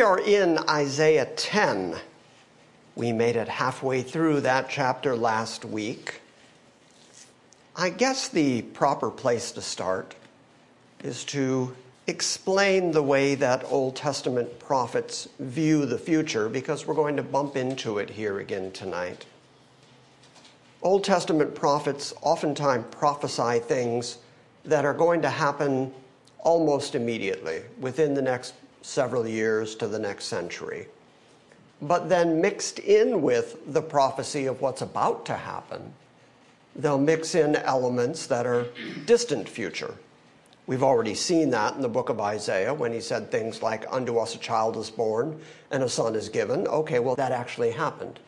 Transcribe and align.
We 0.00 0.06
are 0.06 0.18
in 0.18 0.56
Isaiah 0.66 1.26
10. 1.26 1.94
We 2.96 3.12
made 3.12 3.36
it 3.36 3.48
halfway 3.48 4.00
through 4.00 4.40
that 4.40 4.70
chapter 4.70 5.14
last 5.14 5.66
week. 5.66 6.22
I 7.76 7.90
guess 7.90 8.26
the 8.26 8.62
proper 8.62 9.10
place 9.10 9.52
to 9.52 9.60
start 9.60 10.14
is 11.04 11.22
to 11.26 11.76
explain 12.06 12.92
the 12.92 13.02
way 13.02 13.34
that 13.34 13.62
Old 13.66 13.94
Testament 13.94 14.58
prophets 14.58 15.28
view 15.38 15.84
the 15.84 15.98
future 15.98 16.48
because 16.48 16.86
we're 16.86 16.94
going 16.94 17.18
to 17.18 17.22
bump 17.22 17.54
into 17.54 17.98
it 17.98 18.08
here 18.08 18.38
again 18.38 18.72
tonight. 18.72 19.26
Old 20.80 21.04
Testament 21.04 21.54
prophets 21.54 22.14
oftentimes 22.22 22.86
prophesy 22.90 23.58
things 23.58 24.16
that 24.64 24.86
are 24.86 24.94
going 24.94 25.20
to 25.20 25.28
happen 25.28 25.92
almost 26.38 26.94
immediately 26.94 27.60
within 27.78 28.14
the 28.14 28.22
next 28.22 28.54
several 28.82 29.26
years 29.26 29.74
to 29.76 29.86
the 29.86 29.98
next 29.98 30.24
century. 30.24 30.86
But 31.82 32.08
then, 32.08 32.40
mixed 32.40 32.78
in 32.78 33.22
with 33.22 33.72
the 33.72 33.82
prophecy 33.82 34.46
of 34.46 34.60
what's 34.60 34.82
about 34.82 35.24
to 35.26 35.34
happen, 35.34 35.94
they'll 36.76 36.98
mix 36.98 37.34
in 37.34 37.56
elements 37.56 38.26
that 38.26 38.46
are 38.46 38.66
distant 39.06 39.48
future. 39.48 39.94
We've 40.66 40.82
already 40.82 41.14
seen 41.14 41.50
that 41.50 41.74
in 41.74 41.80
the 41.80 41.88
book 41.88 42.10
of 42.10 42.20
Isaiah 42.20 42.74
when 42.74 42.92
he 42.92 43.00
said 43.00 43.30
things 43.30 43.62
like, 43.62 43.86
Unto 43.90 44.18
us 44.18 44.34
a 44.34 44.38
child 44.38 44.76
is 44.76 44.90
born 44.90 45.40
and 45.70 45.82
a 45.82 45.88
son 45.88 46.14
is 46.14 46.28
given. 46.28 46.66
Okay, 46.68 46.98
well, 46.98 47.16
that 47.16 47.32
actually 47.32 47.70
happened 47.70 48.20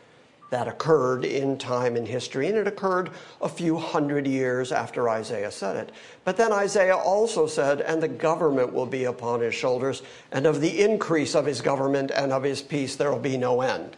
that 0.52 0.68
occurred 0.68 1.24
in 1.24 1.56
time 1.56 1.96
and 1.96 2.06
history, 2.06 2.46
and 2.46 2.58
it 2.58 2.66
occurred 2.66 3.08
a 3.40 3.48
few 3.48 3.78
hundred 3.78 4.26
years 4.26 4.70
after 4.70 5.08
Isaiah 5.08 5.50
said 5.50 5.76
it. 5.76 5.92
But 6.26 6.36
then 6.36 6.52
Isaiah 6.52 6.94
also 6.94 7.46
said, 7.46 7.80
And 7.80 8.02
the 8.02 8.08
government 8.08 8.70
will 8.70 8.84
be 8.84 9.04
upon 9.04 9.40
his 9.40 9.54
shoulders, 9.54 10.02
and 10.30 10.44
of 10.44 10.60
the 10.60 10.82
increase 10.82 11.34
of 11.34 11.46
his 11.46 11.62
government 11.62 12.10
and 12.10 12.34
of 12.34 12.42
his 12.42 12.60
peace 12.60 12.96
there 12.96 13.10
will 13.10 13.18
be 13.18 13.38
no 13.38 13.62
end. 13.62 13.96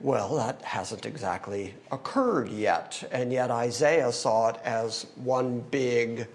Well, 0.00 0.36
that 0.36 0.62
hasn't 0.62 1.04
exactly 1.04 1.74
occurred 1.92 2.48
yet, 2.48 3.06
and 3.12 3.30
yet 3.30 3.50
Isaiah 3.50 4.12
saw 4.12 4.48
it 4.48 4.56
as 4.64 5.04
one 5.16 5.60
big 5.70 6.28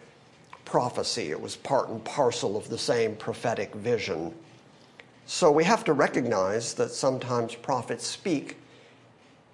prophecy. 0.64 1.32
It 1.32 1.42
was 1.42 1.56
part 1.56 1.90
and 1.90 2.06
parcel 2.06 2.56
of 2.56 2.70
the 2.70 2.78
same 2.78 3.16
prophetic 3.16 3.74
vision. 3.74 4.32
So 5.26 5.52
we 5.52 5.64
have 5.64 5.84
to 5.86 5.94
recognize 5.94 6.76
that 6.76 6.92
sometimes 6.92 7.56
prophets 7.56 8.06
speak 8.06 8.58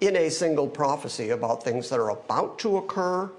in 0.02 0.16
a 0.16 0.28
single 0.28 0.66
prophecy 0.66 1.30
about 1.30 1.62
things 1.62 1.88
that 1.88 2.00
are 2.00 2.10
about 2.10 2.58
to 2.58 2.76
occur 2.76 3.30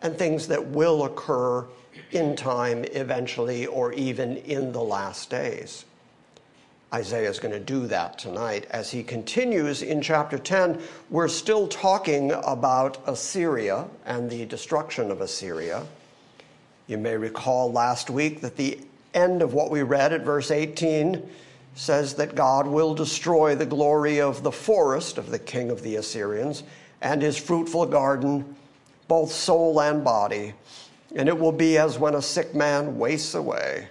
and 0.00 0.16
things 0.16 0.48
that 0.48 0.66
will 0.68 1.04
occur 1.04 1.66
in 2.10 2.34
time 2.34 2.84
eventually 2.92 3.66
or 3.66 3.92
even 3.92 4.38
in 4.38 4.72
the 4.72 4.80
last 4.80 5.28
days. 5.28 5.84
Isaiah 6.94 7.28
is 7.28 7.38
going 7.38 7.52
to 7.52 7.60
do 7.60 7.86
that 7.88 8.18
tonight. 8.18 8.66
As 8.70 8.90
he 8.90 9.02
continues 9.02 9.82
in 9.82 10.00
chapter 10.00 10.38
10, 10.38 10.80
we're 11.10 11.28
still 11.28 11.68
talking 11.68 12.32
about 12.32 12.98
Assyria 13.06 13.86
and 14.06 14.30
the 14.30 14.46
destruction 14.46 15.10
of 15.10 15.20
Assyria. 15.20 15.84
You 16.86 16.96
may 16.96 17.18
recall 17.18 17.70
last 17.70 18.08
week 18.08 18.40
that 18.40 18.56
the 18.56 18.80
end 19.12 19.42
of 19.42 19.52
what 19.52 19.70
we 19.70 19.82
read 19.82 20.14
at 20.14 20.22
verse 20.22 20.50
18 20.50 21.28
says 21.76 22.14
that 22.14 22.34
God 22.34 22.66
will 22.66 22.94
destroy 22.94 23.54
the 23.54 23.66
glory 23.66 24.20
of 24.20 24.42
the 24.42 24.50
forest 24.50 25.18
of 25.18 25.30
the 25.30 25.38
king 25.38 25.70
of 25.70 25.82
the 25.82 25.96
Assyrians 25.96 26.62
and 27.02 27.20
his 27.20 27.36
fruitful 27.36 27.84
garden, 27.84 28.56
both 29.08 29.30
soul 29.30 29.78
and 29.82 30.02
body. 30.02 30.54
And 31.14 31.28
it 31.28 31.38
will 31.38 31.52
be 31.52 31.76
as 31.76 31.98
when 31.98 32.14
a 32.14 32.22
sick 32.22 32.54
man 32.54 32.96
wastes 32.98 33.34
away, 33.34 33.88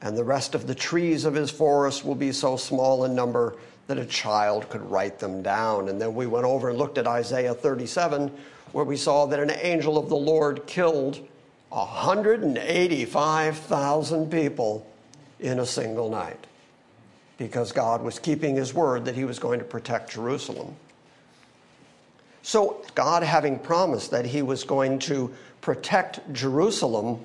and 0.00 0.16
the 0.16 0.24
rest 0.24 0.54
of 0.54 0.66
the 0.66 0.74
trees 0.74 1.26
of 1.26 1.34
his 1.34 1.50
forest 1.50 2.06
will 2.06 2.14
be 2.14 2.32
so 2.32 2.56
small 2.56 3.04
in 3.04 3.14
number 3.14 3.54
that 3.86 3.98
a 3.98 4.06
child 4.06 4.70
could 4.70 4.90
write 4.90 5.18
them 5.18 5.42
down. 5.42 5.90
And 5.90 6.00
then 6.00 6.14
we 6.14 6.26
went 6.26 6.46
over 6.46 6.70
and 6.70 6.78
looked 6.78 6.96
at 6.96 7.06
Isaiah 7.06 7.52
37, 7.52 8.32
where 8.72 8.86
we 8.86 8.96
saw 8.96 9.26
that 9.26 9.40
an 9.40 9.50
angel 9.50 9.98
of 9.98 10.08
the 10.08 10.16
Lord 10.16 10.66
killed 10.66 11.20
185,000 11.68 14.30
people 14.30 14.86
in 15.38 15.58
a 15.58 15.66
single 15.66 16.08
night 16.08 16.46
because 17.40 17.72
God 17.72 18.02
was 18.02 18.18
keeping 18.18 18.54
his 18.54 18.74
word 18.74 19.06
that 19.06 19.14
he 19.14 19.24
was 19.24 19.38
going 19.38 19.60
to 19.60 19.64
protect 19.64 20.10
Jerusalem. 20.10 20.76
So, 22.42 22.84
God 22.94 23.22
having 23.22 23.58
promised 23.58 24.10
that 24.10 24.26
he 24.26 24.42
was 24.42 24.62
going 24.62 24.98
to 25.00 25.32
protect 25.62 26.20
Jerusalem, 26.34 27.24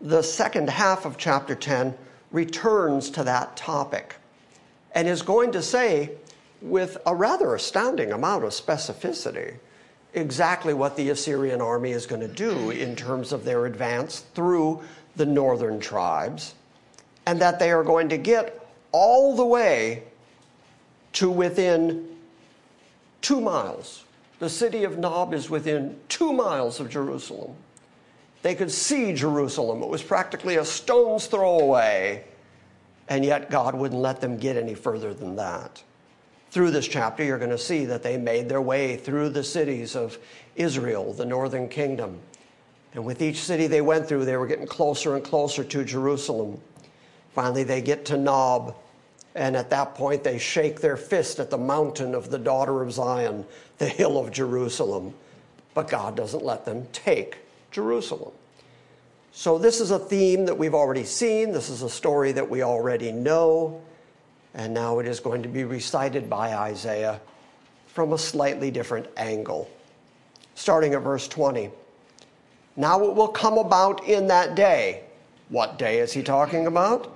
the 0.00 0.22
second 0.22 0.70
half 0.70 1.04
of 1.04 1.18
chapter 1.18 1.56
10 1.56 1.92
returns 2.30 3.10
to 3.10 3.24
that 3.24 3.56
topic 3.56 4.14
and 4.92 5.08
is 5.08 5.22
going 5.22 5.50
to 5.52 5.62
say, 5.62 6.12
with 6.62 6.96
a 7.04 7.12
rather 7.14 7.56
astounding 7.56 8.12
amount 8.12 8.44
of 8.44 8.50
specificity, 8.50 9.56
exactly 10.14 10.72
what 10.72 10.96
the 10.96 11.10
Assyrian 11.10 11.60
army 11.60 11.90
is 11.90 12.06
going 12.06 12.22
to 12.22 12.28
do 12.28 12.70
in 12.70 12.94
terms 12.94 13.32
of 13.32 13.44
their 13.44 13.66
advance 13.66 14.20
through 14.36 14.84
the 15.16 15.26
northern 15.26 15.80
tribes, 15.80 16.54
and 17.26 17.40
that 17.40 17.58
they 17.58 17.72
are 17.72 17.82
going 17.82 18.08
to 18.10 18.18
get 18.18 18.62
all 18.96 19.36
the 19.36 19.44
way 19.44 20.02
to 21.12 21.30
within 21.30 22.08
two 23.20 23.42
miles. 23.42 24.04
The 24.38 24.48
city 24.48 24.84
of 24.84 24.96
Nob 24.96 25.34
is 25.34 25.50
within 25.50 26.00
two 26.08 26.32
miles 26.32 26.80
of 26.80 26.88
Jerusalem. 26.88 27.54
They 28.40 28.54
could 28.54 28.70
see 28.70 29.12
Jerusalem. 29.12 29.82
It 29.82 29.90
was 29.90 30.02
practically 30.02 30.56
a 30.56 30.64
stone's 30.64 31.26
throw 31.26 31.58
away, 31.58 32.24
and 33.08 33.22
yet 33.22 33.50
God 33.50 33.74
wouldn't 33.74 34.00
let 34.00 34.22
them 34.22 34.38
get 34.38 34.56
any 34.56 34.74
further 34.74 35.12
than 35.12 35.36
that. 35.36 35.82
Through 36.50 36.70
this 36.70 36.88
chapter, 36.88 37.22
you're 37.22 37.36
going 37.36 37.50
to 37.50 37.58
see 37.58 37.84
that 37.84 38.02
they 38.02 38.16
made 38.16 38.48
their 38.48 38.62
way 38.62 38.96
through 38.96 39.28
the 39.28 39.44
cities 39.44 39.94
of 39.94 40.16
Israel, 40.54 41.12
the 41.12 41.26
northern 41.26 41.68
kingdom. 41.68 42.18
And 42.94 43.04
with 43.04 43.20
each 43.20 43.42
city 43.42 43.66
they 43.66 43.82
went 43.82 44.08
through, 44.08 44.24
they 44.24 44.38
were 44.38 44.46
getting 44.46 44.66
closer 44.66 45.16
and 45.16 45.22
closer 45.22 45.64
to 45.64 45.84
Jerusalem. 45.84 46.58
Finally, 47.34 47.64
they 47.64 47.82
get 47.82 48.06
to 48.06 48.16
Nob, 48.16 48.74
and 49.36 49.54
at 49.54 49.68
that 49.68 49.94
point, 49.94 50.24
they 50.24 50.38
shake 50.38 50.80
their 50.80 50.96
fist 50.96 51.38
at 51.38 51.50
the 51.50 51.58
mountain 51.58 52.14
of 52.14 52.30
the 52.30 52.38
daughter 52.38 52.82
of 52.82 52.90
Zion, 52.90 53.44
the 53.76 53.86
hill 53.86 54.18
of 54.18 54.32
Jerusalem. 54.32 55.12
But 55.74 55.88
God 55.88 56.16
doesn't 56.16 56.42
let 56.42 56.64
them 56.64 56.88
take 56.94 57.36
Jerusalem. 57.70 58.32
So, 59.32 59.58
this 59.58 59.82
is 59.82 59.90
a 59.90 59.98
theme 59.98 60.46
that 60.46 60.56
we've 60.56 60.74
already 60.74 61.04
seen. 61.04 61.52
This 61.52 61.68
is 61.68 61.82
a 61.82 61.90
story 61.90 62.32
that 62.32 62.48
we 62.48 62.62
already 62.62 63.12
know. 63.12 63.82
And 64.54 64.72
now 64.72 65.00
it 65.00 65.06
is 65.06 65.20
going 65.20 65.42
to 65.42 65.50
be 65.50 65.64
recited 65.64 66.30
by 66.30 66.54
Isaiah 66.54 67.20
from 67.88 68.14
a 68.14 68.18
slightly 68.18 68.70
different 68.70 69.06
angle. 69.18 69.70
Starting 70.54 70.94
at 70.94 71.02
verse 71.02 71.28
20. 71.28 71.70
Now 72.74 73.04
it 73.04 73.14
will 73.14 73.28
come 73.28 73.58
about 73.58 74.08
in 74.08 74.28
that 74.28 74.54
day. 74.54 75.02
What 75.50 75.78
day 75.78 75.98
is 75.98 76.14
he 76.14 76.22
talking 76.22 76.66
about? 76.66 77.14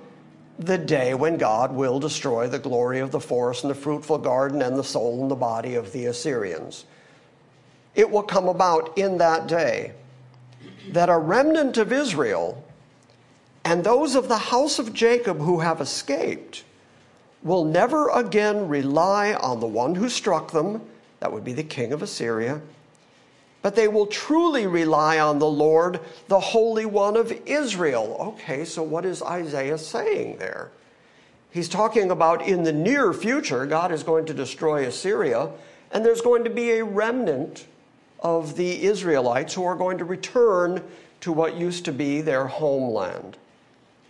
The 0.65 0.77
day 0.77 1.13
when 1.13 1.37
God 1.37 1.73
will 1.73 1.99
destroy 1.99 2.47
the 2.47 2.59
glory 2.59 2.99
of 2.99 3.11
the 3.11 3.19
forest 3.19 3.63
and 3.63 3.71
the 3.71 3.75
fruitful 3.75 4.19
garden 4.19 4.61
and 4.61 4.77
the 4.77 4.83
soul 4.83 5.21
and 5.21 5.31
the 5.31 5.35
body 5.35 5.75
of 5.75 5.91
the 5.91 6.05
Assyrians. 6.05 6.85
It 7.95 8.09
will 8.09 8.23
come 8.23 8.47
about 8.47 8.97
in 8.97 9.17
that 9.17 9.47
day 9.47 9.93
that 10.89 11.09
a 11.09 11.17
remnant 11.17 11.77
of 11.77 11.91
Israel 11.91 12.63
and 13.63 13.83
those 13.83 14.15
of 14.15 14.27
the 14.27 14.37
house 14.37 14.79
of 14.79 14.93
Jacob 14.93 15.39
who 15.39 15.59
have 15.59 15.81
escaped 15.81 16.63
will 17.43 17.65
never 17.65 18.09
again 18.09 18.67
rely 18.67 19.33
on 19.33 19.59
the 19.59 19.67
one 19.67 19.95
who 19.95 20.09
struck 20.09 20.51
them, 20.51 20.81
that 21.19 21.31
would 21.31 21.43
be 21.43 21.53
the 21.53 21.63
king 21.63 21.91
of 21.93 22.01
Assyria 22.01 22.61
but 23.61 23.75
they 23.75 23.87
will 23.87 24.07
truly 24.07 24.65
rely 24.65 25.19
on 25.19 25.39
the 25.39 25.47
Lord, 25.47 25.99
the 26.27 26.39
Holy 26.39 26.85
One 26.85 27.15
of 27.15 27.31
Israel. 27.45 28.17
Okay, 28.19 28.65
so 28.65 28.81
what 28.81 29.05
is 29.05 29.21
Isaiah 29.21 29.77
saying 29.77 30.37
there? 30.37 30.71
He's 31.51 31.69
talking 31.69 32.11
about 32.11 32.47
in 32.47 32.63
the 32.63 32.71
near 32.71 33.13
future, 33.13 33.65
God 33.65 33.91
is 33.91 34.03
going 34.03 34.25
to 34.25 34.33
destroy 34.33 34.85
Assyria, 34.85 35.49
and 35.91 36.05
there's 36.05 36.21
going 36.21 36.45
to 36.45 36.49
be 36.49 36.71
a 36.71 36.85
remnant 36.85 37.65
of 38.21 38.55
the 38.55 38.83
Israelites 38.83 39.53
who 39.53 39.65
are 39.65 39.75
going 39.75 39.97
to 39.97 40.05
return 40.05 40.83
to 41.21 41.31
what 41.31 41.55
used 41.55 41.85
to 41.85 41.91
be 41.91 42.21
their 42.21 42.47
homeland. 42.47 43.37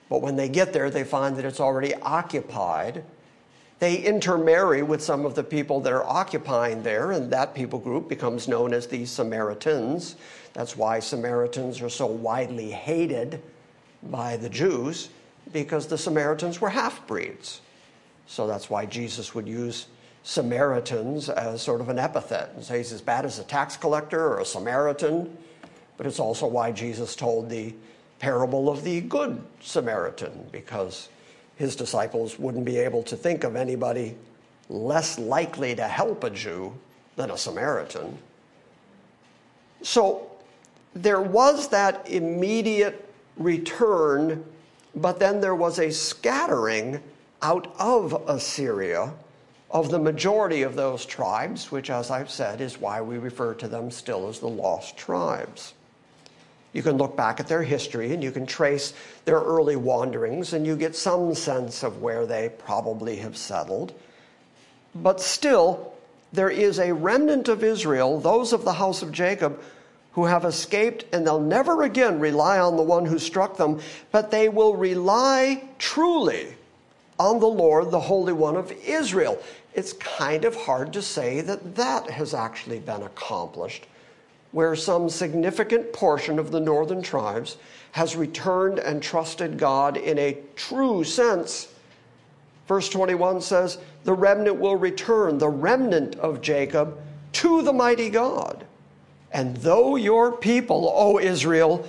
But 0.10 0.22
when 0.22 0.36
they 0.36 0.50
get 0.50 0.74
there, 0.74 0.90
they 0.90 1.04
find 1.04 1.36
that 1.38 1.46
it's 1.46 1.60
already 1.60 1.96
occupied. 1.96 3.04
They 3.82 3.96
intermarry 3.96 4.84
with 4.84 5.02
some 5.02 5.26
of 5.26 5.34
the 5.34 5.44
people 5.44 5.80
that 5.82 5.92
are 5.92 6.06
occupying 6.06 6.84
there, 6.84 7.14
and 7.14 7.32
that 7.32 7.56
people 7.56 7.80
group 7.80 8.08
becomes 8.08 8.48
known 8.48 8.76
as 8.76 8.86
the 8.86 9.08
Samaritans. 9.08 10.18
That's 10.54 10.78
why 10.78 11.00
Samaritans 11.00 11.82
are 11.82 11.90
so 11.90 12.06
widely 12.06 12.70
hated 12.70 13.42
by 14.04 14.38
the 14.38 14.50
Jews, 14.50 15.10
because 15.52 15.88
the 15.88 15.98
Samaritans 15.98 16.62
were 16.62 16.70
half 16.70 17.08
breeds. 17.08 17.62
So 18.28 18.46
that's 18.46 18.70
why 18.70 18.86
Jesus 18.86 19.34
would 19.34 19.48
use 19.48 19.88
Samaritans 20.22 21.28
as 21.30 21.64
sort 21.64 21.82
of 21.82 21.90
an 21.90 21.98
epithet 21.98 22.52
and 22.56 22.64
say 22.64 22.78
he's 22.78 22.94
as 22.94 23.02
bad 23.02 23.26
as 23.26 23.40
a 23.40 23.44
tax 23.44 23.78
collector 23.78 24.28
or 24.28 24.42
a 24.42 24.46
Samaritan. 24.46 25.36
But 25.98 26.06
it's 26.06 26.20
also 26.20 26.46
why 26.46 26.72
Jesus 26.72 27.16
told 27.16 27.50
the 27.50 27.74
parable 28.20 28.70
of 28.70 28.84
the 28.84 29.02
Good 29.02 29.42
Samaritan, 29.60 30.50
because 30.52 31.10
his 31.62 31.76
disciples 31.76 32.40
wouldn't 32.40 32.66
be 32.66 32.78
able 32.78 33.04
to 33.04 33.16
think 33.16 33.44
of 33.44 33.56
anybody 33.56 34.16
less 34.68 35.20
likely 35.20 35.76
to 35.76 35.88
help 35.88 36.24
a 36.24 36.30
Jew 36.32 36.74
than 37.18 37.30
a 37.30 37.38
Samaritan. 37.38 38.18
So 39.84 40.32
there 40.96 41.22
was 41.22 41.68
that 41.68 42.10
immediate 42.10 43.08
return, 43.38 44.44
but 44.96 45.20
then 45.20 45.40
there 45.40 45.54
was 45.54 45.78
a 45.78 45.92
scattering 45.92 47.00
out 47.44 47.74
of 47.78 48.24
Assyria 48.28 49.14
of 49.70 49.92
the 49.92 50.00
majority 50.00 50.64
of 50.64 50.76
those 50.76 51.06
tribes, 51.06 51.72
which, 51.72 51.92
as 51.92 52.10
I've 52.10 52.32
said, 52.32 52.60
is 52.60 52.80
why 52.80 53.02
we 53.02 53.20
refer 53.20 53.54
to 53.54 53.68
them 53.68 53.92
still 53.92 54.28
as 54.28 54.40
the 54.40 54.50
lost 54.50 54.98
tribes. 54.98 55.76
You 56.74 56.84
can 56.84 56.98
look 56.98 57.18
back 57.18 57.40
at 57.40 57.48
their 57.48 57.64
history 57.64 58.14
and 58.14 58.24
you 58.24 58.32
can 58.32 58.46
trace 58.46 58.94
their 59.26 59.40
early 59.40 59.76
wanderings, 59.76 60.54
and 60.54 60.66
you 60.66 60.76
get 60.76 60.96
some 60.96 61.36
sense 61.36 61.84
of 61.84 62.02
where 62.02 62.26
they 62.26 62.50
probably 62.50 63.18
have 63.18 63.36
settled. 63.36 63.94
But 64.96 65.20
still, 65.20 65.94
there 66.34 66.50
is 66.50 66.80
a 66.80 66.94
remnant 66.94 67.50
of 67.50 67.64
Israel, 67.64 68.20
those 68.20 68.54
of 68.54 68.64
the 68.64 68.74
house 68.74 69.02
of 69.02 69.12
Jacob, 69.12 69.62
who 70.14 70.26
have 70.26 70.46
escaped, 70.46 71.06
and 71.14 71.26
they'll 71.26 71.40
never 71.40 71.84
again 71.84 72.20
rely 72.20 72.60
on 72.60 72.76
the 72.76 72.84
one 72.84 73.06
who 73.06 73.20
struck 73.20 73.58
them, 73.58 73.80
but 74.12 74.32
they 74.32 74.50
will 74.50 74.76
rely 74.76 75.64
truly 75.78 76.48
on 77.18 77.40
the 77.40 77.48
Lord, 77.48 77.92
the 77.92 78.00
Holy 78.00 78.34
One 78.34 78.56
of 78.56 78.72
Israel. 78.86 79.42
It's 79.74 79.94
kind 79.94 80.44
of 80.44 80.56
hard 80.56 80.92
to 80.94 81.02
say 81.02 81.42
that 81.42 81.76
that 81.76 82.10
has 82.10 82.34
actually 82.34 82.80
been 82.80 83.04
accomplished, 83.04 83.86
where 84.52 84.76
some 84.76 85.10
significant 85.10 85.94
portion 85.94 86.38
of 86.38 86.52
the 86.52 86.60
northern 86.60 87.02
tribes 87.02 87.58
has 87.92 88.16
returned 88.16 88.80
and 88.80 89.02
trusted 89.02 89.58
God 89.58 89.98
in 89.98 90.18
a 90.18 90.38
true 90.56 91.04
sense. 91.04 91.74
Verse 92.68 92.90
21 92.90 93.42
says, 93.42 93.78
The 94.04 94.14
remnant 94.14 94.58
will 94.58 94.76
return, 94.76 95.38
the 95.38 95.50
remnant 95.50 96.16
of 96.16 96.42
Jacob, 96.42 96.98
to 97.34 97.62
the 97.62 97.74
mighty 97.74 98.10
God. 98.10 98.66
And 99.32 99.56
though 99.58 99.96
your 99.96 100.32
people, 100.32 100.92
O 100.94 101.20
Israel, 101.20 101.88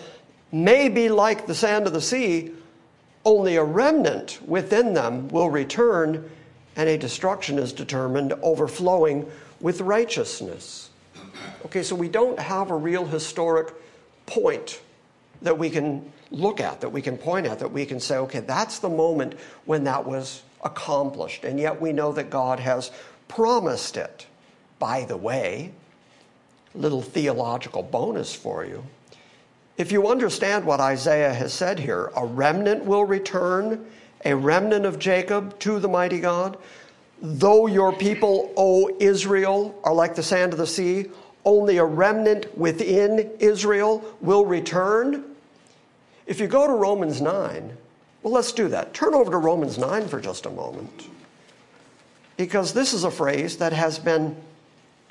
may 0.53 0.89
be 0.89 1.09
like 1.09 1.47
the 1.47 1.55
sand 1.55 1.87
of 1.87 1.93
the 1.93 2.01
sea, 2.01 2.53
only 3.25 3.57
a 3.57 3.65
remnant 3.65 4.39
within 4.47 4.95
them 4.95 5.29
will 5.29 5.51
return, 5.51 6.29
and 6.77 6.89
a 6.89 6.99
destruction 6.99 7.59
is 7.59 7.73
determined, 7.73 8.33
overflowing 8.43 9.31
with 9.61 9.81
righteousness. 9.81 10.91
Okay, 11.67 11.83
so 11.83 11.95
we 11.95 12.09
don't 12.09 12.39
have 12.39 12.71
a 12.71 12.77
real 12.77 13.05
historic 13.05 13.73
point 14.27 14.81
that 15.43 15.59
we 15.59 15.71
can 15.71 16.13
look 16.31 16.61
at, 16.61 16.81
that 16.81 16.91
we 16.91 17.03
can 17.03 17.19
point 17.19 17.47
at, 17.47 17.59
that 17.59 17.73
we 17.73 17.85
can 17.85 18.01
say, 18.01 18.17
okay, 18.17 18.41
that's 18.41 18.79
the 18.79 18.89
moment 18.89 19.35
when 19.65 19.85
that 19.85 20.07
was 20.07 20.43
accomplished. 20.63 21.45
And 21.45 21.59
yet 21.59 21.81
we 21.81 21.93
know 21.93 22.13
that 22.13 22.31
God 22.31 22.61
has 22.61 22.91
promised 23.29 23.97
it. 23.97 24.27
By 24.79 25.05
the 25.05 25.17
way, 25.17 25.73
little 26.75 27.03
theological 27.03 27.83
bonus 27.83 28.35
for 28.35 28.65
you. 28.65 28.85
If 29.77 29.91
you 29.91 30.09
understand 30.09 30.65
what 30.65 30.81
Isaiah 30.81 31.33
has 31.33 31.53
said 31.53 31.79
here, 31.79 32.11
a 32.17 32.25
remnant 32.25 32.85
will 32.85 33.05
return, 33.05 33.87
a 34.25 34.35
remnant 34.35 34.85
of 34.85 34.99
Jacob 34.99 35.59
to 35.61 35.79
the 35.81 35.89
mighty 35.89 36.21
God. 36.21 36.57
Though 37.21 37.67
your 37.67 37.93
people, 37.93 38.53
O 38.57 38.95
Israel, 39.01 39.79
are 39.85 39.95
like 39.95 40.15
the 40.15 40.23
sand 40.23 40.53
of 40.53 40.59
the 40.59 40.67
sea, 40.67 41.07
only 41.45 41.79
a 41.79 41.85
remnant 41.85 42.57
within 42.57 43.31
Israel 43.39 44.05
will 44.21 44.45
return. 44.45 45.25
If 46.27 46.41
you 46.41 46.47
go 46.47 46.67
to 46.67 46.73
Romans 46.73 47.21
9, 47.21 47.77
well, 48.23 48.33
let's 48.33 48.53
do 48.53 48.69
that. 48.69 48.95
Turn 48.95 49.15
over 49.15 49.31
to 49.31 49.37
Romans 49.37 49.79
9 49.79 50.07
for 50.09 50.21
just 50.21 50.47
a 50.47 50.51
moment. 50.51 51.09
Because 52.37 52.73
this 52.73 52.93
is 52.93 53.05
a 53.05 53.11
phrase 53.11 53.57
that 53.59 53.73
has 53.73 53.99
been 53.99 54.37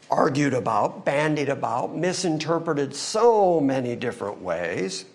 argued 0.10 0.54
about, 0.54 1.06
bandied 1.06 1.50
about, 1.50 1.95
misinterpreted 1.95 2.95
so 2.95 3.60
many 3.60 3.95
different 3.95 4.42
ways. 4.42 5.06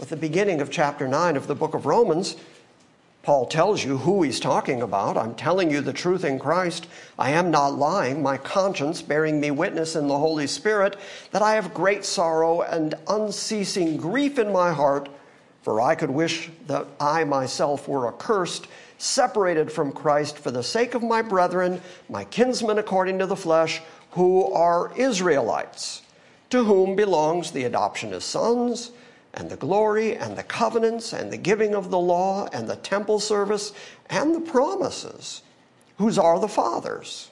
At 0.00 0.08
the 0.08 0.16
beginning 0.16 0.60
of 0.60 0.70
chapter 0.70 1.06
9 1.08 1.36
of 1.36 1.46
the 1.46 1.54
book 1.54 1.74
of 1.74 1.86
Romans, 1.86 2.36
Paul 3.24 3.46
tells 3.46 3.82
you 3.82 3.96
who 3.96 4.22
he's 4.22 4.38
talking 4.38 4.82
about. 4.82 5.16
I'm 5.16 5.34
telling 5.34 5.70
you 5.70 5.80
the 5.80 5.94
truth 5.94 6.24
in 6.24 6.38
Christ. 6.38 6.86
I 7.18 7.30
am 7.30 7.50
not 7.50 7.78
lying, 7.78 8.22
my 8.22 8.36
conscience 8.36 9.00
bearing 9.00 9.40
me 9.40 9.50
witness 9.50 9.96
in 9.96 10.08
the 10.08 10.18
Holy 10.18 10.46
Spirit 10.46 10.96
that 11.30 11.40
I 11.40 11.54
have 11.54 11.72
great 11.72 12.04
sorrow 12.04 12.60
and 12.60 12.94
unceasing 13.08 13.96
grief 13.96 14.38
in 14.38 14.52
my 14.52 14.72
heart, 14.72 15.08
for 15.62 15.80
I 15.80 15.94
could 15.94 16.10
wish 16.10 16.50
that 16.66 16.86
I 17.00 17.24
myself 17.24 17.88
were 17.88 18.08
accursed 18.08 18.66
separated 18.98 19.72
from 19.72 19.90
Christ 19.90 20.38
for 20.38 20.50
the 20.50 20.62
sake 20.62 20.94
of 20.94 21.02
my 21.02 21.22
brethren, 21.22 21.80
my 22.10 22.24
kinsmen 22.24 22.76
according 22.76 23.18
to 23.20 23.26
the 23.26 23.36
flesh, 23.36 23.80
who 24.10 24.52
are 24.52 24.92
Israelites, 24.98 26.02
to 26.50 26.64
whom 26.64 26.94
belongs 26.94 27.52
the 27.52 27.64
adoption 27.64 28.12
as 28.12 28.22
sons, 28.24 28.90
and 29.34 29.50
the 29.50 29.56
glory, 29.56 30.16
and 30.16 30.36
the 30.36 30.42
covenants, 30.42 31.12
and 31.12 31.32
the 31.32 31.36
giving 31.36 31.74
of 31.74 31.90
the 31.90 31.98
law, 31.98 32.48
and 32.52 32.68
the 32.68 32.76
temple 32.76 33.20
service, 33.20 33.72
and 34.08 34.34
the 34.34 34.40
promises, 34.40 35.42
whose 35.98 36.18
are 36.18 36.38
the 36.38 36.48
fathers, 36.48 37.30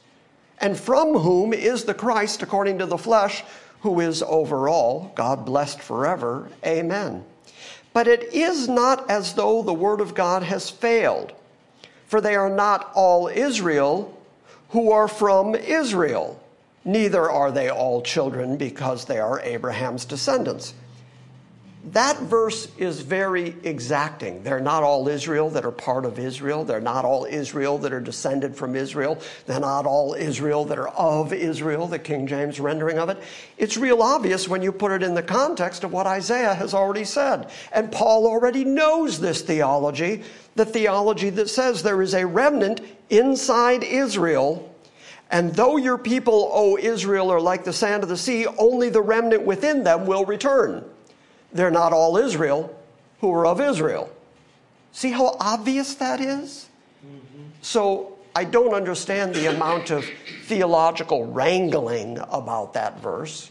and 0.58 0.78
from 0.78 1.18
whom 1.18 1.52
is 1.52 1.84
the 1.84 1.94
Christ 1.94 2.42
according 2.42 2.78
to 2.78 2.86
the 2.86 2.98
flesh, 2.98 3.42
who 3.80 4.00
is 4.00 4.22
over 4.22 4.68
all, 4.68 5.12
God 5.14 5.44
blessed 5.44 5.80
forever. 5.80 6.48
Amen. 6.64 7.24
But 7.92 8.08
it 8.08 8.32
is 8.32 8.68
not 8.68 9.10
as 9.10 9.34
though 9.34 9.62
the 9.62 9.74
word 9.74 10.00
of 10.00 10.14
God 10.14 10.44
has 10.44 10.70
failed. 10.70 11.32
For 12.06 12.20
they 12.20 12.36
are 12.36 12.50
not 12.50 12.90
all 12.94 13.28
Israel 13.28 14.16
who 14.70 14.90
are 14.90 15.08
from 15.08 15.54
Israel, 15.54 16.40
neither 16.84 17.30
are 17.30 17.52
they 17.52 17.68
all 17.68 18.00
children 18.00 18.56
because 18.56 19.04
they 19.04 19.18
are 19.18 19.40
Abraham's 19.40 20.04
descendants. 20.04 20.74
That 21.86 22.20
verse 22.20 22.68
is 22.78 23.00
very 23.00 23.56
exacting. 23.64 24.44
They're 24.44 24.60
not 24.60 24.84
all 24.84 25.08
Israel 25.08 25.50
that 25.50 25.64
are 25.64 25.72
part 25.72 26.04
of 26.04 26.16
Israel. 26.16 26.64
They're 26.64 26.80
not 26.80 27.04
all 27.04 27.24
Israel 27.24 27.76
that 27.78 27.92
are 27.92 28.00
descended 28.00 28.54
from 28.54 28.76
Israel. 28.76 29.20
They're 29.46 29.58
not 29.58 29.84
all 29.84 30.14
Israel 30.14 30.64
that 30.66 30.78
are 30.78 30.90
of 30.90 31.32
Israel, 31.32 31.88
the 31.88 31.98
King 31.98 32.28
James 32.28 32.60
rendering 32.60 33.00
of 33.00 33.08
it. 33.08 33.18
It's 33.58 33.76
real 33.76 34.00
obvious 34.00 34.46
when 34.46 34.62
you 34.62 34.70
put 34.70 34.92
it 34.92 35.02
in 35.02 35.14
the 35.14 35.24
context 35.24 35.82
of 35.82 35.92
what 35.92 36.06
Isaiah 36.06 36.54
has 36.54 36.72
already 36.72 37.04
said. 37.04 37.50
And 37.72 37.90
Paul 37.90 38.28
already 38.28 38.64
knows 38.64 39.18
this 39.18 39.42
theology, 39.42 40.22
the 40.54 40.64
theology 40.64 41.30
that 41.30 41.50
says 41.50 41.82
there 41.82 42.00
is 42.00 42.14
a 42.14 42.24
remnant 42.24 42.80
inside 43.10 43.82
Israel. 43.82 44.72
And 45.32 45.52
though 45.52 45.78
your 45.78 45.98
people, 45.98 46.48
O 46.52 46.78
Israel, 46.78 47.28
are 47.32 47.40
like 47.40 47.64
the 47.64 47.72
sand 47.72 48.04
of 48.04 48.08
the 48.08 48.16
sea, 48.16 48.46
only 48.46 48.88
the 48.88 49.02
remnant 49.02 49.42
within 49.42 49.82
them 49.82 50.06
will 50.06 50.24
return 50.24 50.84
they're 51.52 51.70
not 51.70 51.92
all 51.92 52.16
Israel 52.16 52.76
who 53.20 53.32
are 53.32 53.46
of 53.46 53.60
Israel. 53.60 54.10
See 54.92 55.10
how 55.10 55.36
obvious 55.40 55.94
that 55.96 56.20
is? 56.20 56.68
Mm-hmm. 57.04 57.42
So 57.62 58.18
I 58.34 58.44
don't 58.44 58.74
understand 58.74 59.34
the 59.34 59.46
amount 59.46 59.90
of 59.90 60.04
theological 60.44 61.26
wrangling 61.26 62.18
about 62.30 62.74
that 62.74 63.00
verse. 63.00 63.50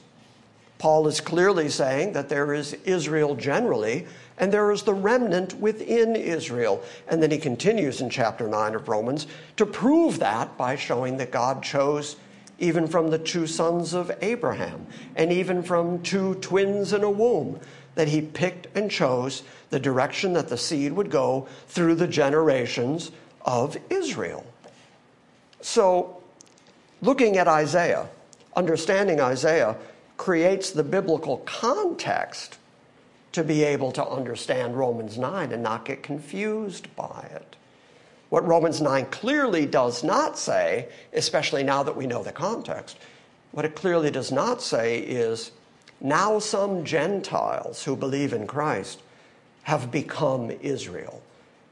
Paul 0.77 1.07
is 1.07 1.21
clearly 1.21 1.69
saying 1.69 2.13
that 2.13 2.29
there 2.29 2.53
is 2.53 2.73
Israel 2.85 3.35
generally, 3.35 4.07
and 4.39 4.51
there 4.51 4.71
is 4.71 4.81
the 4.81 4.93
remnant 4.95 5.53
within 5.59 6.15
Israel. 6.15 6.83
And 7.07 7.21
then 7.21 7.29
he 7.29 7.37
continues 7.37 8.01
in 8.01 8.09
chapter 8.09 8.47
9 8.47 8.73
of 8.73 8.89
Romans 8.89 9.27
to 9.57 9.65
prove 9.67 10.17
that 10.19 10.57
by 10.57 10.75
showing 10.75 11.17
that 11.17 11.31
God 11.31 11.61
chose 11.61 12.15
even 12.57 12.87
from 12.87 13.09
the 13.09 13.19
two 13.19 13.47
sons 13.47 13.93
of 13.93 14.11
Abraham, 14.21 14.85
and 15.15 15.31
even 15.31 15.63
from 15.63 16.01
two 16.03 16.35
twins 16.35 16.93
in 16.93 17.03
a 17.03 17.09
womb 17.09 17.59
that 17.95 18.07
he 18.07 18.21
picked 18.21 18.67
and 18.75 18.89
chose 18.89 19.43
the 19.69 19.79
direction 19.79 20.33
that 20.33 20.49
the 20.49 20.57
seed 20.57 20.93
would 20.93 21.09
go 21.09 21.47
through 21.67 21.95
the 21.95 22.07
generations 22.07 23.11
of 23.45 23.77
Israel. 23.89 24.45
So, 25.61 26.21
looking 27.01 27.37
at 27.37 27.47
Isaiah, 27.47 28.07
understanding 28.55 29.19
Isaiah 29.19 29.75
creates 30.17 30.71
the 30.71 30.83
biblical 30.83 31.37
context 31.39 32.57
to 33.31 33.43
be 33.43 33.63
able 33.63 33.91
to 33.93 34.05
understand 34.05 34.77
Romans 34.77 35.17
9 35.17 35.51
and 35.51 35.63
not 35.63 35.85
get 35.85 36.03
confused 36.03 36.93
by 36.95 37.27
it. 37.31 37.55
What 38.29 38.47
Romans 38.47 38.81
9 38.81 39.05
clearly 39.07 39.65
does 39.65 40.03
not 40.03 40.37
say, 40.37 40.89
especially 41.13 41.63
now 41.63 41.83
that 41.83 41.95
we 41.95 42.07
know 42.07 42.23
the 42.23 42.31
context, 42.31 42.97
what 43.51 43.65
it 43.65 43.75
clearly 43.75 44.11
does 44.11 44.31
not 44.31 44.61
say 44.61 44.99
is 44.99 45.51
now 46.01 46.39
some 46.39 46.83
Gentiles 46.83 47.83
who 47.83 47.95
believe 47.95 48.33
in 48.33 48.47
Christ 48.47 49.01
have 49.63 49.91
become 49.91 50.51
Israel. 50.61 51.21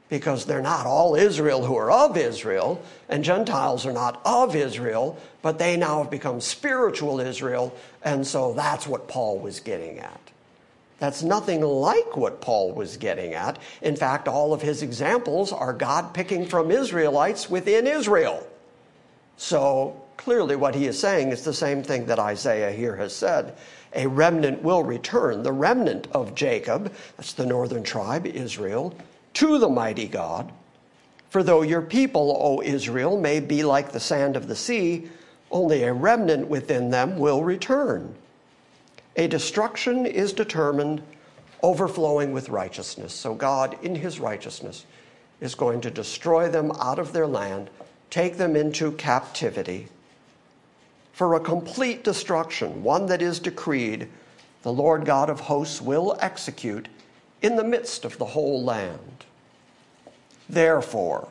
Because 0.08 0.44
they're 0.44 0.60
not 0.60 0.86
all 0.86 1.14
Israel 1.14 1.64
who 1.64 1.76
are 1.76 1.90
of 1.90 2.16
Israel, 2.16 2.82
and 3.08 3.22
Gentiles 3.22 3.86
are 3.86 3.92
not 3.92 4.20
of 4.24 4.56
Israel, 4.56 5.16
but 5.40 5.58
they 5.58 5.76
now 5.76 6.02
have 6.02 6.10
become 6.10 6.40
spiritual 6.40 7.20
Israel, 7.20 7.72
and 8.02 8.26
so 8.26 8.52
that's 8.54 8.88
what 8.88 9.06
Paul 9.06 9.38
was 9.38 9.60
getting 9.60 10.00
at. 10.00 10.20
That's 10.98 11.22
nothing 11.22 11.62
like 11.62 12.16
what 12.16 12.40
Paul 12.40 12.72
was 12.72 12.96
getting 12.96 13.34
at. 13.34 13.58
In 13.80 13.96
fact, 13.96 14.28
all 14.28 14.52
of 14.52 14.60
his 14.60 14.82
examples 14.82 15.52
are 15.52 15.72
God 15.72 16.12
picking 16.12 16.44
from 16.44 16.70
Israelites 16.70 17.48
within 17.48 17.86
Israel. 17.86 18.46
So 19.38 20.02
clearly, 20.18 20.56
what 20.56 20.74
he 20.74 20.86
is 20.86 20.98
saying 20.98 21.30
is 21.30 21.42
the 21.42 21.54
same 21.54 21.82
thing 21.82 22.04
that 22.06 22.18
Isaiah 22.18 22.70
here 22.70 22.96
has 22.96 23.16
said. 23.16 23.56
A 23.94 24.06
remnant 24.06 24.62
will 24.62 24.82
return, 24.82 25.42
the 25.42 25.52
remnant 25.52 26.06
of 26.12 26.34
Jacob, 26.34 26.92
that's 27.16 27.32
the 27.32 27.46
northern 27.46 27.82
tribe, 27.82 28.26
Israel, 28.26 28.94
to 29.34 29.58
the 29.58 29.68
mighty 29.68 30.06
God. 30.06 30.52
For 31.30 31.42
though 31.42 31.62
your 31.62 31.82
people, 31.82 32.36
O 32.40 32.62
Israel, 32.62 33.18
may 33.18 33.40
be 33.40 33.62
like 33.62 33.92
the 33.92 34.00
sand 34.00 34.36
of 34.36 34.48
the 34.48 34.56
sea, 34.56 35.08
only 35.50 35.82
a 35.82 35.92
remnant 35.92 36.48
within 36.48 36.90
them 36.90 37.18
will 37.18 37.42
return. 37.42 38.14
A 39.16 39.26
destruction 39.26 40.06
is 40.06 40.32
determined 40.32 41.02
overflowing 41.62 42.32
with 42.32 42.48
righteousness. 42.48 43.12
So 43.12 43.34
God, 43.34 43.76
in 43.82 43.94
his 43.94 44.20
righteousness, 44.20 44.86
is 45.40 45.54
going 45.54 45.80
to 45.82 45.90
destroy 45.90 46.48
them 46.48 46.72
out 46.80 46.98
of 46.98 47.12
their 47.12 47.26
land, 47.26 47.70
take 48.08 48.36
them 48.36 48.56
into 48.56 48.92
captivity. 48.92 49.88
For 51.20 51.34
a 51.34 51.40
complete 51.40 52.02
destruction, 52.02 52.82
one 52.82 53.04
that 53.04 53.20
is 53.20 53.40
decreed, 53.40 54.08
the 54.62 54.72
Lord 54.72 55.04
God 55.04 55.28
of 55.28 55.38
hosts 55.38 55.78
will 55.78 56.16
execute 56.18 56.88
in 57.42 57.56
the 57.56 57.62
midst 57.62 58.06
of 58.06 58.16
the 58.16 58.24
whole 58.24 58.64
land. 58.64 59.26
Therefore, 60.48 61.28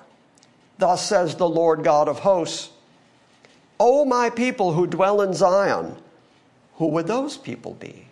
thus 0.77 1.07
says 1.09 1.37
the 1.37 1.49
Lord 1.49 1.83
God 1.83 2.07
of 2.07 2.19
hosts, 2.19 2.69
O 3.79 4.05
my 4.05 4.29
people 4.29 4.73
who 4.73 4.85
dwell 4.85 5.21
in 5.21 5.33
Zion, 5.33 5.95
who 6.75 6.89
would 6.89 7.07
those 7.07 7.35
people 7.35 7.73
be? 7.73 8.05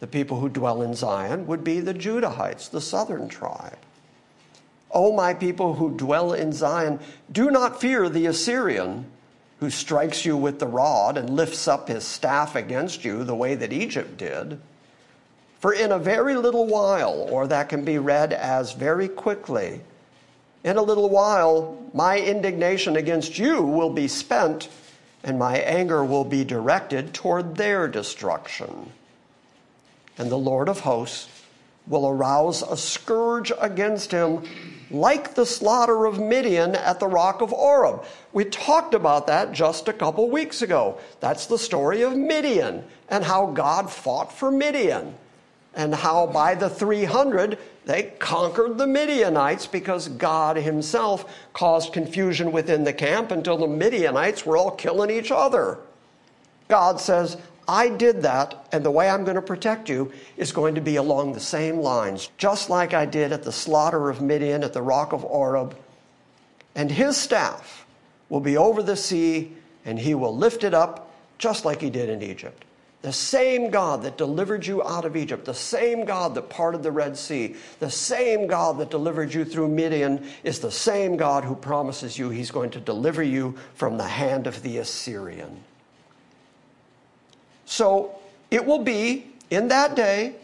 The 0.00 0.06
people 0.06 0.38
who 0.40 0.50
dwell 0.50 0.82
in 0.82 0.92
Zion 0.94 1.46
would 1.46 1.64
be 1.64 1.80
the 1.80 1.94
Judahites, 1.94 2.70
the 2.70 2.82
southern 2.82 3.26
tribe. 3.30 3.78
O 4.90 5.16
my 5.16 5.32
people 5.32 5.76
who 5.76 5.96
dwell 5.96 6.34
in 6.34 6.52
Zion, 6.52 7.00
do 7.32 7.50
not 7.50 7.80
fear 7.80 8.10
the 8.10 8.26
Assyrian 8.26 9.06
who 9.60 9.70
strikes 9.70 10.24
you 10.24 10.36
with 10.36 10.58
the 10.58 10.66
rod 10.66 11.16
and 11.16 11.30
lifts 11.30 11.68
up 11.68 11.88
his 11.88 12.02
staff 12.02 12.56
against 12.56 13.04
you 13.04 13.22
the 13.22 13.34
way 13.34 13.54
that 13.54 13.72
Egypt 13.72 14.16
did. 14.16 14.58
For 15.60 15.74
in 15.74 15.92
a 15.92 15.98
very 15.98 16.34
little 16.34 16.66
while, 16.66 17.28
or 17.30 17.46
that 17.46 17.68
can 17.68 17.84
be 17.84 17.98
read 17.98 18.32
as 18.32 18.72
very 18.72 19.06
quickly, 19.06 19.82
in 20.64 20.76
a 20.76 20.82
little 20.82 21.10
while, 21.10 21.78
my 21.92 22.18
indignation 22.18 22.96
against 22.96 23.38
you 23.38 23.62
will 23.62 23.90
be 23.90 24.08
spent 24.08 24.68
and 25.22 25.38
my 25.38 25.58
anger 25.58 26.02
will 26.02 26.24
be 26.24 26.44
directed 26.44 27.12
toward 27.12 27.56
their 27.56 27.86
destruction. 27.86 28.90
And 30.16 30.30
the 30.30 30.38
Lord 30.38 30.68
of 30.68 30.80
hosts 30.80 31.28
will 31.86 32.08
arouse 32.08 32.62
a 32.62 32.76
scourge 32.76 33.52
against 33.60 34.10
him 34.10 34.44
like 34.90 35.34
the 35.34 35.46
slaughter 35.46 36.06
of 36.06 36.18
Midian 36.18 36.74
at 36.74 36.98
the 36.98 37.06
rock 37.06 37.40
of 37.40 37.52
Oreb. 37.52 38.04
We 38.32 38.44
talked 38.44 38.94
about 38.94 39.26
that 39.28 39.52
just 39.52 39.88
a 39.88 39.92
couple 39.92 40.28
weeks 40.28 40.62
ago. 40.62 40.98
That's 41.20 41.46
the 41.46 41.58
story 41.58 42.02
of 42.02 42.16
Midian 42.16 42.84
and 43.08 43.24
how 43.24 43.46
God 43.46 43.90
fought 43.90 44.32
for 44.32 44.50
Midian 44.50 45.14
and 45.74 45.94
how 45.94 46.26
by 46.26 46.54
the 46.54 46.68
300 46.68 47.58
they 47.84 48.12
conquered 48.18 48.78
the 48.78 48.86
Midianites 48.86 49.66
because 49.66 50.08
God 50.08 50.56
Himself 50.56 51.48
caused 51.52 51.92
confusion 51.92 52.52
within 52.52 52.84
the 52.84 52.92
camp 52.92 53.30
until 53.30 53.56
the 53.56 53.68
Midianites 53.68 54.44
were 54.44 54.56
all 54.56 54.72
killing 54.72 55.10
each 55.10 55.30
other. 55.30 55.78
God 56.68 57.00
says, 57.00 57.36
I 57.70 57.88
did 57.88 58.22
that, 58.22 58.66
and 58.72 58.84
the 58.84 58.90
way 58.90 59.08
I'm 59.08 59.22
going 59.22 59.36
to 59.36 59.42
protect 59.42 59.88
you 59.88 60.10
is 60.36 60.50
going 60.50 60.74
to 60.74 60.80
be 60.80 60.96
along 60.96 61.34
the 61.34 61.40
same 61.40 61.76
lines, 61.76 62.28
just 62.36 62.68
like 62.68 62.94
I 62.94 63.06
did 63.06 63.30
at 63.30 63.44
the 63.44 63.52
slaughter 63.52 64.10
of 64.10 64.20
Midian 64.20 64.64
at 64.64 64.72
the 64.72 64.82
rock 64.82 65.12
of 65.12 65.24
Oreb. 65.24 65.76
And 66.74 66.90
his 66.90 67.16
staff 67.16 67.86
will 68.28 68.40
be 68.40 68.56
over 68.56 68.82
the 68.82 68.96
sea, 68.96 69.52
and 69.84 70.00
he 70.00 70.16
will 70.16 70.36
lift 70.36 70.64
it 70.64 70.74
up 70.74 71.14
just 71.38 71.64
like 71.64 71.80
he 71.80 71.90
did 71.90 72.08
in 72.08 72.22
Egypt. 72.22 72.64
The 73.02 73.12
same 73.12 73.70
God 73.70 74.02
that 74.02 74.18
delivered 74.18 74.66
you 74.66 74.82
out 74.82 75.04
of 75.04 75.16
Egypt, 75.16 75.44
the 75.44 75.54
same 75.54 76.04
God 76.04 76.34
that 76.34 76.50
parted 76.50 76.82
the 76.82 76.90
Red 76.90 77.16
Sea, 77.16 77.54
the 77.78 77.88
same 77.88 78.48
God 78.48 78.78
that 78.78 78.90
delivered 78.90 79.32
you 79.32 79.44
through 79.44 79.68
Midian 79.68 80.26
is 80.42 80.58
the 80.58 80.72
same 80.72 81.16
God 81.16 81.44
who 81.44 81.54
promises 81.54 82.18
you 82.18 82.30
he's 82.30 82.50
going 82.50 82.70
to 82.70 82.80
deliver 82.80 83.22
you 83.22 83.56
from 83.74 83.96
the 83.96 84.08
hand 84.08 84.48
of 84.48 84.60
the 84.64 84.78
Assyrian. 84.78 85.62
So 87.70 88.18
it 88.50 88.66
will 88.66 88.82
be 88.82 89.32
in 89.48 89.68
that 89.68 89.94
day 89.94 90.34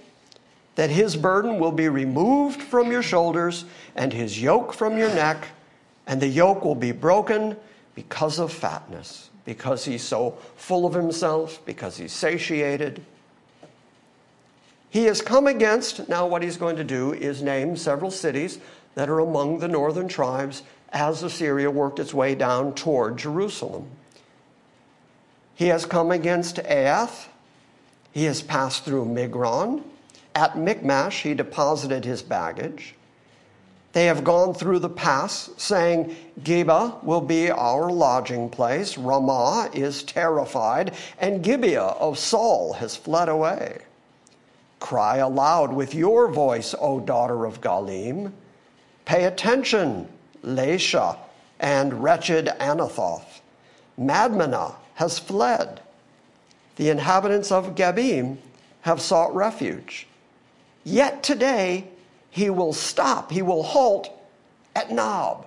that 0.77 0.91
his 0.91 1.17
burden 1.17 1.59
will 1.59 1.73
be 1.73 1.89
removed 1.89 2.63
from 2.63 2.93
your 2.93 3.03
shoulders 3.03 3.65
and 3.97 4.13
his 4.13 4.41
yoke 4.41 4.73
from 4.73 4.97
your 4.97 5.09
neck, 5.09 5.49
and 6.07 6.23
the 6.23 6.29
yoke 6.29 6.65
will 6.65 6.77
be 6.77 6.93
broken 6.93 7.57
because 7.97 8.39
of 8.39 8.53
fatness 8.53 9.31
because 9.45 9.85
he's 9.85 10.03
so 10.03 10.37
full 10.57 10.87
of 10.87 10.93
himself, 10.93 11.65
because 11.65 11.97
he's 11.97 12.13
satiated. 12.13 13.03
He 14.91 15.05
has 15.05 15.23
come 15.23 15.47
against, 15.47 16.09
now 16.09 16.27
what 16.27 16.43
he's 16.43 16.57
going 16.57 16.77
to 16.77 16.85
do 16.85 17.13
is 17.13 17.43
name 17.43 17.77
several 17.77 18.11
cities 18.11 18.59
that 18.95 19.09
are 19.09 19.21
among 19.21 19.61
the 19.61 19.69
northern 19.69 20.09
tribes 20.09 20.63
as 20.93 21.23
Assyria 21.23 21.71
worked 21.71 21.99
its 21.99 22.13
way 22.13 22.35
down 22.35 22.75
toward 22.75 23.17
Jerusalem. 23.17 23.89
He 25.57 25.67
has 25.69 25.85
come 25.85 26.13
against 26.13 26.57
Aiath. 26.59 27.27
He 28.13 28.25
has 28.25 28.43
passed 28.43 28.85
through 28.85 29.07
Migron. 29.07 29.83
At 30.35 30.57
Michmash, 30.57 31.23
he 31.23 31.35
deposited 31.35 32.05
his 32.05 32.23
baggage. 32.23 32.95
They 33.93 34.05
have 34.05 34.23
gone 34.23 34.53
through 34.53 34.81
the 34.81 34.91
pass, 34.91 35.49
saying, 35.57 36.15
Geba 36.43 37.03
will 37.03 37.23
be 37.23 37.51
our 37.51 37.91
lodging 37.91 38.51
place. 38.51 38.99
Ramah 38.99 39.71
is 39.73 40.03
terrified, 40.03 40.95
and 41.19 41.43
Gibeah 41.43 41.81
of 41.81 42.19
Saul 42.19 42.75
has 42.75 42.95
fled 42.95 43.31
away. 43.31 43.79
Cry 44.79 45.17
aloud 45.17 45.73
with 45.73 45.95
your 45.95 46.29
voice, 46.29 46.75
O 46.79 47.01
daughter 47.01 47.47
of 47.47 47.63
Galim. 47.63 48.33
Pay 49.07 49.25
attention, 49.25 50.07
Laishah 50.45 51.17
and 51.61 52.03
wretched 52.03 52.49
Anathoth. 52.61 53.41
Madmenah 53.99 54.75
has 54.97 55.19
fled. 55.19 55.81
The 56.77 56.91
inhabitants 56.91 57.51
of 57.51 57.75
Gebim 57.75 58.39
have 58.83 59.01
sought 59.01 59.35
refuge. 59.35 60.07
Yet 60.85 61.23
today 61.23 61.89
he 62.31 62.51
will 62.51 62.73
stop, 62.73 63.31
he 63.31 63.43
will 63.43 63.63
halt 63.63 64.11
at 64.75 64.91
Nob. 64.91 65.47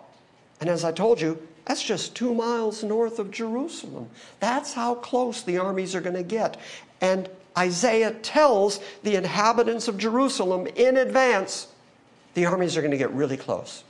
And 0.60 0.70
as 0.70 0.84
I 0.84 0.92
told 0.92 1.22
you, 1.22 1.40
that's 1.66 1.84
just 1.84 2.16
two 2.16 2.34
miles 2.34 2.84
north 2.84 3.20
of 3.20 3.30
Jerusalem. 3.30 4.10
That's 4.40 4.74
how 4.74 4.96
close 4.96 5.44
the 5.44 5.60
armies 5.60 5.94
are 5.94 6.02
going 6.02 6.16
to 6.16 6.24
get. 6.24 6.58
And 7.00 7.30
Isaiah 7.58 8.12
tells 8.12 8.80
the 9.04 9.16
inhabitants 9.16 9.88
of 9.88 9.98
Jerusalem 9.98 10.68
in 10.76 10.98
advance 10.98 11.68
the 12.34 12.46
armies 12.46 12.76
are 12.76 12.82
going 12.82 12.92
to 12.92 12.98
get 12.98 13.12
really 13.12 13.38
close. 13.38 13.84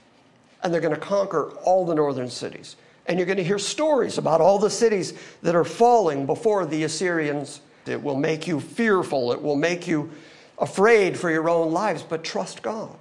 And 0.62 0.74
they're 0.74 0.82
going 0.82 0.94
to 0.94 1.00
conquer 1.00 1.52
all 1.64 1.86
the 1.86 1.96
northern 1.96 2.30
cities. 2.30 2.76
And 3.10 3.18
you're 3.18 3.26
going 3.26 3.38
to 3.38 3.44
hear 3.44 3.60
stories 3.60 4.18
about 4.18 4.40
all 4.40 4.60
the 4.60 4.70
cities 4.70 5.14
that 5.42 5.56
are 5.56 5.66
falling 5.66 6.28
before 6.28 6.66
the 6.66 6.84
Assyrians. 6.84 7.60
It 7.88 8.02
will 8.02 8.16
make 8.16 8.48
you 8.48 8.60
fearful. 8.60 9.34
It 9.34 9.42
will 9.42 9.56
make 9.56 9.88
you 9.88 10.12
afraid 10.60 11.18
for 11.18 11.32
your 11.32 11.50
own 11.50 11.74
lives, 11.74 12.04
but 12.04 12.24
trust 12.24 12.62
God. 12.62 12.96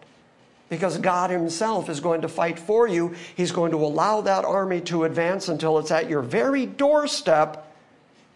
Because 0.71 0.97
God 0.99 1.31
Himself 1.31 1.91
is 1.91 2.01
going 2.01 2.23
to 2.23 2.29
fight 2.29 2.59
for 2.59 2.89
you. 2.89 3.15
He's 3.37 3.53
going 3.53 3.71
to 3.73 3.85
allow 3.85 4.23
that 4.23 4.47
army 4.47 4.81
to 4.83 5.05
advance 5.05 5.49
until 5.49 5.79
it's 5.79 5.91
at 5.91 6.09
your 6.09 6.23
very 6.23 6.65
doorstep, 6.65 7.71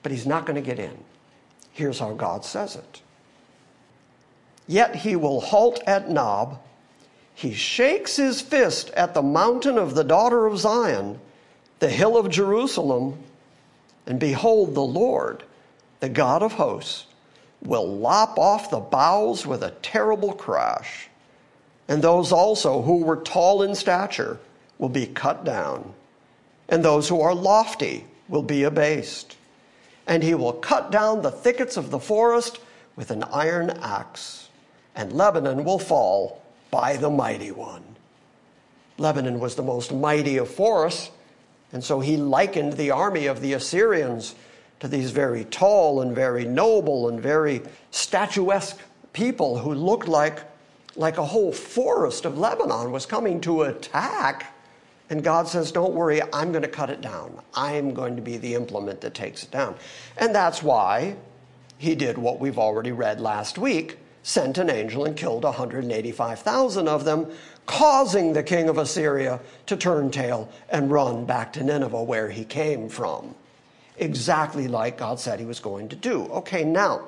but 0.02 0.12
He's 0.12 0.26
not 0.26 0.44
going 0.44 0.62
to 0.62 0.66
get 0.66 0.78
in. 0.78 0.96
Here's 1.72 1.98
how 1.98 2.12
God 2.12 2.44
says 2.44 2.76
it 2.76 3.02
Yet 4.66 4.94
He 4.94 5.16
will 5.16 5.40
halt 5.40 5.82
at 5.86 6.10
Nob. 6.10 6.60
He 7.34 7.54
shakes 7.54 8.16
his 8.16 8.42
fist 8.42 8.90
at 8.90 9.14
the 9.14 9.22
mountain 9.22 9.78
of 9.78 9.94
the 9.94 10.04
daughter 10.04 10.46
of 10.46 10.58
Zion, 10.58 11.18
the 11.82 11.90
hill 11.90 12.16
of 12.16 12.30
Jerusalem, 12.30 13.18
and 14.06 14.20
behold, 14.20 14.72
the 14.72 14.80
Lord, 14.80 15.42
the 15.98 16.08
God 16.08 16.40
of 16.40 16.52
hosts, 16.52 17.06
will 17.60 17.96
lop 17.96 18.38
off 18.38 18.70
the 18.70 18.78
boughs 18.78 19.44
with 19.44 19.64
a 19.64 19.72
terrible 19.82 20.32
crash, 20.32 21.08
and 21.88 22.00
those 22.00 22.30
also 22.30 22.82
who 22.82 22.98
were 22.98 23.16
tall 23.16 23.64
in 23.64 23.74
stature 23.74 24.38
will 24.78 24.90
be 24.90 25.06
cut 25.06 25.44
down, 25.44 25.92
and 26.68 26.84
those 26.84 27.08
who 27.08 27.20
are 27.20 27.34
lofty 27.34 28.04
will 28.28 28.44
be 28.44 28.62
abased. 28.62 29.36
And 30.06 30.22
he 30.22 30.36
will 30.36 30.52
cut 30.52 30.92
down 30.92 31.22
the 31.22 31.32
thickets 31.32 31.76
of 31.76 31.90
the 31.90 31.98
forest 31.98 32.60
with 32.94 33.10
an 33.10 33.24
iron 33.24 33.70
axe, 33.70 34.50
and 34.94 35.12
Lebanon 35.12 35.64
will 35.64 35.80
fall 35.80 36.44
by 36.70 36.96
the 36.96 37.10
mighty 37.10 37.50
one. 37.50 37.82
Lebanon 38.98 39.40
was 39.40 39.56
the 39.56 39.64
most 39.64 39.92
mighty 39.92 40.36
of 40.36 40.48
forests, 40.48 41.10
and 41.72 41.82
so 41.82 42.00
he 42.00 42.16
likened 42.16 42.74
the 42.74 42.90
army 42.90 43.26
of 43.26 43.40
the 43.40 43.54
Assyrians 43.54 44.34
to 44.80 44.88
these 44.88 45.10
very 45.10 45.44
tall 45.44 46.02
and 46.02 46.14
very 46.14 46.44
noble 46.44 47.08
and 47.08 47.20
very 47.20 47.62
statuesque 47.90 48.78
people 49.12 49.58
who 49.58 49.74
looked 49.74 50.08
like, 50.08 50.40
like 50.96 51.18
a 51.18 51.24
whole 51.24 51.52
forest 51.52 52.24
of 52.24 52.36
Lebanon 52.36 52.92
was 52.92 53.06
coming 53.06 53.40
to 53.42 53.62
attack. 53.62 54.54
And 55.08 55.22
God 55.22 55.48
says, 55.48 55.72
Don't 55.72 55.94
worry, 55.94 56.20
I'm 56.32 56.52
going 56.52 56.62
to 56.62 56.68
cut 56.68 56.90
it 56.90 57.00
down. 57.00 57.40
I'm 57.54 57.94
going 57.94 58.16
to 58.16 58.22
be 58.22 58.36
the 58.36 58.54
implement 58.54 59.00
that 59.02 59.14
takes 59.14 59.44
it 59.44 59.50
down. 59.50 59.76
And 60.16 60.34
that's 60.34 60.62
why 60.62 61.16
he 61.78 61.94
did 61.94 62.18
what 62.18 62.40
we've 62.40 62.58
already 62.58 62.92
read 62.92 63.20
last 63.20 63.58
week 63.58 63.98
sent 64.22 64.58
an 64.58 64.70
angel 64.70 65.04
and 65.04 65.16
killed 65.16 65.44
185,000 65.44 66.88
of 66.88 67.04
them, 67.04 67.30
causing 67.66 68.32
the 68.32 68.42
king 68.42 68.68
of 68.68 68.78
Assyria 68.78 69.40
to 69.66 69.76
turn 69.76 70.10
tail 70.10 70.50
and 70.68 70.90
run 70.90 71.24
back 71.24 71.52
to 71.54 71.64
Nineveh, 71.64 72.02
where 72.02 72.28
he 72.28 72.44
came 72.44 72.88
from 72.88 73.34
exactly 73.96 74.68
like 74.68 74.98
God 74.98 75.20
said 75.20 75.38
he 75.38 75.46
was 75.46 75.60
going 75.60 75.88
to 75.90 75.96
do. 75.96 76.24
Okay, 76.26 76.64
now, 76.64 77.02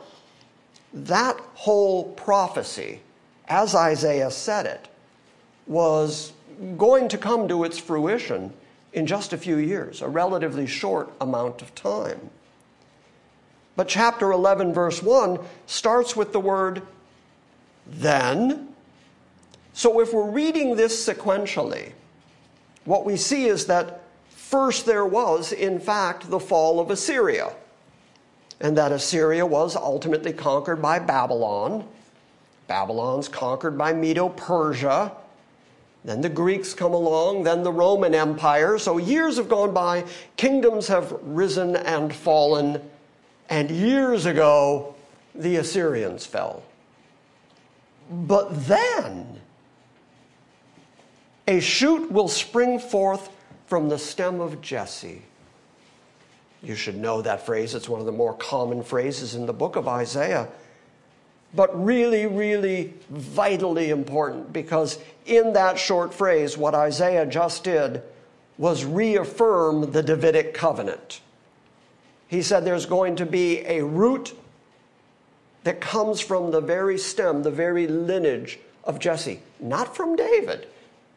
that 0.92 1.36
whole 1.54 2.04
prophecy, 2.12 3.00
as 3.48 3.74
Isaiah 3.74 4.30
said 4.30 4.66
it, 4.66 4.88
was 5.66 6.32
going 6.76 7.08
to 7.08 7.18
come 7.18 7.48
to 7.48 7.64
its 7.64 7.78
fruition 7.78 8.52
in 8.92 9.06
just 9.06 9.32
a 9.32 9.38
few 9.38 9.56
years, 9.56 10.02
a 10.02 10.08
relatively 10.08 10.66
short 10.66 11.12
amount 11.20 11.62
of 11.62 11.74
time. 11.74 12.30
But 13.76 13.88
chapter 13.88 14.30
11, 14.30 14.72
verse 14.72 15.02
1 15.02 15.38
starts 15.66 16.14
with 16.14 16.32
the 16.32 16.38
word 16.40 16.82
then. 17.86 18.73
So 19.74 20.00
if 20.00 20.14
we're 20.14 20.30
reading 20.30 20.76
this 20.76 21.06
sequentially, 21.06 21.92
what 22.86 23.04
we 23.04 23.16
see 23.16 23.44
is 23.44 23.66
that 23.66 24.00
First, 24.54 24.86
there 24.86 25.04
was, 25.04 25.50
in 25.50 25.80
fact, 25.80 26.30
the 26.30 26.38
fall 26.38 26.78
of 26.78 26.90
Assyria, 26.92 27.52
and 28.60 28.78
that 28.78 28.92
Assyria 28.92 29.44
was 29.44 29.74
ultimately 29.74 30.32
conquered 30.32 30.80
by 30.80 31.00
Babylon. 31.00 31.84
Babylon's 32.68 33.26
conquered 33.26 33.76
by 33.76 33.92
Medo 33.92 34.28
Persia. 34.28 35.10
Then 36.04 36.20
the 36.20 36.28
Greeks 36.28 36.72
come 36.72 36.94
along, 36.94 37.42
then 37.42 37.64
the 37.64 37.72
Roman 37.72 38.14
Empire. 38.14 38.78
So 38.78 38.98
years 38.98 39.38
have 39.38 39.48
gone 39.48 39.74
by, 39.74 40.04
kingdoms 40.36 40.86
have 40.86 41.10
risen 41.22 41.74
and 41.74 42.14
fallen, 42.14 42.80
and 43.48 43.70
years 43.72 44.24
ago, 44.24 44.94
the 45.34 45.56
Assyrians 45.56 46.24
fell. 46.26 46.62
But 48.08 48.66
then, 48.68 49.40
a 51.46 51.60
shoot 51.60 52.10
will 52.10 52.28
spring 52.28 52.78
forth 52.78 53.30
from 53.66 53.88
the 53.88 53.98
stem 53.98 54.40
of 54.40 54.60
Jesse. 54.60 55.22
You 56.62 56.74
should 56.74 56.96
know 56.96 57.20
that 57.22 57.44
phrase. 57.44 57.74
It's 57.74 57.88
one 57.88 58.00
of 58.00 58.06
the 58.06 58.12
more 58.12 58.34
common 58.34 58.82
phrases 58.82 59.34
in 59.34 59.46
the 59.46 59.52
book 59.52 59.76
of 59.76 59.86
Isaiah. 59.86 60.48
But 61.54 61.84
really, 61.84 62.26
really 62.26 62.94
vitally 63.10 63.90
important 63.90 64.52
because 64.52 64.98
in 65.26 65.52
that 65.52 65.78
short 65.78 66.12
phrase, 66.12 66.56
what 66.56 66.74
Isaiah 66.74 67.26
just 67.26 67.64
did 67.64 68.02
was 68.56 68.84
reaffirm 68.84 69.92
the 69.92 70.02
Davidic 70.02 70.54
covenant. 70.54 71.20
He 72.28 72.42
said 72.42 72.64
there's 72.64 72.86
going 72.86 73.16
to 73.16 73.26
be 73.26 73.60
a 73.60 73.84
root 73.84 74.34
that 75.64 75.80
comes 75.80 76.20
from 76.20 76.50
the 76.50 76.60
very 76.60 76.98
stem, 76.98 77.42
the 77.42 77.50
very 77.50 77.86
lineage 77.86 78.58
of 78.84 78.98
Jesse, 78.98 79.40
not 79.60 79.94
from 79.94 80.16
David. 80.16 80.66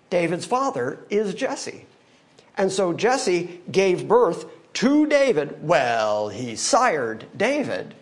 David's 0.10 0.46
father 0.46 1.00
is 1.10 1.34
Jesse. 1.34 1.86
And 2.58 2.72
so 2.72 2.93
Jesse 2.93 3.62
gave 3.72 4.08
birth 4.08 4.46
to 4.74 5.06
David. 5.08 5.62
Well, 5.62 6.30
he 6.30 6.56
sired 6.56 7.26
David. 7.36 7.93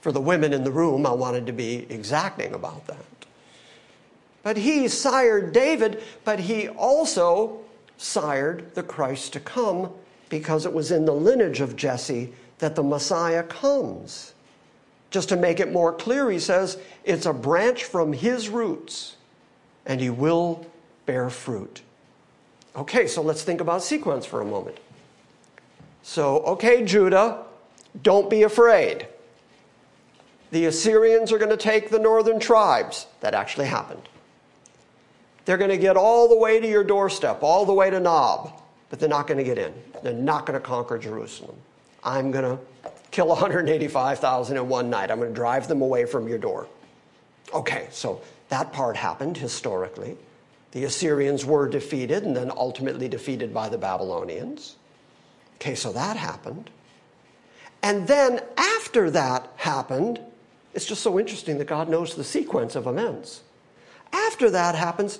For 0.00 0.12
the 0.12 0.20
women 0.20 0.52
in 0.52 0.62
the 0.62 0.70
room, 0.70 1.04
I 1.04 1.12
wanted 1.12 1.46
to 1.46 1.52
be 1.52 1.86
exacting 1.90 2.54
about 2.54 2.86
that. 2.86 3.26
But 4.42 4.56
he 4.56 4.86
sired 4.86 5.52
David, 5.52 6.02
but 6.24 6.38
he 6.38 6.68
also 6.68 7.60
sired 7.98 8.74
the 8.74 8.82
Christ 8.82 9.32
to 9.32 9.40
come 9.40 9.90
because 10.28 10.66
it 10.66 10.72
was 10.72 10.92
in 10.92 11.04
the 11.04 11.12
lineage 11.12 11.60
of 11.60 11.76
Jesse 11.76 12.32
that 12.58 12.76
the 12.76 12.82
Messiah 12.82 13.42
comes. 13.42 14.34
Just 15.10 15.28
to 15.30 15.36
make 15.36 15.60
it 15.60 15.72
more 15.72 15.92
clear, 15.92 16.30
he 16.30 16.38
says 16.38 16.78
it's 17.04 17.26
a 17.26 17.32
branch 17.32 17.84
from 17.84 18.12
his 18.12 18.48
roots, 18.48 19.16
and 19.84 20.00
he 20.00 20.10
will 20.10 20.66
bear 21.06 21.30
fruit. 21.30 21.82
Okay, 22.74 23.06
so 23.06 23.22
let's 23.22 23.42
think 23.42 23.60
about 23.60 23.82
sequence 23.82 24.26
for 24.26 24.40
a 24.40 24.44
moment. 24.44 24.78
So, 26.02 26.40
okay, 26.40 26.84
Judah, 26.84 27.44
don't 28.02 28.28
be 28.28 28.42
afraid. 28.42 29.08
The 30.50 30.66
Assyrians 30.66 31.32
are 31.32 31.38
going 31.38 31.50
to 31.50 31.56
take 31.56 31.90
the 31.90 31.98
northern 31.98 32.38
tribes. 32.38 33.06
That 33.20 33.34
actually 33.34 33.66
happened. 33.66 34.08
They're 35.44 35.56
going 35.56 35.70
to 35.70 35.78
get 35.78 35.96
all 35.96 36.28
the 36.28 36.36
way 36.36 36.60
to 36.60 36.68
your 36.68 36.84
doorstep, 36.84 37.42
all 37.42 37.64
the 37.64 37.72
way 37.72 37.88
to 37.88 38.00
Nob, 38.00 38.52
but 38.90 38.98
they're 38.98 39.08
not 39.08 39.26
going 39.26 39.38
to 39.38 39.44
get 39.44 39.58
in. 39.58 39.72
They're 40.02 40.12
not 40.12 40.44
going 40.44 40.58
to 40.58 40.64
conquer 40.64 40.98
Jerusalem. 40.98 41.56
I'm 42.04 42.30
going 42.30 42.44
to 42.44 42.62
kill 43.10 43.28
185,000 43.28 44.56
in 44.56 44.68
one 44.68 44.90
night. 44.90 45.10
I'm 45.10 45.18
going 45.18 45.30
to 45.30 45.34
drive 45.34 45.68
them 45.68 45.82
away 45.82 46.04
from 46.04 46.28
your 46.28 46.38
door. 46.38 46.68
Okay, 47.54 47.88
so 47.90 48.20
that 48.48 48.72
part 48.72 48.96
happened 48.96 49.36
historically. 49.36 50.16
The 50.76 50.84
Assyrians 50.84 51.42
were 51.46 51.66
defeated 51.66 52.24
and 52.24 52.36
then 52.36 52.52
ultimately 52.54 53.08
defeated 53.08 53.54
by 53.54 53.70
the 53.70 53.78
Babylonians. 53.78 54.76
Okay, 55.54 55.74
so 55.74 55.90
that 55.92 56.18
happened. 56.18 56.68
And 57.82 58.06
then 58.06 58.42
after 58.58 59.10
that 59.12 59.50
happened, 59.56 60.20
it's 60.74 60.84
just 60.84 61.00
so 61.00 61.18
interesting 61.18 61.56
that 61.56 61.64
God 61.64 61.88
knows 61.88 62.14
the 62.14 62.22
sequence 62.22 62.76
of 62.76 62.86
events. 62.86 63.40
After 64.12 64.50
that 64.50 64.74
happens, 64.74 65.18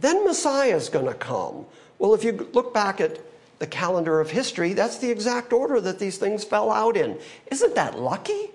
then 0.00 0.24
Messiah's 0.24 0.88
going 0.88 1.04
to 1.04 1.12
come. 1.12 1.66
Well, 1.98 2.14
if 2.14 2.24
you 2.24 2.48
look 2.54 2.72
back 2.72 2.98
at 3.02 3.20
the 3.58 3.66
calendar 3.66 4.20
of 4.20 4.30
history, 4.30 4.72
that's 4.72 4.96
the 4.96 5.10
exact 5.10 5.52
order 5.52 5.82
that 5.82 5.98
these 5.98 6.16
things 6.16 6.44
fell 6.44 6.72
out 6.72 6.96
in. 6.96 7.18
Isn't 7.50 7.74
that 7.74 7.98
lucky? 7.98 8.52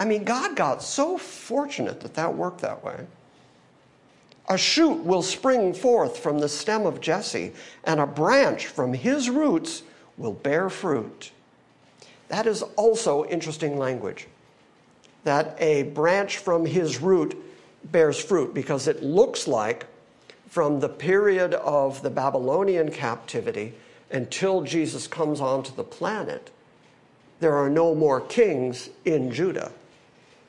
I 0.00 0.04
mean, 0.04 0.24
God 0.24 0.56
got 0.56 0.82
so 0.82 1.16
fortunate 1.16 2.00
that 2.00 2.14
that 2.14 2.34
worked 2.34 2.62
that 2.62 2.82
way. 2.82 3.06
A 4.48 4.58
shoot 4.58 5.04
will 5.04 5.22
spring 5.22 5.72
forth 5.72 6.18
from 6.18 6.38
the 6.38 6.48
stem 6.48 6.84
of 6.84 7.00
Jesse, 7.00 7.52
and 7.84 7.98
a 7.98 8.06
branch 8.06 8.66
from 8.66 8.92
his 8.92 9.30
roots 9.30 9.82
will 10.16 10.34
bear 10.34 10.68
fruit. 10.68 11.30
That 12.28 12.46
is 12.46 12.62
also 12.76 13.24
interesting 13.24 13.78
language. 13.78 14.26
That 15.24 15.56
a 15.58 15.84
branch 15.84 16.38
from 16.38 16.66
his 16.66 17.00
root 17.00 17.36
bears 17.84 18.22
fruit, 18.22 18.52
because 18.52 18.86
it 18.86 19.02
looks 19.02 19.48
like 19.48 19.86
from 20.48 20.80
the 20.80 20.88
period 20.88 21.54
of 21.54 22.02
the 22.02 22.10
Babylonian 22.10 22.90
captivity 22.90 23.74
until 24.10 24.62
Jesus 24.62 25.06
comes 25.06 25.40
onto 25.40 25.74
the 25.74 25.84
planet, 25.84 26.50
there 27.40 27.54
are 27.54 27.70
no 27.70 27.94
more 27.94 28.20
kings 28.20 28.90
in 29.04 29.32
Judah. 29.32 29.72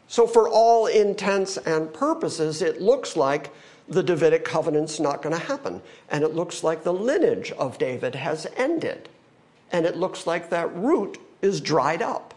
So, 0.08 0.28
for 0.28 0.48
all 0.48 0.86
intents 0.86 1.58
and 1.58 1.92
purposes, 1.92 2.62
it 2.62 2.82
looks 2.82 3.18
like 3.18 3.52
the 3.88 4.04
Davidic 4.04 4.44
covenant's 4.46 5.00
not 5.00 5.22
going 5.22 5.36
to 5.36 5.46
happen. 5.46 5.82
And 6.10 6.24
it 6.24 6.36
looks 6.36 6.64
like 6.64 6.84
the 6.84 6.94
lineage 6.94 7.52
of 7.54 7.78
David 7.78 8.16
has 8.16 8.48
ended. 8.58 9.10
And 9.72 9.86
it 9.86 9.98
looks 9.98 10.26
like 10.26 10.50
that 10.50 10.76
root 10.76 11.20
is 11.42 11.62
dried 11.62 12.02
up 12.02 12.34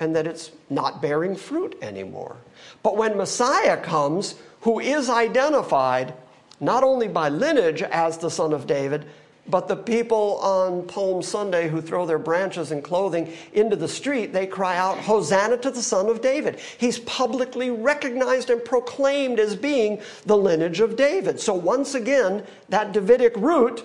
and 0.00 0.14
that 0.14 0.26
it's 0.26 0.52
not 0.70 1.02
bearing 1.02 1.34
fruit 1.34 1.76
anymore. 1.82 2.36
But 2.82 2.96
when 2.96 3.16
Messiah 3.16 3.76
comes, 3.76 4.36
who 4.60 4.80
is 4.80 5.08
identified 5.08 6.14
not 6.60 6.82
only 6.82 7.08
by 7.08 7.28
lineage 7.28 7.82
as 7.82 8.18
the 8.18 8.30
son 8.30 8.52
of 8.52 8.66
David, 8.66 9.06
but 9.48 9.66
the 9.66 9.76
people 9.76 10.38
on 10.38 10.86
Palm 10.86 11.22
Sunday 11.22 11.68
who 11.68 11.80
throw 11.80 12.04
their 12.04 12.18
branches 12.18 12.70
and 12.70 12.84
clothing 12.84 13.32
into 13.54 13.76
the 13.76 13.88
street, 13.88 14.32
they 14.32 14.46
cry 14.46 14.76
out, 14.76 14.98
Hosanna 14.98 15.56
to 15.58 15.70
the 15.70 15.82
Son 15.82 16.08
of 16.08 16.20
David. 16.20 16.60
He's 16.78 16.98
publicly 17.00 17.70
recognized 17.70 18.50
and 18.50 18.62
proclaimed 18.64 19.40
as 19.40 19.56
being 19.56 20.00
the 20.26 20.36
lineage 20.36 20.80
of 20.80 20.96
David. 20.96 21.40
So 21.40 21.54
once 21.54 21.94
again, 21.94 22.44
that 22.68 22.92
Davidic 22.92 23.36
root 23.36 23.84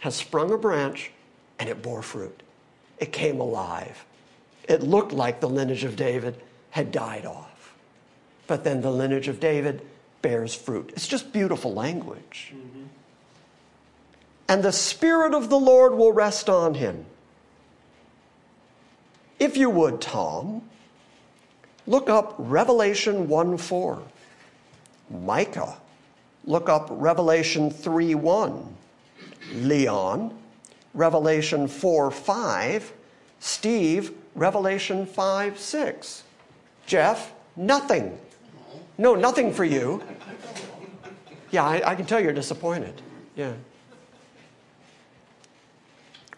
has 0.00 0.16
sprung 0.16 0.52
a 0.52 0.58
branch 0.58 1.12
and 1.58 1.68
it 1.68 1.82
bore 1.82 2.02
fruit. 2.02 2.42
It 2.98 3.12
came 3.12 3.40
alive. 3.40 4.04
It 4.68 4.82
looked 4.82 5.12
like 5.12 5.40
the 5.40 5.48
lineage 5.48 5.84
of 5.84 5.96
David 5.96 6.40
had 6.70 6.90
died 6.90 7.24
off. 7.24 7.74
But 8.46 8.64
then 8.64 8.80
the 8.80 8.90
lineage 8.90 9.28
of 9.28 9.40
David 9.40 9.82
bears 10.22 10.54
fruit. 10.54 10.90
It's 10.94 11.06
just 11.06 11.32
beautiful 11.32 11.72
language. 11.72 12.52
Mm-hmm. 12.54 12.83
And 14.48 14.62
the 14.62 14.72
Spirit 14.72 15.34
of 15.34 15.48
the 15.48 15.58
Lord 15.58 15.94
will 15.94 16.12
rest 16.12 16.48
on 16.48 16.74
him. 16.74 17.06
If 19.38 19.56
you 19.56 19.70
would, 19.70 20.00
Tom, 20.00 20.62
look 21.86 22.08
up 22.08 22.34
Revelation 22.38 23.28
1 23.28 23.58
4. 23.58 24.02
Micah, 25.10 25.76
look 26.44 26.68
up 26.68 26.88
Revelation 26.90 27.70
3 27.70 28.14
1. 28.14 28.76
Leon, 29.54 30.36
Revelation 30.94 31.68
4 31.68 32.10
5. 32.10 32.92
Steve, 33.40 34.12
Revelation 34.34 35.06
5 35.06 35.58
6. 35.58 36.22
Jeff, 36.86 37.32
nothing. 37.56 38.18
No, 38.96 39.14
nothing 39.14 39.52
for 39.52 39.64
you. 39.64 40.02
Yeah, 41.50 41.64
I, 41.64 41.90
I, 41.90 41.94
can 41.94 42.06
tell 42.06 42.20
you're 42.20 42.32
disappointed. 42.32 43.00
Yeah. 43.36 43.52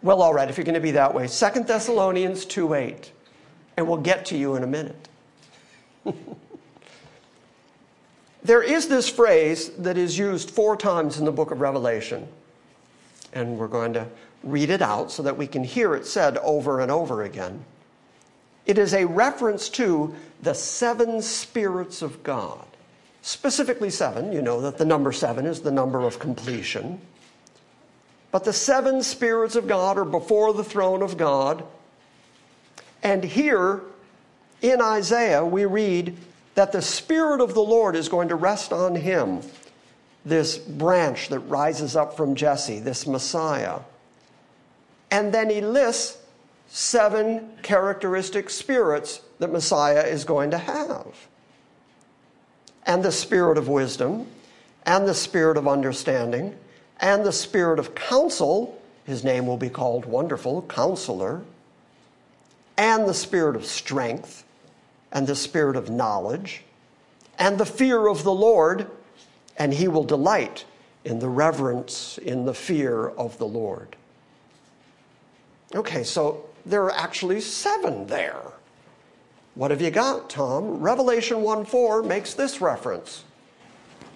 Well, 0.02 0.22
all 0.22 0.34
right, 0.34 0.48
if 0.48 0.56
you're 0.56 0.64
going 0.64 0.74
to 0.74 0.80
be 0.80 0.92
that 0.92 1.14
way. 1.14 1.26
Second 1.26 1.66
Thessalonians 1.66 2.44
2 2.44 2.74
8. 2.74 3.12
And 3.76 3.88
we'll 3.88 3.98
get 3.98 4.26
to 4.26 4.36
you 4.36 4.56
in 4.56 4.62
a 4.62 4.66
minute. 4.66 5.08
there 8.42 8.62
is 8.62 8.88
this 8.88 9.08
phrase 9.08 9.70
that 9.70 9.98
is 9.98 10.16
used 10.16 10.50
four 10.50 10.76
times 10.76 11.18
in 11.18 11.24
the 11.24 11.32
book 11.32 11.50
of 11.50 11.60
Revelation. 11.60 12.26
And 13.32 13.58
we're 13.58 13.68
going 13.68 13.92
to 13.94 14.06
read 14.42 14.70
it 14.70 14.80
out 14.80 15.10
so 15.10 15.22
that 15.24 15.36
we 15.36 15.46
can 15.46 15.64
hear 15.64 15.94
it 15.94 16.06
said 16.06 16.38
over 16.38 16.80
and 16.80 16.90
over 16.90 17.22
again. 17.22 17.64
It 18.64 18.78
is 18.78 18.94
a 18.94 19.04
reference 19.04 19.68
to 19.70 20.14
the 20.42 20.54
seven 20.54 21.22
spirits 21.22 22.02
of 22.02 22.22
God. 22.22 22.64
Specifically, 23.22 23.90
seven. 23.90 24.32
You 24.32 24.40
know 24.40 24.60
that 24.60 24.78
the 24.78 24.84
number 24.84 25.12
seven 25.12 25.46
is 25.46 25.60
the 25.60 25.70
number 25.70 26.00
of 26.00 26.18
completion. 26.18 27.00
But 28.36 28.44
the 28.44 28.52
seven 28.52 29.02
spirits 29.02 29.56
of 29.56 29.66
God 29.66 29.96
are 29.96 30.04
before 30.04 30.52
the 30.52 30.62
throne 30.62 31.00
of 31.00 31.16
God. 31.16 31.64
And 33.02 33.24
here 33.24 33.80
in 34.60 34.82
Isaiah, 34.82 35.42
we 35.42 35.64
read 35.64 36.18
that 36.54 36.70
the 36.70 36.82
Spirit 36.82 37.40
of 37.40 37.54
the 37.54 37.62
Lord 37.62 37.96
is 37.96 38.10
going 38.10 38.28
to 38.28 38.34
rest 38.34 38.74
on 38.74 38.94
him, 38.94 39.40
this 40.26 40.58
branch 40.58 41.30
that 41.30 41.38
rises 41.38 41.96
up 41.96 42.14
from 42.14 42.34
Jesse, 42.34 42.78
this 42.78 43.06
Messiah. 43.06 43.78
And 45.10 45.32
then 45.32 45.48
he 45.48 45.62
lists 45.62 46.18
seven 46.68 47.52
characteristic 47.62 48.50
spirits 48.50 49.22
that 49.38 49.50
Messiah 49.50 50.02
is 50.02 50.24
going 50.24 50.50
to 50.50 50.58
have. 50.58 51.26
And 52.84 53.02
the 53.02 53.12
spirit 53.12 53.56
of 53.56 53.66
wisdom, 53.66 54.26
and 54.84 55.08
the 55.08 55.14
spirit 55.14 55.56
of 55.56 55.66
understanding, 55.66 56.54
and 57.00 57.24
the 57.24 57.32
spirit 57.32 57.78
of 57.78 57.94
counsel. 57.94 58.80
His 59.04 59.22
name 59.22 59.46
will 59.46 59.56
be 59.56 59.70
called 59.70 60.04
Wonderful 60.06 60.62
Counselor. 60.62 61.42
And 62.76 63.08
the 63.08 63.14
spirit 63.14 63.56
of 63.56 63.64
strength, 63.64 64.44
and 65.10 65.26
the 65.26 65.36
spirit 65.36 65.76
of 65.76 65.88
knowledge, 65.88 66.62
and 67.38 67.58
the 67.58 67.66
fear 67.66 68.06
of 68.06 68.22
the 68.22 68.34
Lord, 68.34 68.90
and 69.56 69.72
he 69.72 69.88
will 69.88 70.04
delight 70.04 70.64
in 71.04 71.20
the 71.20 71.28
reverence, 71.28 72.18
in 72.18 72.44
the 72.44 72.52
fear 72.52 73.08
of 73.08 73.38
the 73.38 73.46
Lord. 73.46 73.96
Okay, 75.74 76.02
so 76.02 76.44
there 76.66 76.82
are 76.84 76.92
actually 76.92 77.40
seven 77.40 78.06
there. 78.08 78.42
What 79.54 79.70
have 79.70 79.80
you 79.80 79.90
got, 79.90 80.28
Tom? 80.28 80.80
Revelation 80.80 81.40
1 81.42 81.64
4 81.64 82.02
makes 82.02 82.34
this 82.34 82.60
reference. 82.60 83.24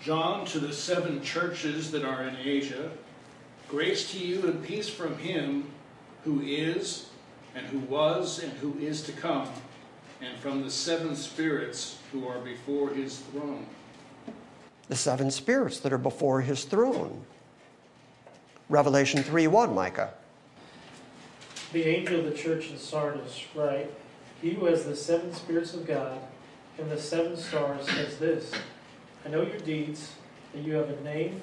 John 0.03 0.47
to 0.47 0.59
the 0.59 0.73
seven 0.73 1.23
churches 1.23 1.91
that 1.91 2.05
are 2.05 2.23
in 2.23 2.37
Asia, 2.37 2.91
grace 3.69 4.11
to 4.13 4.19
you 4.19 4.47
and 4.47 4.65
peace 4.65 4.89
from 4.89 5.19
him 5.19 5.71
who 6.25 6.41
is, 6.41 7.09
and 7.55 7.67
who 7.67 7.79
was, 7.81 8.43
and 8.43 8.53
who 8.55 8.79
is 8.79 9.03
to 9.03 9.13
come, 9.13 9.49
and 10.21 10.39
from 10.39 10.63
the 10.63 10.71
seven 10.71 11.15
spirits 11.17 11.99
who 12.13 12.27
are 12.27 12.41
before 12.41 12.91
his 12.91 13.19
throne. 13.19 13.67
The 14.89 14.97
seven 14.97 15.31
spirits 15.31 15.81
that 15.81 15.93
are 15.93 15.99
before 15.99 16.41
his 16.41 16.65
throne. 16.65 17.25
Revelation 18.69 19.23
3 19.23 19.47
1, 19.47 19.75
Micah 19.75 20.15
the 21.73 21.87
angel 21.87 22.21
of 22.21 22.25
the 22.25 22.37
church 22.37 22.71
in 22.71 22.79
Sardis 22.79 23.45
write, 23.55 23.93
He 24.43 24.51
who 24.51 24.67
has 24.67 24.85
the 24.85 24.97
seven 24.97 25.33
spirits 25.33 25.75
of 25.75 25.87
God 25.87 26.19
and 26.79 26.91
the 26.91 27.01
seven 27.01 27.37
stars 27.37 27.87
says 27.89 28.17
this 28.19 28.53
I 29.25 29.29
know 29.29 29.43
your 29.43 29.59
deeds, 29.59 30.13
that 30.53 30.63
you 30.63 30.75
have 30.75 30.89
a 30.89 31.01
name, 31.03 31.41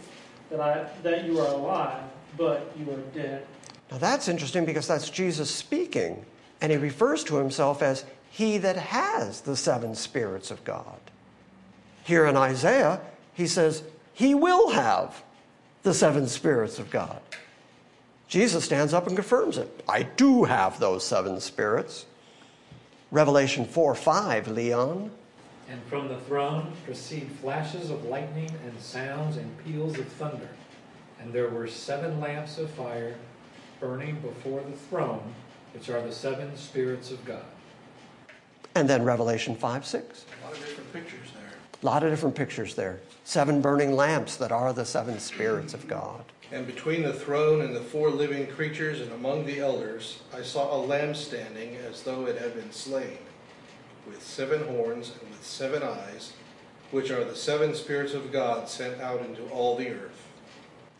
that, 0.49 0.59
I, 0.59 0.87
that 1.03 1.25
you 1.25 1.39
are 1.39 1.47
alive, 1.47 2.03
but 2.37 2.71
you 2.77 2.91
are 2.91 3.01
dead. 3.13 3.45
Now 3.91 3.97
that's 3.97 4.27
interesting 4.27 4.65
because 4.65 4.87
that's 4.87 5.09
Jesus 5.09 5.53
speaking, 5.53 6.25
and 6.61 6.71
he 6.71 6.77
refers 6.77 7.23
to 7.25 7.37
himself 7.37 7.81
as 7.81 8.05
he 8.29 8.57
that 8.59 8.75
has 8.75 9.41
the 9.41 9.55
seven 9.55 9.95
spirits 9.95 10.51
of 10.51 10.63
God. 10.63 10.99
Here 12.03 12.25
in 12.25 12.37
Isaiah, 12.37 13.01
he 13.33 13.47
says, 13.47 13.83
He 14.13 14.35
will 14.35 14.71
have 14.71 15.23
the 15.83 15.93
seven 15.93 16.27
spirits 16.27 16.79
of 16.79 16.89
God. 16.89 17.21
Jesus 18.27 18.65
stands 18.65 18.93
up 18.93 19.07
and 19.07 19.15
confirms 19.15 19.57
it. 19.57 19.83
I 19.87 20.03
do 20.03 20.43
have 20.43 20.79
those 20.79 21.05
seven 21.05 21.39
spirits. 21.39 22.05
Revelation 23.09 23.65
4 23.65 23.95
5, 23.95 24.47
Leon. 24.49 25.11
And 25.69 25.83
from 25.83 26.07
the 26.07 26.19
throne 26.21 26.71
proceed 26.85 27.29
flashes 27.41 27.89
of 27.89 28.05
lightning 28.05 28.51
and 28.65 28.79
sounds 28.79 29.37
and 29.37 29.65
peals 29.65 29.97
of 29.97 30.07
thunder. 30.07 30.49
And 31.19 31.33
there 31.33 31.49
were 31.49 31.67
seven 31.67 32.19
lamps 32.19 32.57
of 32.57 32.69
fire 32.71 33.15
burning 33.79 34.19
before 34.21 34.61
the 34.61 34.77
throne, 34.77 35.33
which 35.73 35.89
are 35.89 36.01
the 36.01 36.11
seven 36.11 36.55
spirits 36.55 37.11
of 37.11 37.23
God. 37.25 37.45
And 38.75 38.89
then 38.89 39.03
Revelation 39.03 39.55
5 39.55 39.85
6. 39.85 40.25
A 40.43 40.45
lot 40.45 40.53
of 40.53 40.59
different 40.59 40.93
pictures 40.93 41.31
there. 41.33 41.53
A 41.81 41.85
lot 41.85 42.03
of 42.03 42.11
different 42.11 42.35
pictures 42.35 42.75
there. 42.75 42.99
Seven 43.23 43.61
burning 43.61 43.95
lamps 43.95 44.35
that 44.37 44.51
are 44.51 44.71
the 44.71 44.85
seven 44.85 45.19
spirits 45.19 45.73
of 45.73 45.87
God. 45.87 46.23
And 46.51 46.65
between 46.65 47.03
the 47.03 47.13
throne 47.13 47.61
and 47.61 47.75
the 47.75 47.81
four 47.81 48.09
living 48.09 48.47
creatures 48.47 49.01
and 49.01 49.11
among 49.11 49.45
the 49.45 49.59
elders, 49.59 50.21
I 50.33 50.43
saw 50.43 50.75
a 50.75 50.79
lamb 50.79 51.13
standing 51.13 51.75
as 51.75 52.03
though 52.03 52.25
it 52.25 52.37
had 52.37 52.55
been 52.55 52.71
slain, 52.71 53.17
with 54.07 54.23
seven 54.23 54.65
horns 54.67 55.11
and 55.19 55.29
with 55.29 55.43
seven 55.43 55.83
eyes, 55.83 56.33
which 56.91 57.11
are 57.11 57.23
the 57.23 57.35
seven 57.35 57.75
spirits 57.75 58.13
of 58.13 58.31
God 58.31 58.69
sent 58.69 59.01
out 59.01 59.21
into 59.21 59.43
all 59.49 59.75
the 59.75 59.89
earth. 59.89 60.27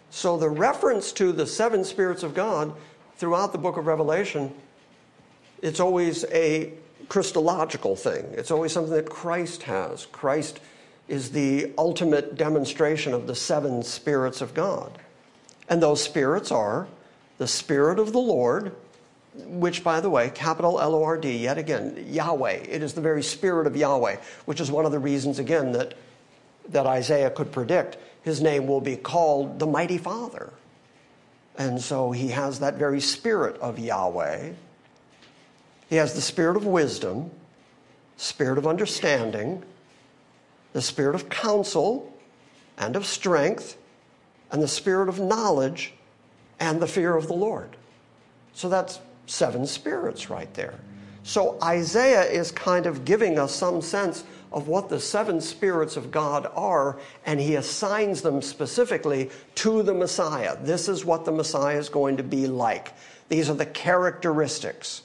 So 0.10 0.38
the 0.38 0.50
reference 0.50 1.12
to 1.14 1.32
the 1.32 1.48
seven 1.48 1.84
spirits 1.84 2.24
of 2.24 2.34
God 2.34 2.74
throughout 3.16 3.52
the 3.52 3.58
book 3.58 3.78
of 3.78 3.88
Revelation, 3.88 4.54
it's 5.62 5.80
always 5.80 6.26
a 6.26 6.74
Christological 7.10 7.96
thing. 7.96 8.26
It's 8.34 8.52
always 8.52 8.72
something 8.72 8.94
that 8.94 9.10
Christ 9.10 9.64
has. 9.64 10.06
Christ 10.08 10.60
is 11.08 11.32
the 11.32 11.72
ultimate 11.78 12.36
demonstration 12.36 13.14
of 13.14 13.28
the 13.28 13.36
seven 13.36 13.82
spirits 13.84 14.42
of 14.42 14.54
God. 14.54 14.98
And 15.70 15.82
those 15.82 16.04
spirits 16.04 16.52
are 16.52 16.88
the 17.38 17.48
Spirit 17.48 18.00
of 18.00 18.12
the 18.12 18.20
Lord, 18.20 18.76
which, 19.46 19.84
by 19.84 20.00
the 20.00 20.10
way, 20.10 20.30
capital 20.30 20.80
L 20.80 20.96
O 20.96 21.04
R 21.04 21.18
D, 21.18 21.38
yet 21.38 21.58
again, 21.58 22.06
Yahweh. 22.10 22.64
It 22.70 22.84
is 22.84 22.94
the 22.94 23.02
very 23.02 23.24
Spirit 23.24 23.68
of 23.68 23.76
Yahweh, 23.76 24.18
which 24.46 24.60
is 24.60 24.72
one 24.72 24.86
of 24.86 24.92
the 24.92 25.00
reasons, 25.00 25.40
again, 25.40 25.72
that, 25.74 25.94
that 26.70 26.86
Isaiah 26.86 27.30
could 27.30 27.52
predict 27.52 27.98
his 28.24 28.42
name 28.42 28.68
will 28.68 28.82
be 28.82 28.98
called 28.98 29.60
the 29.60 29.68
Mighty 29.68 29.98
Father. 29.98 30.52
And 31.58 31.82
so 31.82 32.12
he 32.12 32.30
has 32.30 32.60
that 32.60 32.76
very 32.76 33.00
Spirit 33.00 33.58
of 33.60 33.80
Yahweh. 33.80 34.52
He 35.90 35.96
has 35.96 36.14
the 36.14 36.22
Spirit 36.22 36.58
of 36.58 36.66
wisdom, 36.66 37.32
Spirit 38.18 38.58
of 38.58 38.68
understanding, 38.68 39.64
the 40.74 40.82
Spirit 40.82 41.16
of 41.16 41.30
counsel 41.30 42.14
and 42.78 42.96
of 42.96 43.06
strength 43.06 43.78
and 44.52 44.62
the 44.62 44.68
spirit 44.68 45.10
of 45.10 45.20
knowledge 45.20 45.94
and 46.60 46.82
the 46.82 46.88
fear 46.88 47.16
of 47.16 47.28
the 47.28 47.34
Lord. 47.34 47.76
So 48.54 48.70
that's 48.70 49.00
seven 49.28 49.68
spirits 49.68 50.30
right 50.30 50.52
there. 50.56 50.74
So 51.24 51.58
Isaiah 51.62 52.24
is 52.24 52.52
kind 52.52 52.86
of 52.86 53.06
giving 53.06 53.38
us 53.38 53.54
some 53.54 53.82
sense 53.82 54.24
of 54.52 54.68
what 54.68 54.90
the 54.90 55.00
seven 55.00 55.42
spirits 55.42 55.98
of 55.98 56.10
God 56.10 56.50
are, 56.56 56.98
and 57.26 57.40
he 57.40 57.56
assigns 57.56 58.22
them 58.22 58.42
specifically 58.42 59.30
to 59.56 59.84
the 59.84 59.94
Messiah. 59.94 60.58
This 60.62 60.88
is 60.88 61.06
what 61.06 61.26
the 61.26 61.32
Messiah 61.32 61.78
is 61.78 61.90
going 61.90 62.18
to 62.18 62.24
be 62.24 62.48
like. 62.48 62.94
These 63.30 63.50
are 63.50 63.56
the 63.56 63.66
characteristics 63.66 65.04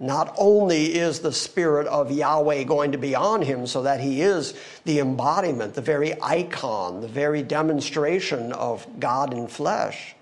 not 0.00 0.34
only 0.38 0.94
is 0.94 1.20
the 1.20 1.32
Spirit 1.32 1.86
of 1.86 2.10
Yahweh 2.10 2.64
going 2.64 2.92
to 2.92 2.98
be 2.98 3.14
on 3.14 3.42
him 3.42 3.66
so 3.66 3.82
that 3.82 4.00
he 4.00 4.22
is 4.22 4.54
the 4.86 4.98
embodiment, 4.98 5.74
the 5.74 5.82
very 5.82 6.20
icon, 6.22 7.02
the 7.02 7.08
very 7.08 7.42
demonstration 7.42 8.52
of 8.54 8.86
God 8.98 9.34
in 9.34 9.46
flesh, 9.46 10.16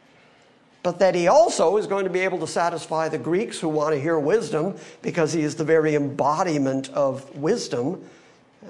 but 0.89 1.01
that 1.01 1.15
he 1.15 1.29
also 1.29 1.77
is 1.77 1.87
going 1.87 2.05
to 2.05 2.11
be 2.11 2.21
able 2.21 2.39
to 2.39 2.47
satisfy 2.47 3.11
the 3.11 3.19
Greeks 3.19 3.61
who 3.61 3.69
want 3.69 3.95
to 3.95 4.01
hear 4.01 4.19
wisdom 4.19 4.75
because 5.03 5.35
he 5.35 5.43
is 5.43 5.55
the 5.55 5.63
very 5.63 5.95
embodiment 5.95 6.89
of 6.95 7.37
wisdom 7.37 8.03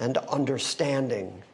and 0.01 0.17
understanding. 0.17 1.45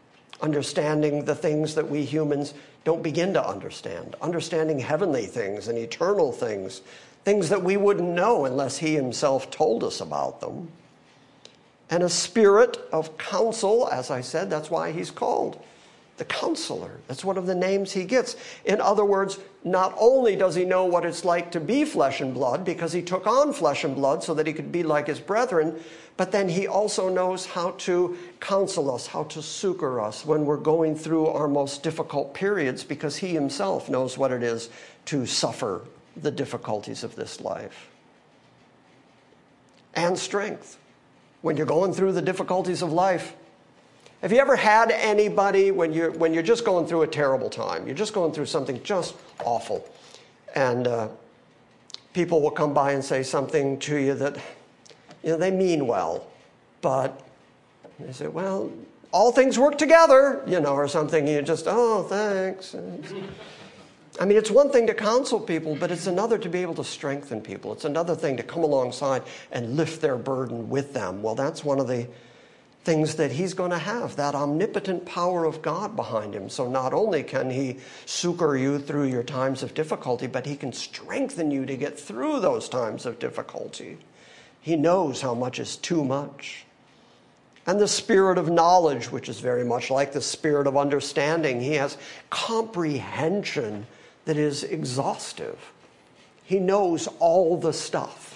Understanding 0.41 1.27
the 1.27 1.35
things 1.35 1.75
that 1.75 1.87
we 1.87 2.03
humans 2.03 2.55
don't 2.85 3.03
begin 3.03 3.35
to 3.35 3.47
understand. 3.47 4.17
Understanding 4.23 4.79
heavenly 4.79 5.27
things 5.27 5.69
and 5.69 5.77
eternal 5.77 6.33
things, 6.33 6.81
things 7.27 7.51
that 7.51 7.63
we 7.63 7.77
wouldn't 7.77 8.09
know 8.09 8.47
unless 8.47 8.79
he 8.79 8.95
himself 8.95 9.51
told 9.51 9.85
us 9.85 10.01
about 10.01 10.41
them. 10.41 10.71
And 11.91 12.03
a 12.03 12.09
spirit 12.09 12.79
of 12.91 13.19
counsel, 13.19 13.87
as 13.93 14.11
I 14.11 14.23
said, 14.23 14.49
that's 14.49 14.71
why 14.71 14.93
he's 14.93 15.11
called 15.11 15.63
the 16.17 16.25
counselor. 16.25 17.01
That's 17.09 17.25
one 17.25 17.37
of 17.37 17.47
the 17.47 17.55
names 17.55 17.93
he 17.93 18.05
gets. 18.05 18.37
In 18.65 18.81
other 18.81 19.05
words, 19.05 19.39
not 19.65 19.95
only 19.99 20.37
does 20.37 20.55
he 20.55 20.65
know 20.65 20.85
what 20.85 21.05
it's 21.05 21.25
like 21.25 21.51
to 21.53 21.61
be 21.61 21.85
flesh 21.85 22.21
and 22.21 22.33
blood, 22.33 22.65
because 22.65 22.93
he 22.93 23.03
took 23.03 23.27
on 23.27 23.53
flesh 23.53 23.83
and 23.83 23.97
blood 23.97 24.23
so 24.23 24.35
that 24.35 24.47
he 24.47 24.53
could 24.53 24.71
be 24.71 24.83
like 24.83 25.09
his 25.09 25.19
brethren, 25.19 25.79
but 26.17 26.31
then 26.31 26.49
he 26.49 26.69
also 26.69 27.09
knows 27.09 27.47
how 27.47 27.73
to 27.73 28.17
counsel 28.39 28.95
us, 28.95 29.09
how 29.09 29.25
to 29.25 29.43
succor 29.43 30.01
us 30.01 30.25
when 30.25 30.47
we're 30.47 30.57
going 30.57 30.95
through 30.95 31.27
our 31.27 31.49
most 31.49 31.83
difficult 31.83 32.33
periods, 32.33 32.85
because 32.85 33.17
he 33.17 33.29
himself 33.29 33.89
knows 33.89 34.17
what 34.17 34.31
it 34.31 34.43
is 34.43 34.71
to 35.07 35.27
suffer 35.27 35.83
the 36.17 36.31
difficulties 36.31 37.03
of 37.03 37.17
this 37.17 37.41
life. 37.41 37.91
And 39.95 40.17
strength. 40.17 40.79
When 41.43 41.57
you're 41.57 41.67
going 41.67 41.93
through 41.93 42.13
the 42.13 42.23
difficulties 42.23 42.83
of 42.83 42.93
life, 42.93 43.35
have 44.25 44.33
you 44.33 44.39
ever 44.39 44.57
had 44.57 44.91
anybody 44.91 45.71
when 45.71 45.93
you're, 45.93 46.11
when 46.13 46.33
you're 46.33 46.43
just 46.43 46.65
going 46.65 46.87
through 46.87 47.03
a 47.03 47.07
terrible 47.07 47.51
time, 47.51 47.87
you're 47.87 47.95
just 47.95 48.15
going 48.15 48.33
through 48.33 48.47
something 48.47 48.83
just 48.83 49.17
awful, 49.45 49.87
and 50.55 50.87
uh, 50.87 51.09
people 52.15 52.41
will 52.41 52.51
come 52.51 52.73
by 52.73 52.93
and 52.93 53.05
say 53.05 53.23
something 53.23 53.79
to 53.81 53.99
you 53.99 54.15
that, 54.15 54.39
you 55.23 55.33
know, 55.33 55.37
they 55.37 55.51
mean 55.51 55.87
well, 55.87 56.27
but 56.81 57.23
they 58.01 58.13
say, 58.13 58.27
well, 58.27 58.73
all 59.13 59.31
things 59.31 59.59
work 59.59 59.77
together, 59.77 60.43
you 60.47 60.59
know, 60.59 60.73
or 60.73 60.89
something. 60.89 61.29
You 61.29 61.43
just, 61.43 61.67
oh, 61.69 62.05
thanks. 62.05 62.75
I 64.19 64.25
mean, 64.25 64.39
it's 64.39 64.51
one 64.51 64.71
thing 64.71 64.87
to 64.87 64.95
counsel 64.95 65.39
people, 65.39 65.77
but 65.77 65.91
it's 65.91 66.07
another 66.07 66.39
to 66.39 66.49
be 66.49 66.63
able 66.63 66.75
to 66.77 66.85
strengthen 66.85 67.43
people. 67.43 67.75
It's 67.75 67.85
another 67.85 68.15
thing 68.15 68.39
to 68.39 68.43
come 68.43 68.65
alongside 68.65 69.23
and 69.53 69.77
lift 69.77 70.01
their 70.01 70.17
burden 70.17 70.71
with 70.71 70.95
them. 70.95 71.21
Well, 71.23 71.35
that's 71.35 71.63
one 71.63 71.79
of 71.79 71.89
the 71.89 72.09
things 72.85 73.15
that 73.15 73.33
he's 73.33 73.55
going 73.55 73.71
to 73.71 73.79
have 73.79 74.15
that 74.17 74.35
omnipotent 74.35 75.07
power 75.07 75.47
of 75.47 75.63
God 75.63 75.97
behind 75.97 76.35
him. 76.35 76.51
So 76.51 76.69
not 76.69 76.93
only 76.93 77.23
can 77.23 77.51
he 77.51 77.79
succor 78.05 78.57
you 78.57 78.79
through 78.79 79.05
your 79.05 79.23
times 79.23 79.63
of 79.63 79.73
difficulty, 79.73 80.27
but 80.27 80.45
he 80.45 80.55
can 80.55 80.73
strengthen 80.73 81.51
you 81.51 81.65
to 81.65 81.77
get 81.77 81.99
through 81.99 82.41
those 82.41 82.69
times 82.69 83.07
of 83.07 83.19
difficulty. 83.19 83.97
He 84.61 84.77
knows 84.77 85.23
how 85.23 85.35
much 85.35 85.59
is 85.59 85.77
too 85.77 86.05
much. 86.05 86.67
And 87.67 87.81
the 87.81 87.89
spirit 87.89 88.37
of 88.37 88.51
knowledge, 88.51 89.11
which 89.11 89.31
is 89.31 89.41
very 89.41 89.65
much 89.65 89.91
like 89.91 90.13
the 90.13 90.21
spirit 90.21 90.67
of 90.67 90.77
understanding, 90.77 91.61
he 91.61 91.75
has 91.75 91.97
comprehension 92.29 93.87
that 94.27 94.37
is 94.37 94.63
exhaustive. 94.63 95.59
He 96.45 96.59
knows 96.59 97.09
all 97.19 97.57
the 97.57 97.73
stuff. 97.73 98.34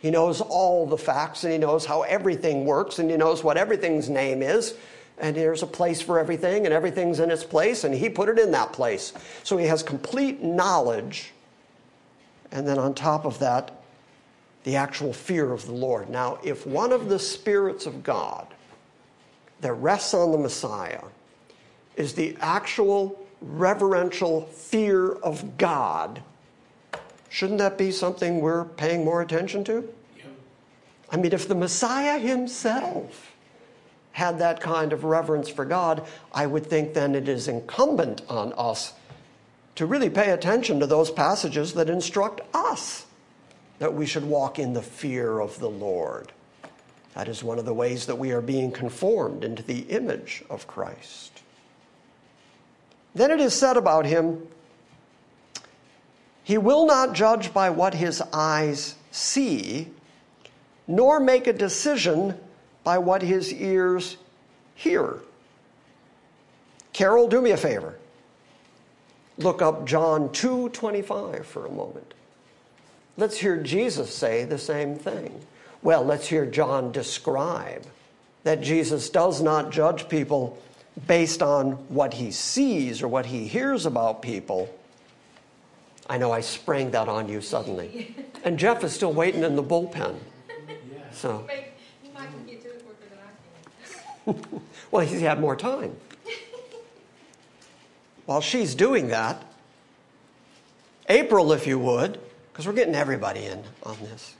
He 0.00 0.10
knows 0.10 0.40
all 0.40 0.86
the 0.86 0.96
facts 0.96 1.44
and 1.44 1.52
he 1.52 1.58
knows 1.58 1.84
how 1.84 2.02
everything 2.02 2.64
works 2.64 2.98
and 2.98 3.10
he 3.10 3.16
knows 3.16 3.44
what 3.44 3.56
everything's 3.56 4.08
name 4.08 4.42
is. 4.42 4.74
And 5.18 5.36
there's 5.36 5.62
a 5.62 5.66
place 5.66 6.00
for 6.00 6.18
everything 6.18 6.64
and 6.64 6.72
everything's 6.72 7.20
in 7.20 7.30
its 7.30 7.44
place 7.44 7.84
and 7.84 7.94
he 7.94 8.08
put 8.08 8.30
it 8.30 8.38
in 8.38 8.50
that 8.52 8.72
place. 8.72 9.12
So 9.44 9.58
he 9.58 9.66
has 9.66 9.82
complete 9.82 10.42
knowledge. 10.42 11.32
And 12.50 12.66
then 12.66 12.78
on 12.78 12.94
top 12.94 13.26
of 13.26 13.38
that, 13.40 13.82
the 14.64 14.76
actual 14.76 15.12
fear 15.12 15.52
of 15.52 15.66
the 15.66 15.72
Lord. 15.72 16.08
Now, 16.08 16.38
if 16.42 16.66
one 16.66 16.92
of 16.92 17.08
the 17.08 17.18
spirits 17.18 17.84
of 17.84 18.02
God 18.02 18.46
that 19.60 19.72
rests 19.74 20.14
on 20.14 20.32
the 20.32 20.38
Messiah 20.38 21.02
is 21.96 22.14
the 22.14 22.36
actual 22.40 23.26
reverential 23.42 24.42
fear 24.46 25.12
of 25.12 25.58
God, 25.58 26.22
Shouldn't 27.30 27.60
that 27.60 27.78
be 27.78 27.92
something 27.92 28.40
we're 28.40 28.64
paying 28.64 29.04
more 29.04 29.22
attention 29.22 29.64
to? 29.64 29.88
Yeah. 30.18 30.24
I 31.10 31.16
mean, 31.16 31.32
if 31.32 31.46
the 31.48 31.54
Messiah 31.54 32.18
himself 32.18 33.32
had 34.12 34.40
that 34.40 34.60
kind 34.60 34.92
of 34.92 35.04
reverence 35.04 35.48
for 35.48 35.64
God, 35.64 36.04
I 36.34 36.46
would 36.46 36.66
think 36.66 36.92
then 36.92 37.14
it 37.14 37.28
is 37.28 37.46
incumbent 37.46 38.22
on 38.28 38.52
us 38.54 38.92
to 39.76 39.86
really 39.86 40.10
pay 40.10 40.30
attention 40.30 40.80
to 40.80 40.86
those 40.88 41.12
passages 41.12 41.72
that 41.74 41.88
instruct 41.88 42.40
us 42.52 43.06
that 43.78 43.94
we 43.94 44.06
should 44.06 44.24
walk 44.24 44.58
in 44.58 44.72
the 44.72 44.82
fear 44.82 45.38
of 45.38 45.58
the 45.60 45.70
Lord. 45.70 46.32
That 47.14 47.28
is 47.28 47.44
one 47.44 47.60
of 47.60 47.64
the 47.64 47.72
ways 47.72 48.06
that 48.06 48.18
we 48.18 48.32
are 48.32 48.40
being 48.40 48.72
conformed 48.72 49.44
into 49.44 49.62
the 49.62 49.82
image 49.82 50.42
of 50.50 50.66
Christ. 50.66 51.42
Then 53.14 53.30
it 53.30 53.40
is 53.40 53.54
said 53.54 53.76
about 53.76 54.04
him 54.04 54.48
he 56.50 56.58
will 56.58 56.84
not 56.84 57.12
judge 57.12 57.54
by 57.54 57.70
what 57.70 57.94
his 57.94 58.20
eyes 58.32 58.96
see, 59.12 59.86
nor 60.88 61.20
make 61.20 61.46
a 61.46 61.52
decision 61.52 62.36
by 62.82 62.98
what 62.98 63.22
his 63.22 63.54
ears 63.54 64.16
hear. 64.74 65.18
Carol, 66.92 67.28
do 67.28 67.40
me 67.40 67.52
a 67.52 67.56
favor. 67.56 67.94
Look 69.38 69.62
up 69.62 69.86
John 69.86 70.30
2:25 70.30 71.46
for 71.46 71.66
a 71.66 71.70
moment. 71.70 72.14
Let's 73.16 73.36
hear 73.36 73.56
Jesus 73.56 74.12
say 74.12 74.42
the 74.42 74.58
same 74.58 74.96
thing. 74.96 75.46
Well, 75.82 76.02
let's 76.02 76.26
hear 76.26 76.46
John 76.46 76.90
describe 76.90 77.86
that 78.42 78.60
Jesus 78.60 79.08
does 79.08 79.40
not 79.40 79.70
judge 79.70 80.08
people 80.08 80.58
based 81.06 81.44
on 81.44 81.74
what 81.88 82.14
he 82.14 82.32
sees 82.32 83.04
or 83.04 83.06
what 83.06 83.26
he 83.26 83.46
hears 83.46 83.86
about 83.86 84.20
people, 84.20 84.68
I 86.10 86.18
know 86.18 86.32
I 86.32 86.40
sprang 86.40 86.90
that 86.90 87.08
on 87.08 87.28
you 87.28 87.40
suddenly. 87.40 88.16
And 88.42 88.58
Jeff 88.58 88.82
is 88.82 88.92
still 88.92 89.12
waiting 89.12 89.44
in 89.44 89.54
the 89.54 89.62
bullpen. 89.62 90.16
So. 91.12 91.46
You 92.02 92.10
might 92.12 92.46
get 92.48 92.62
to 92.62 92.68
it 92.68 92.84
quicker 92.84 93.14
than 94.26 94.34
I 94.36 94.50
can. 94.50 94.60
well, 94.90 95.06
he's 95.06 95.20
had 95.20 95.38
more 95.38 95.54
time. 95.54 95.94
While 98.26 98.40
she's 98.40 98.74
doing 98.74 99.06
that, 99.08 99.40
April, 101.08 101.52
if 101.52 101.64
you 101.68 101.78
would, 101.78 102.18
because 102.52 102.66
we're 102.66 102.72
getting 102.72 102.96
everybody 102.96 103.44
in 103.44 103.62
on 103.84 103.96
this. 104.00 104.34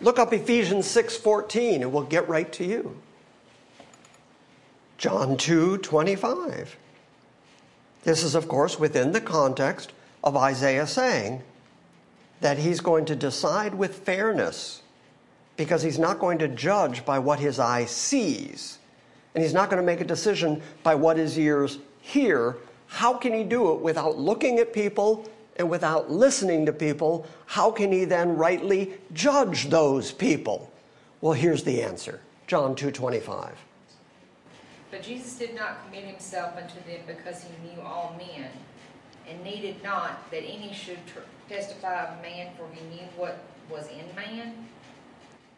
Look 0.00 0.20
up 0.20 0.32
Ephesians 0.32 0.86
6:14 0.86 1.82
and 1.82 1.92
we'll 1.92 2.04
get 2.04 2.28
right 2.28 2.52
to 2.52 2.64
you. 2.64 2.96
John 4.98 5.36
2:25. 5.36 6.76
This 8.04 8.22
is 8.22 8.36
of 8.36 8.46
course 8.46 8.78
within 8.78 9.10
the 9.10 9.20
context 9.20 9.92
of 10.24 10.36
Isaiah 10.36 10.86
saying 10.86 11.42
that 12.40 12.58
he's 12.58 12.80
going 12.80 13.04
to 13.06 13.16
decide 13.16 13.74
with 13.74 14.00
fairness 14.00 14.82
because 15.56 15.82
he's 15.82 15.98
not 15.98 16.18
going 16.18 16.38
to 16.38 16.48
judge 16.48 17.04
by 17.04 17.18
what 17.18 17.38
his 17.38 17.58
eye 17.58 17.84
sees. 17.84 18.78
And 19.34 19.42
he's 19.42 19.54
not 19.54 19.70
going 19.70 19.80
to 19.80 19.86
make 19.86 20.00
a 20.00 20.04
decision 20.04 20.62
by 20.82 20.94
what 20.94 21.16
his 21.16 21.38
ears 21.38 21.78
hear. 22.00 22.56
How 22.86 23.14
can 23.14 23.32
he 23.32 23.44
do 23.44 23.72
it 23.72 23.80
without 23.80 24.18
looking 24.18 24.58
at 24.58 24.72
people 24.72 25.28
and 25.56 25.68
without 25.70 26.10
listening 26.10 26.66
to 26.66 26.72
people? 26.72 27.26
How 27.46 27.70
can 27.70 27.92
he 27.92 28.04
then 28.04 28.36
rightly 28.36 28.94
judge 29.12 29.70
those 29.70 30.12
people? 30.12 30.70
Well, 31.20 31.32
here's 31.32 31.62
the 31.62 31.82
answer. 31.82 32.20
John 32.46 32.74
2:25. 32.74 33.52
But 34.90 35.02
Jesus 35.02 35.34
did 35.34 35.54
not 35.54 35.84
commit 35.86 36.04
himself 36.04 36.54
unto 36.56 36.74
them 36.86 37.00
because 37.06 37.44
he 37.44 37.50
knew 37.66 37.80
all 37.80 38.14
men 38.18 38.50
and 39.32 39.44
needed 39.44 39.82
not 39.82 40.30
that 40.30 40.42
any 40.42 40.72
should 40.72 40.98
testify 41.48 42.04
of 42.04 42.22
man, 42.22 42.52
for 42.56 42.66
he 42.74 42.84
knew 42.94 43.06
what 43.16 43.42
was 43.70 43.86
in 43.88 44.14
man. 44.14 44.54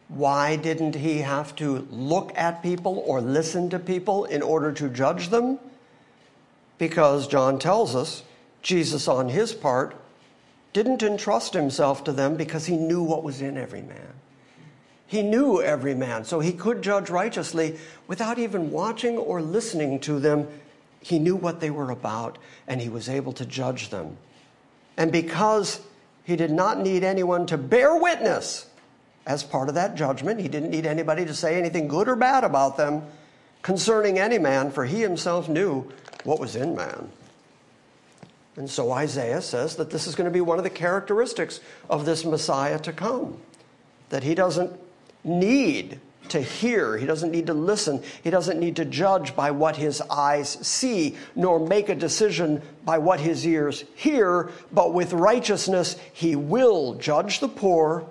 Why 0.07 0.55
didn't 0.55 0.95
he 0.95 1.19
have 1.19 1.55
to 1.57 1.87
look 1.89 2.31
at 2.35 2.61
people 2.61 3.03
or 3.05 3.21
listen 3.21 3.69
to 3.71 3.79
people 3.79 4.25
in 4.25 4.41
order 4.41 4.71
to 4.73 4.89
judge 4.89 5.29
them? 5.29 5.59
Because 6.77 7.27
John 7.27 7.57
tells 7.59 7.95
us 7.95 8.23
Jesus, 8.61 9.07
on 9.07 9.29
his 9.29 9.53
part, 9.53 9.95
didn't 10.73 11.03
entrust 11.03 11.53
himself 11.53 12.03
to 12.03 12.11
them 12.11 12.35
because 12.35 12.65
he 12.65 12.77
knew 12.77 13.01
what 13.01 13.23
was 13.23 13.41
in 13.41 13.57
every 13.57 13.81
man. 13.81 14.13
He 15.07 15.21
knew 15.21 15.61
every 15.61 15.95
man, 15.95 16.25
so 16.25 16.39
he 16.39 16.51
could 16.51 16.81
judge 16.81 17.09
righteously 17.09 17.77
without 18.07 18.39
even 18.39 18.71
watching 18.71 19.17
or 19.17 19.41
listening 19.41 19.99
to 20.01 20.19
them 20.19 20.47
he 21.05 21.19
knew 21.19 21.35
what 21.35 21.59
they 21.59 21.69
were 21.69 21.91
about 21.91 22.39
and 22.67 22.81
he 22.81 22.89
was 22.89 23.07
able 23.07 23.31
to 23.31 23.45
judge 23.45 23.89
them. 23.89 24.17
And 24.97 25.11
because 25.11 25.79
he 26.23 26.35
did 26.35 26.49
not 26.49 26.79
need 26.79 27.03
anyone 27.03 27.45
to 27.45 27.59
bear 27.59 27.95
witness 27.95 28.65
as 29.27 29.43
part 29.43 29.69
of 29.69 29.75
that 29.75 29.93
judgment, 29.93 30.41
he 30.41 30.47
didn't 30.47 30.71
need 30.71 30.87
anybody 30.87 31.23
to 31.23 31.35
say 31.35 31.59
anything 31.59 31.87
good 31.87 32.07
or 32.07 32.15
bad 32.15 32.43
about 32.43 32.75
them 32.75 33.03
concerning 33.61 34.17
any 34.17 34.39
man, 34.39 34.71
for 34.71 34.83
he 34.83 34.99
himself 34.99 35.47
knew 35.47 35.87
what 36.23 36.39
was 36.39 36.55
in 36.55 36.75
man. 36.75 37.11
And 38.55 38.67
so 38.67 38.91
Isaiah 38.91 39.43
says 39.43 39.75
that 39.75 39.91
this 39.91 40.07
is 40.07 40.15
going 40.15 40.25
to 40.25 40.33
be 40.33 40.41
one 40.41 40.57
of 40.57 40.63
the 40.63 40.71
characteristics 40.71 41.59
of 41.87 42.05
this 42.05 42.25
Messiah 42.25 42.79
to 42.79 42.91
come. 42.91 43.39
That 44.09 44.23
he 44.23 44.33
doesn't 44.33 44.73
need 45.23 45.99
to 46.35 46.41
hear, 46.41 46.97
he 46.97 47.05
doesn't 47.05 47.31
need 47.31 47.47
to 47.47 47.53
listen, 47.53 48.03
he 48.21 48.29
doesn't 48.29 48.59
need 48.59 48.75
to 48.75 48.83
judge 48.83 49.33
by 49.37 49.51
what 49.51 49.77
his 49.77 50.01
eyes 50.01 50.49
see, 50.67 51.15
nor 51.33 51.65
make 51.65 51.87
a 51.87 51.95
decision 51.95 52.61
by 52.83 52.97
what 52.97 53.21
his 53.21 53.47
ears 53.47 53.85
hear, 53.95 54.51
but 54.73 54.93
with 54.93 55.13
righteousness 55.13 55.95
he 56.11 56.35
will 56.35 56.95
judge 56.95 57.39
the 57.39 57.47
poor 57.47 58.05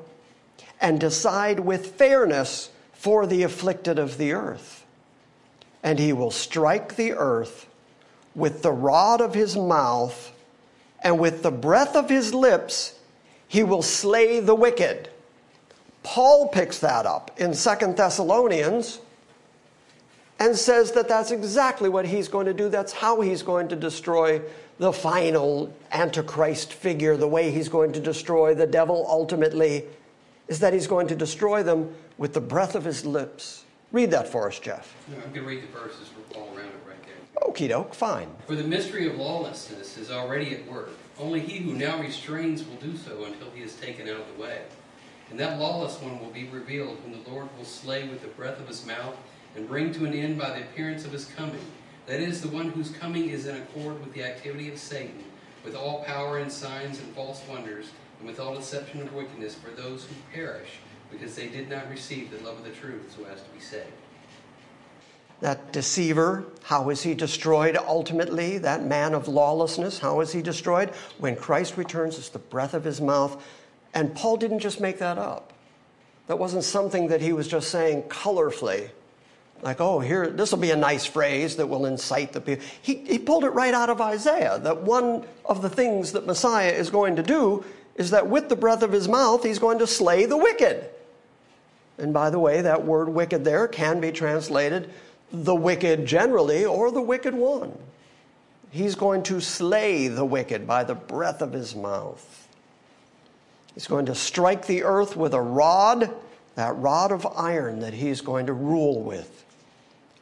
and 0.80 0.98
decide 0.98 1.60
with 1.60 1.96
fairness 1.96 2.70
for 2.94 3.26
the 3.26 3.42
afflicted 3.42 3.98
of 3.98 4.16
the 4.16 4.32
earth. 4.32 4.86
And 5.82 5.98
he 5.98 6.14
will 6.14 6.30
strike 6.30 6.96
the 6.96 7.12
earth 7.12 7.66
with 8.34 8.62
the 8.62 8.72
rod 8.72 9.20
of 9.20 9.34
his 9.34 9.54
mouth, 9.54 10.32
and 11.02 11.18
with 11.18 11.42
the 11.42 11.50
breath 11.50 11.94
of 11.94 12.08
his 12.08 12.32
lips, 12.32 12.98
he 13.46 13.62
will 13.62 13.82
slay 13.82 14.40
the 14.40 14.54
wicked. 14.54 15.10
Paul 16.04 16.48
picks 16.48 16.78
that 16.80 17.06
up 17.06 17.32
in 17.40 17.54
Second 17.54 17.96
Thessalonians 17.96 19.00
and 20.38 20.54
says 20.54 20.92
that 20.92 21.08
that's 21.08 21.30
exactly 21.30 21.88
what 21.88 22.06
he's 22.06 22.28
going 22.28 22.46
to 22.46 22.54
do. 22.54 22.68
That's 22.68 22.92
how 22.92 23.22
he's 23.22 23.42
going 23.42 23.68
to 23.68 23.76
destroy 23.76 24.42
the 24.78 24.92
final 24.92 25.74
Antichrist 25.92 26.72
figure, 26.72 27.16
the 27.16 27.26
way 27.26 27.50
he's 27.50 27.68
going 27.68 27.92
to 27.92 28.00
destroy 28.00 28.54
the 28.54 28.66
devil 28.66 29.06
ultimately, 29.08 29.84
is 30.46 30.60
that 30.60 30.72
he's 30.72 30.86
going 30.86 31.06
to 31.08 31.16
destroy 31.16 31.62
them 31.62 31.94
with 32.18 32.34
the 32.34 32.40
breath 32.40 32.74
of 32.74 32.84
his 32.84 33.06
lips. 33.06 33.64
Read 33.90 34.10
that 34.10 34.28
for 34.28 34.48
us, 34.48 34.58
Jeff. 34.58 34.94
I'm 35.08 35.20
going 35.32 35.34
to 35.34 35.42
read 35.42 35.62
the 35.62 35.68
verses 35.68 36.10
all 36.34 36.48
around 36.48 36.66
it 36.66 36.74
right 36.86 37.02
there. 37.04 37.48
Okie 37.48 37.68
doke, 37.68 37.94
fine. 37.94 38.28
For 38.46 38.56
the 38.56 38.64
mystery 38.64 39.06
of 39.06 39.16
lawlessness 39.16 39.96
is 39.96 40.10
already 40.10 40.54
at 40.54 40.70
work. 40.70 40.90
Only 41.18 41.40
he 41.40 41.58
who 41.58 41.72
now 41.72 42.00
restrains 42.00 42.64
will 42.66 42.76
do 42.76 42.96
so 42.96 43.24
until 43.24 43.50
he 43.54 43.62
is 43.62 43.76
taken 43.76 44.08
out 44.08 44.20
of 44.20 44.36
the 44.36 44.42
way. 44.42 44.62
And 45.34 45.40
that 45.40 45.58
lawless 45.58 46.00
one 46.00 46.20
will 46.20 46.30
be 46.30 46.44
revealed, 46.44 46.96
whom 47.02 47.20
the 47.20 47.28
Lord 47.28 47.48
will 47.58 47.64
slay 47.64 48.06
with 48.06 48.22
the 48.22 48.28
breath 48.28 48.60
of 48.60 48.68
his 48.68 48.86
mouth 48.86 49.16
and 49.56 49.66
bring 49.66 49.92
to 49.94 50.04
an 50.04 50.14
end 50.14 50.38
by 50.38 50.50
the 50.50 50.60
appearance 50.60 51.04
of 51.04 51.10
his 51.10 51.24
coming. 51.24 51.58
That 52.06 52.20
is, 52.20 52.40
the 52.40 52.46
one 52.46 52.68
whose 52.68 52.90
coming 52.90 53.30
is 53.30 53.46
in 53.46 53.56
accord 53.56 53.98
with 53.98 54.14
the 54.14 54.22
activity 54.22 54.70
of 54.70 54.78
Satan, 54.78 55.24
with 55.64 55.74
all 55.74 56.04
power 56.04 56.38
and 56.38 56.52
signs 56.52 57.00
and 57.00 57.12
false 57.16 57.42
wonders, 57.50 57.86
and 58.20 58.28
with 58.28 58.38
all 58.38 58.54
deception 58.54 59.02
of 59.02 59.12
wickedness 59.12 59.56
for 59.56 59.70
those 59.72 60.04
who 60.04 60.14
perish, 60.32 60.78
because 61.10 61.34
they 61.34 61.48
did 61.48 61.68
not 61.68 61.90
receive 61.90 62.30
the 62.30 62.38
love 62.46 62.58
of 62.58 62.64
the 62.64 62.70
truth 62.70 63.12
so 63.18 63.24
as 63.24 63.42
to 63.42 63.50
be 63.50 63.58
saved. 63.58 63.90
That 65.40 65.72
deceiver, 65.72 66.44
how 66.62 66.90
is 66.90 67.02
he 67.02 67.12
destroyed 67.12 67.76
ultimately? 67.76 68.58
That 68.58 68.84
man 68.84 69.14
of 69.14 69.26
lawlessness, 69.26 69.98
how 69.98 70.20
is 70.20 70.32
he 70.32 70.42
destroyed? 70.42 70.90
When 71.18 71.34
Christ 71.34 71.76
returns, 71.76 72.18
it's 72.18 72.28
the 72.28 72.38
breath 72.38 72.72
of 72.72 72.84
his 72.84 73.00
mouth. 73.00 73.44
And 73.94 74.14
Paul 74.14 74.36
didn't 74.36 74.58
just 74.58 74.80
make 74.80 74.98
that 74.98 75.18
up. 75.18 75.52
That 76.26 76.38
wasn't 76.38 76.64
something 76.64 77.08
that 77.08 77.20
he 77.20 77.32
was 77.32 77.48
just 77.48 77.70
saying 77.70 78.02
colorfully, 78.04 78.90
like, 79.62 79.80
oh, 79.80 80.00
here, 80.00 80.28
this 80.28 80.50
will 80.50 80.58
be 80.58 80.72
a 80.72 80.76
nice 80.76 81.06
phrase 81.06 81.56
that 81.56 81.66
will 81.66 81.86
incite 81.86 82.32
the 82.32 82.40
people. 82.40 82.64
He, 82.82 82.96
he 82.96 83.18
pulled 83.18 83.44
it 83.44 83.50
right 83.50 83.72
out 83.72 83.88
of 83.88 84.00
Isaiah 84.00 84.58
that 84.58 84.82
one 84.82 85.24
of 85.44 85.62
the 85.62 85.70
things 85.70 86.12
that 86.12 86.26
Messiah 86.26 86.70
is 86.70 86.90
going 86.90 87.16
to 87.16 87.22
do 87.22 87.64
is 87.94 88.10
that 88.10 88.26
with 88.26 88.48
the 88.48 88.56
breath 88.56 88.82
of 88.82 88.92
his 88.92 89.08
mouth, 89.08 89.42
he's 89.42 89.58
going 89.58 89.78
to 89.78 89.86
slay 89.86 90.26
the 90.26 90.36
wicked. 90.36 90.90
And 91.96 92.12
by 92.12 92.30
the 92.30 92.38
way, 92.38 92.60
that 92.60 92.84
word 92.84 93.08
wicked 93.08 93.44
there 93.44 93.68
can 93.68 94.00
be 94.00 94.10
translated 94.10 94.90
the 95.32 95.54
wicked 95.54 96.06
generally 96.06 96.64
or 96.64 96.90
the 96.90 97.00
wicked 97.00 97.34
one. 97.34 97.72
He's 98.70 98.94
going 98.94 99.22
to 99.24 99.40
slay 99.40 100.08
the 100.08 100.24
wicked 100.24 100.66
by 100.66 100.84
the 100.84 100.94
breath 100.94 101.40
of 101.40 101.52
his 101.52 101.74
mouth. 101.74 102.43
He's 103.74 103.86
going 103.88 104.06
to 104.06 104.14
strike 104.14 104.66
the 104.66 104.84
earth 104.84 105.16
with 105.16 105.34
a 105.34 105.40
rod, 105.40 106.14
that 106.54 106.76
rod 106.76 107.10
of 107.12 107.26
iron 107.36 107.80
that 107.80 107.92
he's 107.92 108.20
going 108.20 108.46
to 108.46 108.52
rule 108.52 109.02
with. 109.02 109.44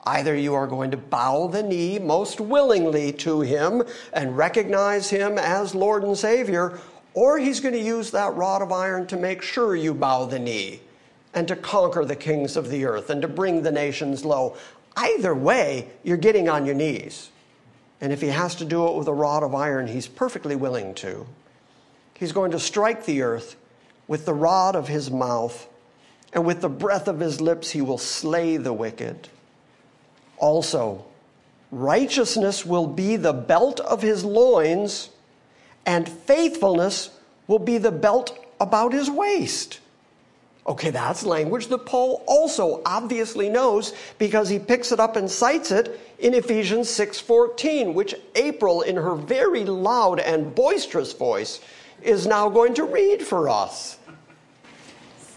Either 0.04 0.34
you 0.34 0.54
are 0.54 0.66
going 0.66 0.90
to 0.90 0.96
bow 0.96 1.46
the 1.46 1.62
knee 1.62 1.98
most 1.98 2.40
willingly 2.40 3.12
to 3.12 3.42
him 3.42 3.82
and 4.12 4.36
recognize 4.36 5.10
him 5.10 5.38
as 5.38 5.74
Lord 5.74 6.02
and 6.02 6.16
Savior, 6.16 6.80
or 7.14 7.38
he's 7.38 7.60
going 7.60 7.74
to 7.74 7.80
use 7.80 8.10
that 8.10 8.34
rod 8.34 8.62
of 8.62 8.72
iron 8.72 9.06
to 9.08 9.16
make 9.16 9.42
sure 9.42 9.76
you 9.76 9.94
bow 9.94 10.24
the 10.24 10.38
knee 10.38 10.80
and 11.34 11.46
to 11.46 11.54
conquer 11.54 12.04
the 12.04 12.16
kings 12.16 12.56
of 12.56 12.68
the 12.68 12.84
earth 12.84 13.10
and 13.10 13.22
to 13.22 13.28
bring 13.28 13.62
the 13.62 13.70
nations 13.70 14.24
low. 14.24 14.56
Either 14.96 15.34
way, 15.34 15.88
you're 16.02 16.16
getting 16.16 16.48
on 16.48 16.66
your 16.66 16.74
knees. 16.74 17.30
And 18.00 18.12
if 18.12 18.20
he 18.20 18.28
has 18.28 18.54
to 18.56 18.64
do 18.64 18.88
it 18.88 18.96
with 18.96 19.08
a 19.08 19.14
rod 19.14 19.42
of 19.42 19.54
iron, 19.54 19.86
he's 19.86 20.08
perfectly 20.08 20.56
willing 20.56 20.94
to. 20.96 21.26
He's 22.22 22.30
going 22.30 22.52
to 22.52 22.60
strike 22.60 23.04
the 23.04 23.22
earth 23.22 23.56
with 24.06 24.26
the 24.26 24.32
rod 24.32 24.76
of 24.76 24.86
his 24.86 25.10
mouth, 25.10 25.66
and 26.32 26.46
with 26.46 26.60
the 26.60 26.68
breath 26.68 27.08
of 27.08 27.18
his 27.18 27.40
lips, 27.40 27.72
he 27.72 27.82
will 27.82 27.98
slay 27.98 28.56
the 28.58 28.72
wicked. 28.72 29.28
Also, 30.38 31.04
righteousness 31.72 32.64
will 32.64 32.86
be 32.86 33.16
the 33.16 33.32
belt 33.32 33.80
of 33.80 34.02
his 34.02 34.24
loins, 34.24 35.10
and 35.84 36.08
faithfulness 36.08 37.10
will 37.48 37.58
be 37.58 37.76
the 37.76 37.90
belt 37.90 38.38
about 38.60 38.92
his 38.92 39.10
waist. 39.10 39.80
Okay, 40.64 40.90
that's 40.90 41.24
language 41.24 41.66
that 41.66 41.86
Paul 41.86 42.22
also 42.28 42.82
obviously 42.86 43.48
knows 43.48 43.94
because 44.18 44.48
he 44.48 44.60
picks 44.60 44.92
it 44.92 45.00
up 45.00 45.16
and 45.16 45.28
cites 45.28 45.72
it 45.72 45.98
in 46.20 46.34
Ephesians 46.34 46.88
6:14, 46.88 47.94
which 47.94 48.14
April 48.36 48.82
in 48.82 48.94
her 48.94 49.16
very 49.16 49.64
loud 49.64 50.20
and 50.20 50.54
boisterous 50.54 51.12
voice 51.12 51.58
is 52.02 52.26
now 52.26 52.48
going 52.48 52.74
to 52.74 52.84
read 52.84 53.22
for 53.22 53.48
us. 53.48 53.98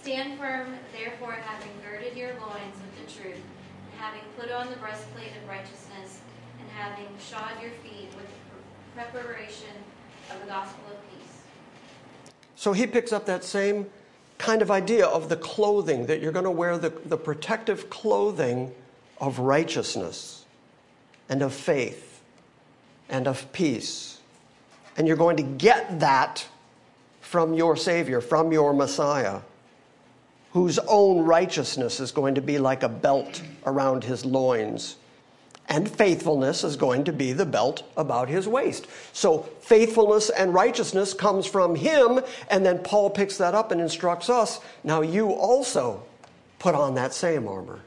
Stand 0.01 0.39
firm, 0.39 0.75
therefore, 0.97 1.33
having 1.33 1.71
girded 1.83 2.15
your 2.15 2.33
loins 2.39 2.75
with 2.75 3.07
the 3.07 3.21
truth, 3.21 3.35
and 3.35 3.99
having 3.99 4.21
put 4.37 4.51
on 4.51 4.69
the 4.69 4.75
breastplate 4.77 5.31
of 5.41 5.49
righteousness, 5.49 6.19
and 6.59 6.69
having 6.71 7.07
shod 7.19 7.51
your 7.61 7.71
feet 7.83 8.09
with 8.15 8.27
the 8.27 9.01
preparation 9.01 9.75
of 10.31 10.39
the 10.41 10.47
gospel 10.47 10.83
of 10.91 11.09
peace. 11.09 11.41
So 12.55 12.73
he 12.73 12.85
picks 12.87 13.11
up 13.11 13.25
that 13.25 13.43
same 13.43 13.87
kind 14.37 14.61
of 14.61 14.69
idea 14.69 15.05
of 15.05 15.29
the 15.29 15.37
clothing, 15.37 16.05
that 16.07 16.21
you're 16.21 16.31
going 16.31 16.45
to 16.45 16.51
wear 16.51 16.77
the, 16.77 16.89
the 16.89 17.17
protective 17.17 17.89
clothing 17.89 18.73
of 19.19 19.39
righteousness 19.39 20.45
and 21.29 21.41
of 21.41 21.53
faith 21.53 22.21
and 23.09 23.27
of 23.27 23.51
peace. 23.53 24.19
And 24.97 25.07
you're 25.07 25.17
going 25.17 25.37
to 25.37 25.43
get 25.43 25.99
that 25.99 26.47
from 27.25 27.53
your 27.53 27.75
Savior, 27.75 28.21
from 28.21 28.51
your 28.51 28.73
Messiah, 28.73 29.41
whose 30.53 30.79
own 30.79 31.25
righteousness 31.25 31.99
is 31.99 32.11
going 32.11 32.35
to 32.35 32.41
be 32.41 32.57
like 32.57 32.83
a 32.83 32.89
belt 32.89 33.41
around 33.65 34.03
his 34.03 34.23
loins 34.23 34.95
and 35.67 35.89
faithfulness 35.89 36.63
is 36.63 36.75
going 36.75 37.03
to 37.05 37.13
be 37.13 37.33
the 37.33 37.45
belt 37.45 37.83
about 37.97 38.29
his 38.29 38.47
waist. 38.47 38.87
So 39.13 39.39
faithfulness 39.61 40.29
and 40.29 40.53
righteousness 40.53 41.13
comes 41.13 41.47
from 41.47 41.75
him, 41.75 42.19
and 42.49 42.65
then 42.65 42.79
Paul 42.79 43.09
picks 43.09 43.37
that 43.37 43.55
up 43.55 43.71
and 43.71 43.81
instructs 43.81 44.29
us 44.29 44.59
now 44.83 45.01
you 45.01 45.31
also 45.31 46.03
put 46.59 46.75
on 46.75 46.95
that 46.95 47.13
same 47.13 47.47
armor. 47.47 47.79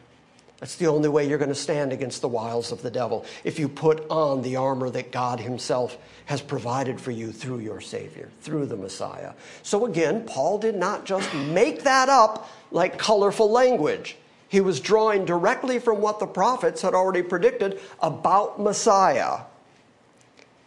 That's 0.60 0.74
the 0.74 0.88
only 0.88 1.08
way 1.08 1.28
you're 1.28 1.38
going 1.38 1.50
to 1.50 1.54
stand 1.54 1.92
against 1.92 2.20
the 2.20 2.28
wiles 2.28 2.72
of 2.72 2.82
the 2.82 2.90
devil, 2.90 3.24
if 3.44 3.60
you 3.60 3.68
put 3.68 4.04
on 4.10 4.42
the 4.42 4.56
armor 4.56 4.90
that 4.90 5.12
God 5.12 5.38
himself 5.38 5.96
has 6.26 6.40
provided 6.42 7.00
for 7.00 7.12
you 7.12 7.30
through 7.30 7.60
your 7.60 7.80
Savior, 7.80 8.28
through 8.40 8.66
the 8.66 8.76
Messiah. 8.76 9.34
So 9.62 9.86
again, 9.86 10.24
Paul 10.26 10.58
did 10.58 10.74
not 10.74 11.04
just 11.04 11.32
make 11.32 11.84
that 11.84 12.08
up 12.08 12.50
like 12.72 12.98
colorful 12.98 13.50
language. 13.50 14.16
He 14.48 14.60
was 14.60 14.80
drawing 14.80 15.24
directly 15.24 15.78
from 15.78 16.00
what 16.00 16.18
the 16.18 16.26
prophets 16.26 16.82
had 16.82 16.94
already 16.94 17.22
predicted 17.22 17.80
about 18.00 18.60
Messiah. 18.60 19.40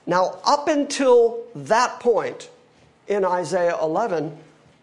Now, 0.06 0.40
up 0.46 0.68
until 0.68 1.44
that 1.54 2.00
point 2.00 2.50
in 3.08 3.26
Isaiah 3.26 3.78
11, 3.82 4.38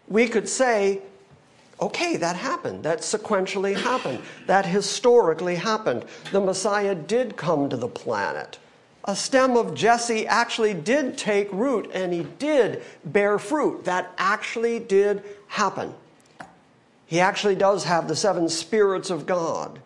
we 0.07 0.27
could 0.27 0.47
say, 0.47 1.01
okay, 1.81 2.17
that 2.17 2.35
happened. 2.35 2.83
That 2.83 2.99
sequentially 2.99 3.75
happened. 3.75 4.19
That 4.47 4.65
historically 4.65 5.55
happened. 5.55 6.05
The 6.31 6.41
Messiah 6.41 6.95
did 6.95 7.37
come 7.37 7.69
to 7.69 7.77
the 7.77 7.87
planet. 7.87 8.59
A 9.05 9.15
stem 9.15 9.55
of 9.55 9.73
Jesse 9.73 10.27
actually 10.27 10.73
did 10.73 11.17
take 11.17 11.51
root 11.51 11.89
and 11.93 12.13
he 12.13 12.23
did 12.37 12.83
bear 13.05 13.39
fruit. 13.39 13.85
That 13.85 14.11
actually 14.17 14.79
did 14.79 15.23
happen. 15.47 15.93
He 17.05 17.19
actually 17.19 17.55
does 17.55 17.85
have 17.85 18.07
the 18.07 18.15
seven 18.15 18.49
spirits 18.49 19.09
of 19.09 19.25
God. 19.25 19.79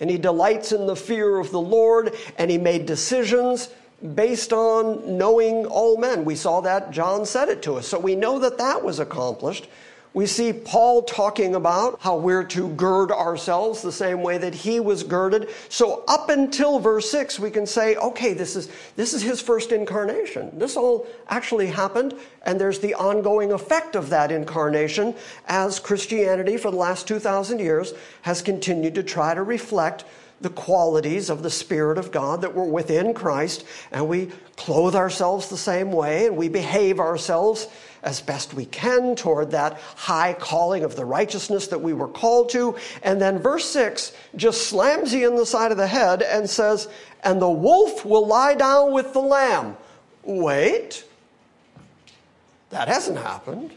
And 0.00 0.10
he 0.10 0.18
delights 0.18 0.72
in 0.72 0.86
the 0.86 0.96
fear 0.96 1.38
of 1.38 1.50
the 1.50 1.60
Lord, 1.60 2.14
and 2.36 2.50
he 2.50 2.58
made 2.58 2.86
decisions 2.86 3.68
based 4.14 4.52
on 4.52 5.18
knowing 5.18 5.66
all 5.66 5.96
men. 5.96 6.24
We 6.24 6.36
saw 6.36 6.60
that 6.60 6.90
John 6.90 7.26
said 7.26 7.48
it 7.48 7.62
to 7.62 7.74
us. 7.74 7.86
So 7.86 7.98
we 7.98 8.14
know 8.14 8.38
that 8.38 8.58
that 8.58 8.82
was 8.82 8.98
accomplished. 9.00 9.68
We 10.14 10.26
see 10.26 10.52
Paul 10.52 11.02
talking 11.02 11.54
about 11.54 12.00
how 12.00 12.16
we're 12.16 12.44
to 12.44 12.68
gird 12.70 13.12
ourselves 13.12 13.82
the 13.82 13.92
same 13.92 14.22
way 14.22 14.38
that 14.38 14.54
he 14.54 14.80
was 14.80 15.02
girded. 15.02 15.50
So 15.68 16.02
up 16.08 16.30
until 16.30 16.78
verse 16.78 17.10
6, 17.10 17.38
we 17.38 17.50
can 17.50 17.66
say, 17.66 17.96
okay, 17.96 18.32
this 18.32 18.56
is, 18.56 18.70
this 18.96 19.12
is 19.12 19.22
his 19.22 19.40
first 19.40 19.70
incarnation. 19.70 20.58
This 20.58 20.76
all 20.76 21.06
actually 21.28 21.66
happened, 21.66 22.14
and 22.42 22.60
there's 22.60 22.80
the 22.80 22.94
ongoing 22.94 23.52
effect 23.52 23.96
of 23.96 24.08
that 24.10 24.32
incarnation 24.32 25.14
as 25.46 25.78
Christianity 25.78 26.56
for 26.56 26.70
the 26.70 26.76
last 26.76 27.06
2,000 27.06 27.58
years 27.58 27.92
has 28.22 28.40
continued 28.42 28.94
to 28.94 29.02
try 29.02 29.34
to 29.34 29.42
reflect 29.42 30.04
the 30.40 30.50
qualities 30.50 31.30
of 31.30 31.42
the 31.42 31.50
Spirit 31.50 31.98
of 31.98 32.12
God 32.12 32.42
that 32.42 32.54
were 32.54 32.64
within 32.64 33.14
Christ, 33.14 33.64
and 33.90 34.08
we 34.08 34.30
clothe 34.56 34.94
ourselves 34.94 35.48
the 35.48 35.56
same 35.56 35.90
way, 35.92 36.26
and 36.26 36.36
we 36.36 36.48
behave 36.48 37.00
ourselves 37.00 37.66
as 38.02 38.20
best 38.20 38.54
we 38.54 38.64
can 38.64 39.16
toward 39.16 39.50
that 39.50 39.78
high 39.96 40.32
calling 40.32 40.84
of 40.84 40.94
the 40.96 41.04
righteousness 41.04 41.68
that 41.68 41.80
we 41.80 41.92
were 41.92 42.08
called 42.08 42.50
to. 42.50 42.76
And 43.02 43.20
then 43.20 43.38
verse 43.38 43.64
6 43.70 44.12
just 44.36 44.68
slams 44.68 45.12
you 45.12 45.28
in 45.28 45.36
the 45.36 45.46
side 45.46 45.72
of 45.72 45.78
the 45.78 45.86
head 45.86 46.22
and 46.22 46.48
says, 46.48 46.88
And 47.24 47.42
the 47.42 47.50
wolf 47.50 48.04
will 48.04 48.26
lie 48.26 48.54
down 48.54 48.92
with 48.92 49.12
the 49.12 49.20
lamb. 49.20 49.76
Wait, 50.22 51.04
that 52.70 52.88
hasn't 52.88 53.18
happened. 53.18 53.72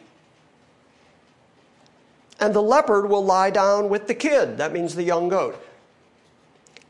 And 2.39 2.53
the 2.53 2.61
leopard 2.61 3.09
will 3.09 3.23
lie 3.23 3.51
down 3.51 3.89
with 3.89 4.07
the 4.07 4.15
kid. 4.15 4.57
That 4.57 4.73
means 4.73 4.95
the 4.95 5.03
young 5.03 5.29
goat. 5.29 5.63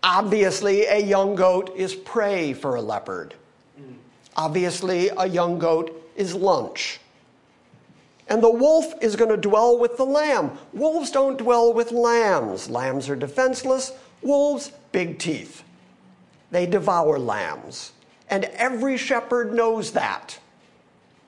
Obviously, 0.03 0.85
a 0.85 0.99
young 0.99 1.35
goat 1.35 1.73
is 1.75 1.93
prey 1.93 2.53
for 2.53 2.75
a 2.75 2.81
leopard. 2.81 3.35
Obviously, 4.35 5.09
a 5.09 5.27
young 5.27 5.59
goat 5.59 6.09
is 6.15 6.33
lunch. 6.33 6.99
And 8.27 8.41
the 8.41 8.49
wolf 8.49 8.93
is 9.01 9.15
going 9.15 9.29
to 9.29 9.37
dwell 9.37 9.77
with 9.77 9.97
the 9.97 10.05
lamb. 10.05 10.57
Wolves 10.73 11.11
don't 11.11 11.37
dwell 11.37 11.73
with 11.73 11.91
lambs. 11.91 12.69
Lambs 12.69 13.09
are 13.09 13.15
defenseless. 13.15 13.91
Wolves, 14.21 14.71
big 14.91 15.19
teeth. 15.19 15.63
They 16.49 16.65
devour 16.65 17.19
lambs. 17.19 17.91
And 18.29 18.45
every 18.45 18.97
shepherd 18.97 19.53
knows 19.53 19.91
that. 19.91 20.39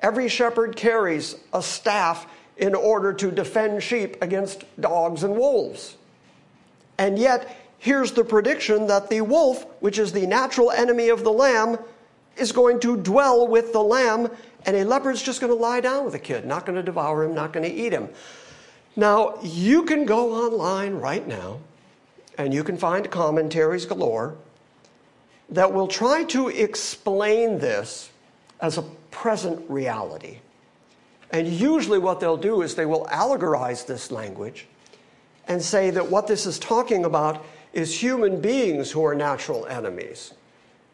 Every 0.01 0.29
shepherd 0.29 0.75
carries 0.75 1.35
a 1.51 1.61
staff 1.61 2.25
in 2.57 2.73
order 2.73 3.13
to 3.13 3.31
defend 3.31 3.83
sheep 3.83 4.17
against 4.21 4.63
dogs 4.79 5.23
and 5.23 5.35
wolves. 5.35 5.97
And 6.97 7.17
yet, 7.19 7.62
here's 7.83 8.13
the 8.13 8.23
prediction 8.23 8.87
that 8.87 9.09
the 9.09 9.19
wolf, 9.19 9.65
which 9.81 9.99
is 9.99 10.13
the 10.13 10.25
natural 10.25 10.71
enemy 10.71 11.09
of 11.09 11.25
the 11.25 11.31
lamb, 11.31 11.77
is 12.37 12.53
going 12.53 12.79
to 12.79 12.95
dwell 12.95 13.45
with 13.45 13.73
the 13.73 13.83
lamb, 13.83 14.31
and 14.65 14.77
a 14.77 14.85
leopard's 14.85 15.21
just 15.21 15.41
going 15.41 15.51
to 15.51 15.59
lie 15.59 15.81
down 15.81 16.05
with 16.05 16.15
a 16.15 16.19
kid, 16.19 16.45
not 16.45 16.65
going 16.65 16.77
to 16.77 16.81
devour 16.81 17.25
him, 17.25 17.35
not 17.35 17.51
going 17.51 17.69
to 17.69 17.75
eat 17.75 17.91
him. 17.91 18.07
Now, 18.95 19.37
you 19.43 19.83
can 19.83 20.05
go 20.05 20.33
online 20.33 20.93
right 20.93 21.27
now, 21.27 21.59
and 22.37 22.53
you 22.53 22.63
can 22.63 22.77
find 22.77 23.11
commentaries 23.11 23.85
galore 23.85 24.37
that 25.49 25.73
will 25.73 25.89
try 25.89 26.23
to 26.23 26.47
explain 26.47 27.59
this 27.59 28.11
as 28.61 28.77
a 28.77 28.83
present 29.11 29.69
reality. 29.69 30.37
And 31.31 31.49
usually, 31.49 31.99
what 31.99 32.21
they'll 32.21 32.37
do 32.37 32.61
is 32.61 32.75
they 32.75 32.85
will 32.85 33.07
allegorize 33.07 33.85
this 33.85 34.09
language 34.09 34.67
and 35.49 35.61
say 35.61 35.89
that 35.89 36.09
what 36.09 36.27
this 36.27 36.45
is 36.45 36.57
talking 36.57 37.03
about 37.03 37.43
is 37.73 38.01
human 38.01 38.39
beings 38.39 38.91
who 38.91 39.03
are 39.03 39.15
natural 39.15 39.65
enemies. 39.65 40.33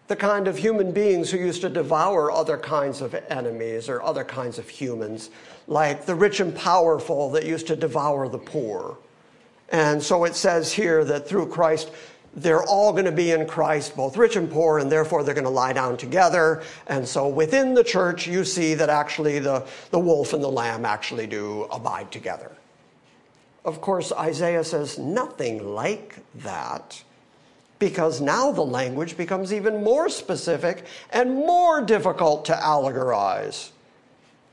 The 0.07 0.15
kind 0.15 0.47
of 0.47 0.57
human 0.57 0.91
beings 0.91 1.29
who 1.29 1.37
used 1.37 1.61
to 1.61 1.69
devour 1.69 2.31
other 2.31 2.57
kinds 2.57 3.01
of 3.01 3.13
enemies 3.29 3.89
or 3.89 4.01
other 4.01 4.23
kinds 4.23 4.57
of 4.57 4.67
humans, 4.67 5.29
like 5.67 6.05
the 6.05 6.15
rich 6.15 6.39
and 6.39 6.55
powerful 6.55 7.29
that 7.31 7.45
used 7.45 7.67
to 7.67 7.75
devour 7.75 8.27
the 8.27 8.39
poor. 8.39 8.97
And 9.71 10.01
so 10.01 10.23
it 10.23 10.33
says 10.33 10.73
here 10.73 11.03
that 11.03 11.27
through 11.27 11.47
Christ, 11.49 11.91
they're 12.33 12.63
all 12.63 12.91
going 12.91 13.05
to 13.05 13.11
be 13.11 13.31
in 13.31 13.45
Christ, 13.45 13.95
both 13.95 14.17
rich 14.17 14.35
and 14.35 14.49
poor, 14.49 14.79
and 14.79 14.91
therefore 14.91 15.23
they're 15.23 15.35
going 15.35 15.43
to 15.43 15.49
lie 15.49 15.73
down 15.73 15.97
together. 15.97 16.63
And 16.87 17.07
so 17.07 17.27
within 17.27 17.73
the 17.73 17.83
church, 17.83 18.25
you 18.27 18.45
see 18.45 18.73
that 18.75 18.89
actually 18.89 19.39
the, 19.39 19.67
the 19.91 19.99
wolf 19.99 20.33
and 20.33 20.43
the 20.43 20.49
lamb 20.49 20.85
actually 20.85 21.27
do 21.27 21.63
abide 21.71 22.11
together. 22.11 22.51
Of 23.65 23.81
course, 23.81 24.11
Isaiah 24.11 24.63
says 24.63 24.97
nothing 24.97 25.73
like 25.73 26.17
that 26.35 27.03
because 27.77 28.19
now 28.19 28.51
the 28.51 28.61
language 28.61 29.17
becomes 29.17 29.53
even 29.53 29.83
more 29.83 30.09
specific 30.09 30.85
and 31.11 31.35
more 31.35 31.81
difficult 31.81 32.45
to 32.45 32.53
allegorize. 32.53 33.69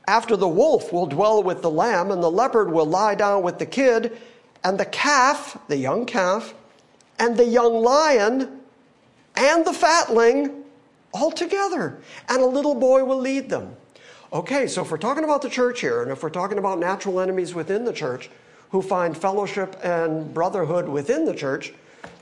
After 0.07 0.37
the 0.37 0.47
wolf 0.47 0.93
will 0.93 1.05
dwell 1.05 1.43
with 1.43 1.61
the 1.61 1.69
lamb, 1.69 2.11
and 2.11 2.23
the 2.23 2.31
leopard 2.31 2.71
will 2.71 2.85
lie 2.85 3.15
down 3.15 3.43
with 3.43 3.59
the 3.59 3.65
kid, 3.65 4.17
and 4.63 4.79
the 4.79 4.85
calf, 4.85 5.57
the 5.67 5.75
young 5.75 6.05
calf, 6.05 6.53
and 7.19 7.35
the 7.35 7.45
young 7.45 7.81
lion, 7.81 8.61
and 9.35 9.65
the 9.65 9.73
fatling 9.73 10.63
all 11.13 11.31
together, 11.31 11.99
and 12.29 12.41
a 12.41 12.45
little 12.45 12.75
boy 12.75 13.03
will 13.03 13.19
lead 13.19 13.49
them. 13.49 13.75
Okay, 14.31 14.67
so 14.67 14.81
if 14.81 14.91
we're 14.91 14.97
talking 14.97 15.25
about 15.25 15.41
the 15.41 15.49
church 15.49 15.81
here, 15.81 16.01
and 16.01 16.11
if 16.11 16.23
we're 16.23 16.29
talking 16.29 16.57
about 16.57 16.79
natural 16.79 17.19
enemies 17.19 17.53
within 17.53 17.83
the 17.83 17.93
church, 17.93 18.29
who 18.71 18.81
find 18.81 19.17
fellowship 19.17 19.75
and 19.83 20.33
brotherhood 20.33 20.87
within 20.87 21.25
the 21.25 21.33
church, 21.33 21.73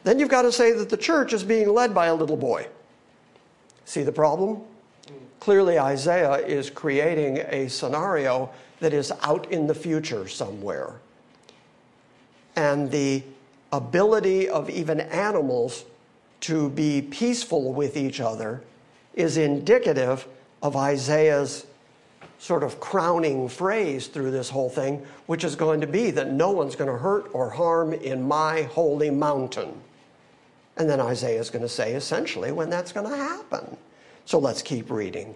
then 0.03 0.19
you've 0.19 0.29
got 0.29 0.43
to 0.43 0.51
say 0.51 0.71
that 0.71 0.89
the 0.89 0.97
church 0.97 1.33
is 1.33 1.43
being 1.43 1.69
led 1.69 1.93
by 1.93 2.07
a 2.07 2.15
little 2.15 2.37
boy. 2.37 2.67
See 3.85 4.03
the 4.03 4.11
problem? 4.11 4.61
Clearly, 5.39 5.77
Isaiah 5.77 6.37
is 6.37 6.69
creating 6.69 7.37
a 7.49 7.67
scenario 7.67 8.51
that 8.79 8.93
is 8.93 9.11
out 9.21 9.51
in 9.51 9.67
the 9.67 9.75
future 9.75 10.27
somewhere. 10.27 10.93
And 12.55 12.89
the 12.89 13.23
ability 13.71 14.49
of 14.49 14.69
even 14.69 15.01
animals 15.01 15.85
to 16.41 16.69
be 16.69 17.01
peaceful 17.01 17.73
with 17.73 17.97
each 17.97 18.19
other 18.19 18.61
is 19.13 19.37
indicative 19.37 20.27
of 20.61 20.75
Isaiah's 20.75 21.65
sort 22.39 22.63
of 22.63 22.79
crowning 22.79 23.47
phrase 23.47 24.07
through 24.07 24.31
this 24.31 24.49
whole 24.49 24.69
thing, 24.69 25.05
which 25.25 25.43
is 25.43 25.55
going 25.55 25.81
to 25.81 25.88
be 25.88 26.11
that 26.11 26.31
no 26.31 26.51
one's 26.51 26.75
going 26.75 26.89
to 26.89 26.97
hurt 26.97 27.29
or 27.33 27.49
harm 27.49 27.93
in 27.93 28.27
my 28.27 28.63
holy 28.63 29.09
mountain. 29.09 29.73
And 30.77 30.89
then 30.89 30.99
Isaiah 30.99 31.39
is 31.39 31.49
going 31.49 31.61
to 31.61 31.69
say 31.69 31.93
essentially 31.93 32.51
when 32.51 32.69
that's 32.69 32.91
going 32.91 33.09
to 33.09 33.15
happen. 33.15 33.77
So 34.25 34.39
let's 34.39 34.61
keep 34.61 34.89
reading. 34.89 35.36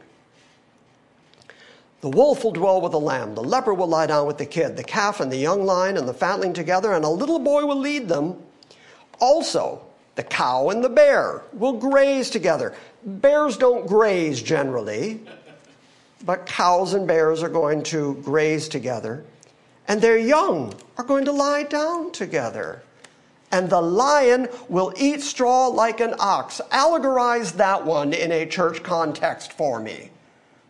The 2.01 2.09
wolf 2.09 2.43
will 2.43 2.51
dwell 2.51 2.79
with 2.79 2.93
the 2.93 2.99
lamb, 2.99 3.35
the 3.35 3.43
leper 3.43 3.73
will 3.73 3.87
lie 3.87 4.07
down 4.07 4.25
with 4.25 4.37
the 4.37 4.45
kid, 4.45 4.77
the 4.77 4.83
calf 4.83 5.19
and 5.19 5.29
the 5.29 5.37
young 5.37 5.65
lion 5.65 5.97
and 5.97 6.07
the 6.07 6.13
fatling 6.13 6.53
together, 6.53 6.93
and 6.93 7.03
a 7.03 7.09
little 7.09 7.39
boy 7.39 7.65
will 7.65 7.79
lead 7.79 8.07
them. 8.07 8.41
Also, 9.19 9.81
the 10.15 10.23
cow 10.23 10.69
and 10.69 10.81
the 10.81 10.89
bear 10.89 11.43
will 11.51 11.73
graze 11.73 12.29
together. 12.29 12.73
Bears 13.05 13.57
don't 13.57 13.85
graze 13.85 14.41
generally, 14.41 15.19
but 16.25 16.45
cows 16.45 16.93
and 16.93 17.07
bears 17.07 17.41
are 17.43 17.49
going 17.49 17.83
to 17.83 18.15
graze 18.23 18.67
together, 18.67 19.23
and 19.87 20.01
their 20.01 20.17
young 20.17 20.73
are 20.97 21.03
going 21.03 21.25
to 21.25 21.31
lie 21.31 21.63
down 21.63 22.11
together. 22.11 22.83
And 23.51 23.69
the 23.69 23.81
lion 23.81 24.47
will 24.67 24.93
eat 24.95 25.21
straw 25.21 25.67
like 25.67 26.01
an 26.01 26.13
ox. 26.19 26.61
Allegorize 26.71 27.53
that 27.53 27.83
one 27.83 28.13
in 28.13 28.31
a 28.31 28.45
church 28.45 28.83
context 28.83 29.53
for 29.53 29.79
me. 29.79 30.11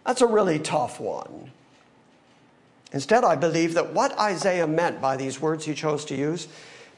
That's 0.06 0.22
a 0.22 0.28
really 0.28 0.60
tough 0.60 1.00
one. 1.00 1.52
Instead, 2.93 3.24
I 3.24 3.36
believe 3.36 3.74
that 3.74 3.93
what 3.93 4.18
Isaiah 4.18 4.66
meant 4.66 5.02
by 5.02 5.18
these 5.18 5.41
words 5.41 5.66
he 5.66 5.74
chose 5.74 6.06
to 6.06 6.16
use, 6.16 6.47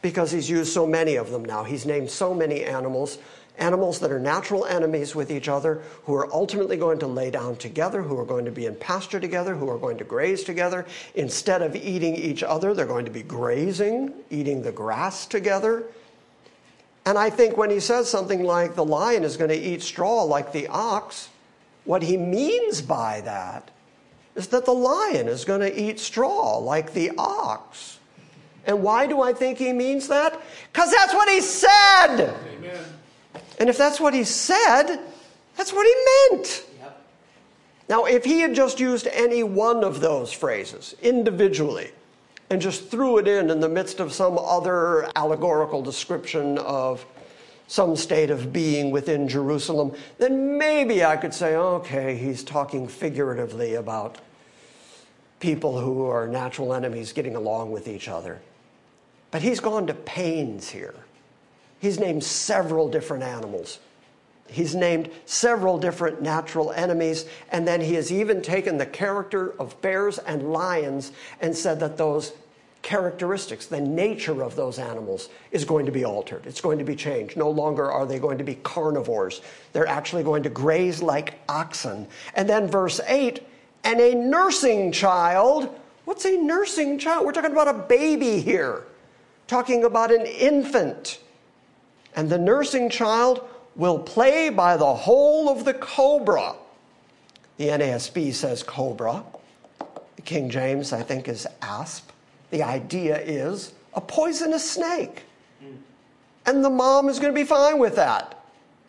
because 0.02 0.32
he's 0.32 0.50
used 0.50 0.72
so 0.72 0.86
many 0.86 1.16
of 1.16 1.32
them 1.32 1.44
now, 1.44 1.64
he's 1.64 1.86
named 1.86 2.10
so 2.10 2.34
many 2.34 2.64
animals, 2.64 3.18
animals 3.62 4.00
that 4.00 4.12
are 4.12 4.20
natural 4.20 4.66
enemies 4.66 5.16
with 5.16 5.32
each 5.32 5.48
other, 5.48 5.82
who 6.04 6.16
are 6.16 6.32
ultimately 6.34 6.76
going 6.76 7.00
to 7.00 7.08
lay 7.08 7.32
down 7.32 7.56
together, 7.56 8.02
who 8.02 8.18
are 8.20 8.26
going 8.26 8.44
to 8.46 8.52
be 8.52 8.66
in 8.66 8.76
pasture 8.76 9.20
together, 9.20 9.56
who 9.56 9.70
are 9.70 9.78
going 9.78 9.98
to 10.00 10.04
graze 10.04 10.44
together. 10.44 10.86
Instead 11.16 11.62
of 11.62 11.76
eating 11.76 12.16
each 12.16 12.44
other, 12.44 12.74
they're 12.74 12.86
going 12.86 13.06
to 13.06 13.12
be 13.12 13.24
grazing, 13.24 14.14
eating 14.30 14.62
the 14.62 14.72
grass 14.72 15.26
together. 15.26 15.84
And 17.06 17.18
I 17.18 17.30
think 17.30 17.56
when 17.56 17.70
he 17.70 17.80
says 17.80 18.10
something 18.10 18.44
like 18.44 18.76
the 18.76 18.86
lion 18.86 19.24
is 19.24 19.38
going 19.38 19.50
to 19.50 19.60
eat 19.60 19.82
straw 19.82 20.24
like 20.24 20.52
the 20.52 20.68
ox, 20.68 21.30
what 21.86 22.04
he 22.04 22.18
means 22.18 22.82
by 22.82 23.22
that 23.22 23.72
is 24.36 24.48
that 24.48 24.66
the 24.66 24.74
lion 24.74 25.28
is 25.28 25.46
going 25.46 25.62
to 25.62 25.80
eat 25.82 26.00
straw 26.00 26.58
like 26.58 26.94
the 26.94 27.12
ox. 27.18 28.00
And 28.66 28.84
why 28.84 29.08
do 29.08 29.22
I 29.22 29.34
think 29.34 29.58
he 29.58 29.74
means 29.74 30.08
that? 30.08 30.40
Because 30.72 30.92
that's 30.92 31.14
what 31.14 31.28
he 31.30 31.42
said. 31.42 32.36
Amen. 32.56 32.86
And 33.62 33.70
if 33.70 33.78
that's 33.78 34.00
what 34.00 34.16
he 34.16 34.24
said, 34.24 34.98
that's 35.56 35.72
what 35.72 35.86
he 35.86 36.36
meant. 36.36 36.66
Yep. 36.80 37.06
Now, 37.90 38.06
if 38.06 38.26
he 38.26 38.40
had 38.40 38.56
just 38.56 38.80
used 38.80 39.06
any 39.06 39.44
one 39.44 39.84
of 39.84 40.00
those 40.00 40.34
phrases 40.34 40.96
individually 41.04 41.92
and 42.50 42.60
just 42.60 42.90
threw 42.90 43.20
it 43.20 43.28
in 43.28 43.52
in 43.52 43.60
the 43.60 43.70
midst 43.70 44.00
of 44.00 44.14
some 44.14 44.40
other 44.40 45.12
allegorical 45.16 45.84
description 45.84 46.58
of 46.58 47.06
some 47.68 47.96
state 47.96 48.32
of 48.32 48.52
being 48.52 48.90
within 48.90 49.28
Jerusalem, 49.28 49.94
then 50.18 50.58
maybe 50.58 51.06
I 51.06 51.16
could 51.16 51.32
say, 51.32 51.56
okay, 51.56 52.18
he's 52.18 52.44
talking 52.44 52.88
figuratively 52.88 53.76
about 53.76 54.18
people 55.40 55.80
who 55.80 56.08
are 56.08 56.28
natural 56.28 56.74
enemies 56.74 57.14
getting 57.14 57.36
along 57.36 57.70
with 57.70 57.88
each 57.88 58.08
other. 58.08 58.42
But 59.30 59.44
he's 59.44 59.60
gone 59.60 59.86
to 59.86 59.94
pains 59.94 60.68
here. 60.68 60.96
He's 61.82 62.00
named 62.00 62.24
several 62.24 62.88
different 62.88 63.24
animals. 63.24 63.80
He's 64.48 64.76
named 64.76 65.10
several 65.26 65.80
different 65.80 66.22
natural 66.22 66.72
enemies, 66.74 67.26
and 67.52 67.68
then 67.68 67.82
he 67.82 67.96
has 67.96 68.12
even 68.12 68.42
taken 68.42 68.78
the 68.78 68.86
character 68.86 69.56
of 69.60 69.82
bears 69.82 70.20
and 70.20 70.54
lions 70.54 71.12
and 71.40 71.56
said 71.56 71.80
that 71.80 71.98
those 71.98 72.34
characteristics, 72.84 73.66
the 73.66 73.82
nature 73.82 74.44
of 74.44 74.56
those 74.56 74.78
animals, 74.78 75.30
is 75.52 75.66
going 75.66 75.88
to 75.88 75.92
be 75.92 76.06
altered. 76.06 76.46
It's 76.46 76.62
going 76.62 76.78
to 76.78 76.84
be 76.84 76.96
changed. 76.96 77.36
No 77.36 77.50
longer 77.50 77.92
are 77.92 78.06
they 78.06 78.20
going 78.20 78.38
to 78.38 78.44
be 78.44 78.56
carnivores, 78.56 79.42
they're 79.74 79.88
actually 79.88 80.24
going 80.24 80.44
to 80.44 80.50
graze 80.50 81.02
like 81.02 81.40
oxen. 81.50 82.08
And 82.36 82.48
then 82.48 82.68
verse 82.68 83.00
8 83.08 83.42
and 83.84 84.00
a 84.00 84.14
nursing 84.14 84.92
child. 84.92 85.76
What's 86.06 86.26
a 86.26 86.38
nursing 86.38 87.00
child? 87.00 87.26
We're 87.26 87.32
talking 87.32 87.52
about 87.52 87.68
a 87.68 87.74
baby 87.74 88.40
here, 88.40 88.84
talking 89.48 89.84
about 89.84 90.12
an 90.12 90.28
infant. 90.28 91.20
And 92.16 92.30
the 92.30 92.38
nursing 92.38 92.90
child 92.90 93.48
will 93.76 94.00
play 94.00 94.50
by 94.50 94.78
the 94.78 94.94
hole 94.94 95.50
of 95.50 95.66
the 95.66 95.74
cobra. 95.74 96.56
The 97.58 97.68
NASB 97.68 98.34
says 98.34 98.64
cobra. 98.64 99.24
The 100.16 100.22
King 100.22 100.50
James, 100.50 100.94
I 100.94 101.04
think, 101.04 101.28
is 101.28 101.48
asp. 101.62 102.10
The 102.50 102.64
idea 102.64 103.18
is 103.18 103.74
a 103.94 104.02
poisonous 104.02 104.70
snake. 104.70 105.24
And 106.46 106.64
the 106.64 106.70
mom 106.70 107.08
is 107.08 107.20
going 107.20 107.34
to 107.34 107.40
be 107.40 107.46
fine 107.46 107.78
with 107.78 107.96
that. 107.96 108.38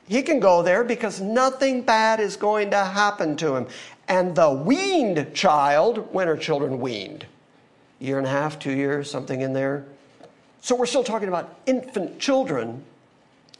He 0.08 0.22
can 0.22 0.40
go 0.40 0.62
there 0.62 0.82
because 0.84 1.20
nothing 1.20 1.82
bad 1.82 2.18
is 2.18 2.36
going 2.36 2.70
to 2.70 2.84
happen 2.84 3.36
to 3.36 3.54
him. 3.54 3.66
And 4.08 4.34
the 4.34 4.50
weaned 4.50 5.32
child, 5.34 6.12
when 6.12 6.28
are 6.28 6.36
children 6.36 6.80
weaned? 6.80 7.26
Year 7.98 8.18
and 8.18 8.26
a 8.26 8.30
half, 8.30 8.58
two 8.58 8.72
years, 8.72 9.10
something 9.10 9.42
in 9.42 9.52
there. 9.52 9.84
So 10.60 10.74
we're 10.74 10.86
still 10.86 11.04
talking 11.04 11.28
about 11.28 11.60
infant 11.66 12.18
children 12.18 12.82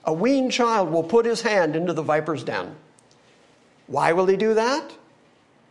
a 0.05 0.13
weaned 0.13 0.53
child 0.53 0.91
will 0.91 1.03
put 1.03 1.27
his 1.27 1.43
hand 1.43 1.77
into 1.77 1.93
the 1.93 2.03
viper's 2.03 2.45
den. 2.45 2.75
Why 3.87 4.13
will 4.13 4.27
he 4.27 4.37
do 4.37 4.55
that? 4.55 4.93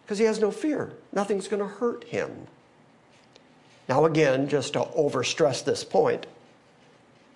Because 0.04 0.20
he 0.20 0.26
has 0.26 0.40
no 0.40 0.52
fear. 0.52 0.94
Nothing's 1.12 1.48
going 1.48 1.62
to 1.62 1.68
hurt 1.68 2.04
him. 2.06 2.48
Now, 3.90 4.06
again, 4.06 4.48
just 4.48 4.74
to 4.74 4.82
overstress 4.82 5.64
this 5.64 5.84
point, 5.84 6.28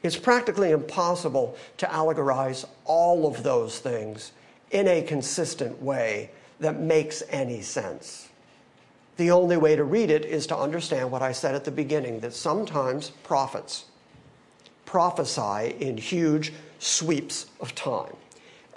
it's 0.03 0.15
practically 0.15 0.71
impossible 0.71 1.57
to 1.77 1.87
allegorize 1.87 2.65
all 2.85 3.27
of 3.27 3.43
those 3.43 3.79
things 3.79 4.31
in 4.71 4.87
a 4.87 5.01
consistent 5.01 5.81
way 5.81 6.29
that 6.59 6.79
makes 6.79 7.23
any 7.29 7.61
sense. 7.61 8.29
The 9.17 9.31
only 9.31 9.57
way 9.57 9.75
to 9.75 9.83
read 9.83 10.11
it 10.11 10.25
is 10.25 10.45
to 10.47 10.57
understand 10.57 11.09
what 11.09 11.21
I 11.21 11.31
said 11.31 11.55
at 11.55 11.63
the 11.63 11.71
beginning 11.71 12.19
that 12.19 12.33
sometimes 12.33 13.09
prophets 13.23 13.85
prophesy 14.85 15.75
in 15.79 15.97
huge 15.97 16.53
sweeps 16.85 17.47
of 17.59 17.73
time. 17.75 18.15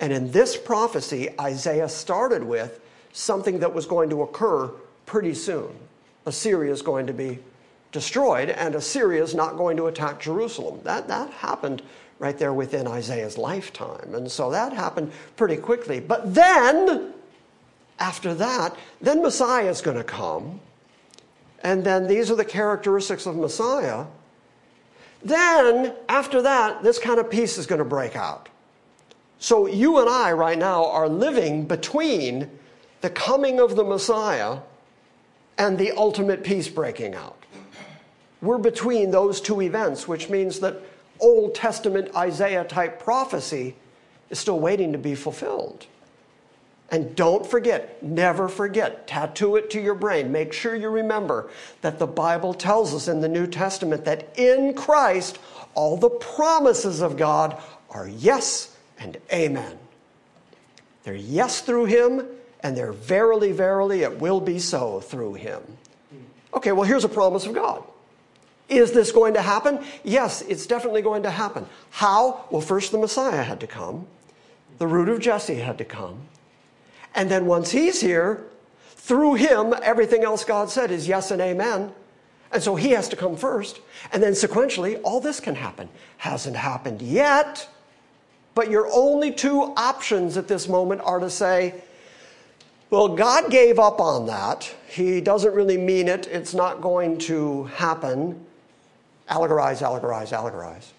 And 0.00 0.12
in 0.12 0.30
this 0.30 0.56
prophecy, 0.56 1.28
Isaiah 1.40 1.88
started 1.88 2.42
with 2.42 2.80
something 3.12 3.58
that 3.60 3.74
was 3.74 3.86
going 3.86 4.10
to 4.10 4.22
occur 4.22 4.70
pretty 5.06 5.34
soon. 5.34 5.70
Assyria 6.26 6.72
is 6.72 6.82
going 6.82 7.06
to 7.06 7.12
be 7.12 7.38
destroyed, 7.90 8.50
and 8.50 8.74
Assyria 8.74 9.22
is 9.22 9.34
not 9.34 9.56
going 9.56 9.76
to 9.76 9.86
attack 9.86 10.20
Jerusalem. 10.20 10.80
That, 10.84 11.08
that 11.08 11.30
happened 11.30 11.82
right 12.18 12.38
there 12.38 12.52
within 12.52 12.86
Isaiah's 12.86 13.38
lifetime. 13.38 14.14
And 14.14 14.30
so 14.30 14.50
that 14.50 14.72
happened 14.72 15.12
pretty 15.36 15.56
quickly. 15.56 16.00
But 16.00 16.34
then, 16.34 17.14
after 17.98 18.34
that, 18.34 18.76
then 19.00 19.22
Messiah 19.22 19.68
is 19.68 19.80
going 19.80 19.96
to 19.96 20.04
come. 20.04 20.60
And 21.62 21.82
then 21.82 22.06
these 22.06 22.30
are 22.30 22.36
the 22.36 22.44
characteristics 22.44 23.26
of 23.26 23.36
Messiah. 23.36 24.06
Then, 25.22 25.94
after 26.08 26.42
that, 26.42 26.82
this 26.82 26.98
kind 26.98 27.18
of 27.18 27.30
peace 27.30 27.58
is 27.58 27.66
going 27.66 27.80
to 27.80 27.84
break 27.84 28.16
out. 28.16 28.48
So, 29.38 29.66
you 29.66 29.98
and 29.98 30.08
I 30.08 30.32
right 30.32 30.58
now 30.58 30.86
are 30.86 31.08
living 31.08 31.66
between 31.66 32.50
the 33.00 33.10
coming 33.10 33.60
of 33.60 33.76
the 33.76 33.84
Messiah 33.84 34.58
and 35.56 35.78
the 35.78 35.92
ultimate 35.92 36.44
peace 36.44 36.68
breaking 36.68 37.14
out. 37.14 37.44
We're 38.40 38.58
between 38.58 39.10
those 39.10 39.40
two 39.40 39.60
events, 39.62 40.06
which 40.06 40.28
means 40.28 40.60
that 40.60 40.80
Old 41.20 41.54
Testament 41.54 42.14
Isaiah 42.14 42.64
type 42.64 43.02
prophecy 43.02 43.74
is 44.30 44.38
still 44.38 44.60
waiting 44.60 44.92
to 44.92 44.98
be 44.98 45.14
fulfilled. 45.14 45.86
And 46.90 47.14
don't 47.14 47.44
forget, 47.44 48.02
never 48.02 48.48
forget, 48.48 49.06
tattoo 49.06 49.56
it 49.56 49.68
to 49.70 49.80
your 49.80 49.94
brain. 49.94 50.32
Make 50.32 50.54
sure 50.54 50.74
you 50.74 50.88
remember 50.88 51.50
that 51.82 51.98
the 51.98 52.06
Bible 52.06 52.54
tells 52.54 52.94
us 52.94 53.08
in 53.08 53.20
the 53.20 53.28
New 53.28 53.46
Testament 53.46 54.06
that 54.06 54.32
in 54.38 54.72
Christ, 54.72 55.38
all 55.74 55.98
the 55.98 56.08
promises 56.08 57.02
of 57.02 57.18
God 57.18 57.60
are 57.90 58.08
yes 58.08 58.74
and 58.98 59.18
amen. 59.30 59.78
They're 61.04 61.14
yes 61.14 61.60
through 61.60 61.86
Him, 61.86 62.26
and 62.60 62.76
they're 62.76 62.92
verily, 62.92 63.52
verily, 63.52 64.02
it 64.02 64.18
will 64.18 64.40
be 64.40 64.58
so 64.58 65.00
through 65.00 65.34
Him. 65.34 65.62
Okay, 66.54 66.72
well, 66.72 66.84
here's 66.84 67.04
a 67.04 67.08
promise 67.08 67.44
of 67.44 67.54
God. 67.54 67.84
Is 68.68 68.92
this 68.92 69.12
going 69.12 69.34
to 69.34 69.42
happen? 69.42 69.84
Yes, 70.04 70.42
it's 70.42 70.66
definitely 70.66 71.02
going 71.02 71.22
to 71.22 71.30
happen. 71.30 71.66
How? 71.90 72.46
Well, 72.50 72.60
first 72.60 72.92
the 72.92 72.98
Messiah 72.98 73.42
had 73.42 73.60
to 73.60 73.66
come, 73.66 74.06
the 74.78 74.86
root 74.86 75.08
of 75.08 75.20
Jesse 75.20 75.56
had 75.56 75.78
to 75.78 75.84
come. 75.84 76.22
And 77.18 77.28
then 77.28 77.46
once 77.46 77.72
he's 77.72 78.00
here, 78.00 78.44
through 78.90 79.34
him, 79.34 79.74
everything 79.82 80.22
else 80.22 80.44
God 80.44 80.70
said 80.70 80.92
is 80.92 81.08
yes 81.08 81.32
and 81.32 81.42
amen. 81.42 81.90
And 82.52 82.62
so 82.62 82.76
he 82.76 82.90
has 82.90 83.08
to 83.08 83.16
come 83.16 83.34
first. 83.34 83.80
And 84.12 84.22
then 84.22 84.34
sequentially, 84.34 85.00
all 85.02 85.20
this 85.20 85.40
can 85.40 85.56
happen. 85.56 85.88
Hasn't 86.18 86.54
happened 86.54 87.02
yet, 87.02 87.68
but 88.54 88.70
your 88.70 88.88
only 88.92 89.32
two 89.32 89.74
options 89.76 90.36
at 90.36 90.46
this 90.46 90.68
moment 90.68 91.00
are 91.00 91.18
to 91.18 91.28
say, 91.28 91.74
well, 92.88 93.08
God 93.08 93.50
gave 93.50 93.80
up 93.80 93.98
on 93.98 94.26
that. 94.26 94.72
He 94.88 95.20
doesn't 95.20 95.52
really 95.52 95.76
mean 95.76 96.06
it. 96.06 96.28
It's 96.28 96.54
not 96.54 96.80
going 96.80 97.18
to 97.18 97.64
happen. 97.64 98.46
Allegorize, 99.28 99.82
allegorize, 99.82 100.30
allegorize. 100.30 100.92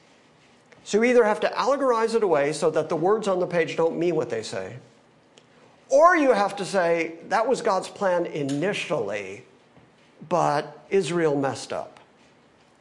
So 0.83 0.97
you 0.97 1.11
either 1.11 1.23
have 1.23 1.39
to 1.39 1.47
allegorize 1.47 2.13
it 2.13 2.23
away 2.23 2.51
so 2.51 2.69
that 2.71 2.89
the 2.89 2.97
words 2.97 3.29
on 3.29 3.39
the 3.39 3.47
page 3.47 3.77
don't 3.77 3.97
mean 3.97 4.17
what 4.17 4.29
they 4.29 4.43
say, 4.43 4.75
or 5.89 6.15
you 6.15 6.31
have 6.31 6.55
to 6.57 6.65
say, 6.65 7.13
that 7.29 7.47
was 7.47 7.61
God's 7.61 7.89
plan 7.89 8.25
initially, 8.27 9.43
but 10.27 10.85
Israel 10.89 11.35
messed 11.35 11.73
up. 11.73 11.99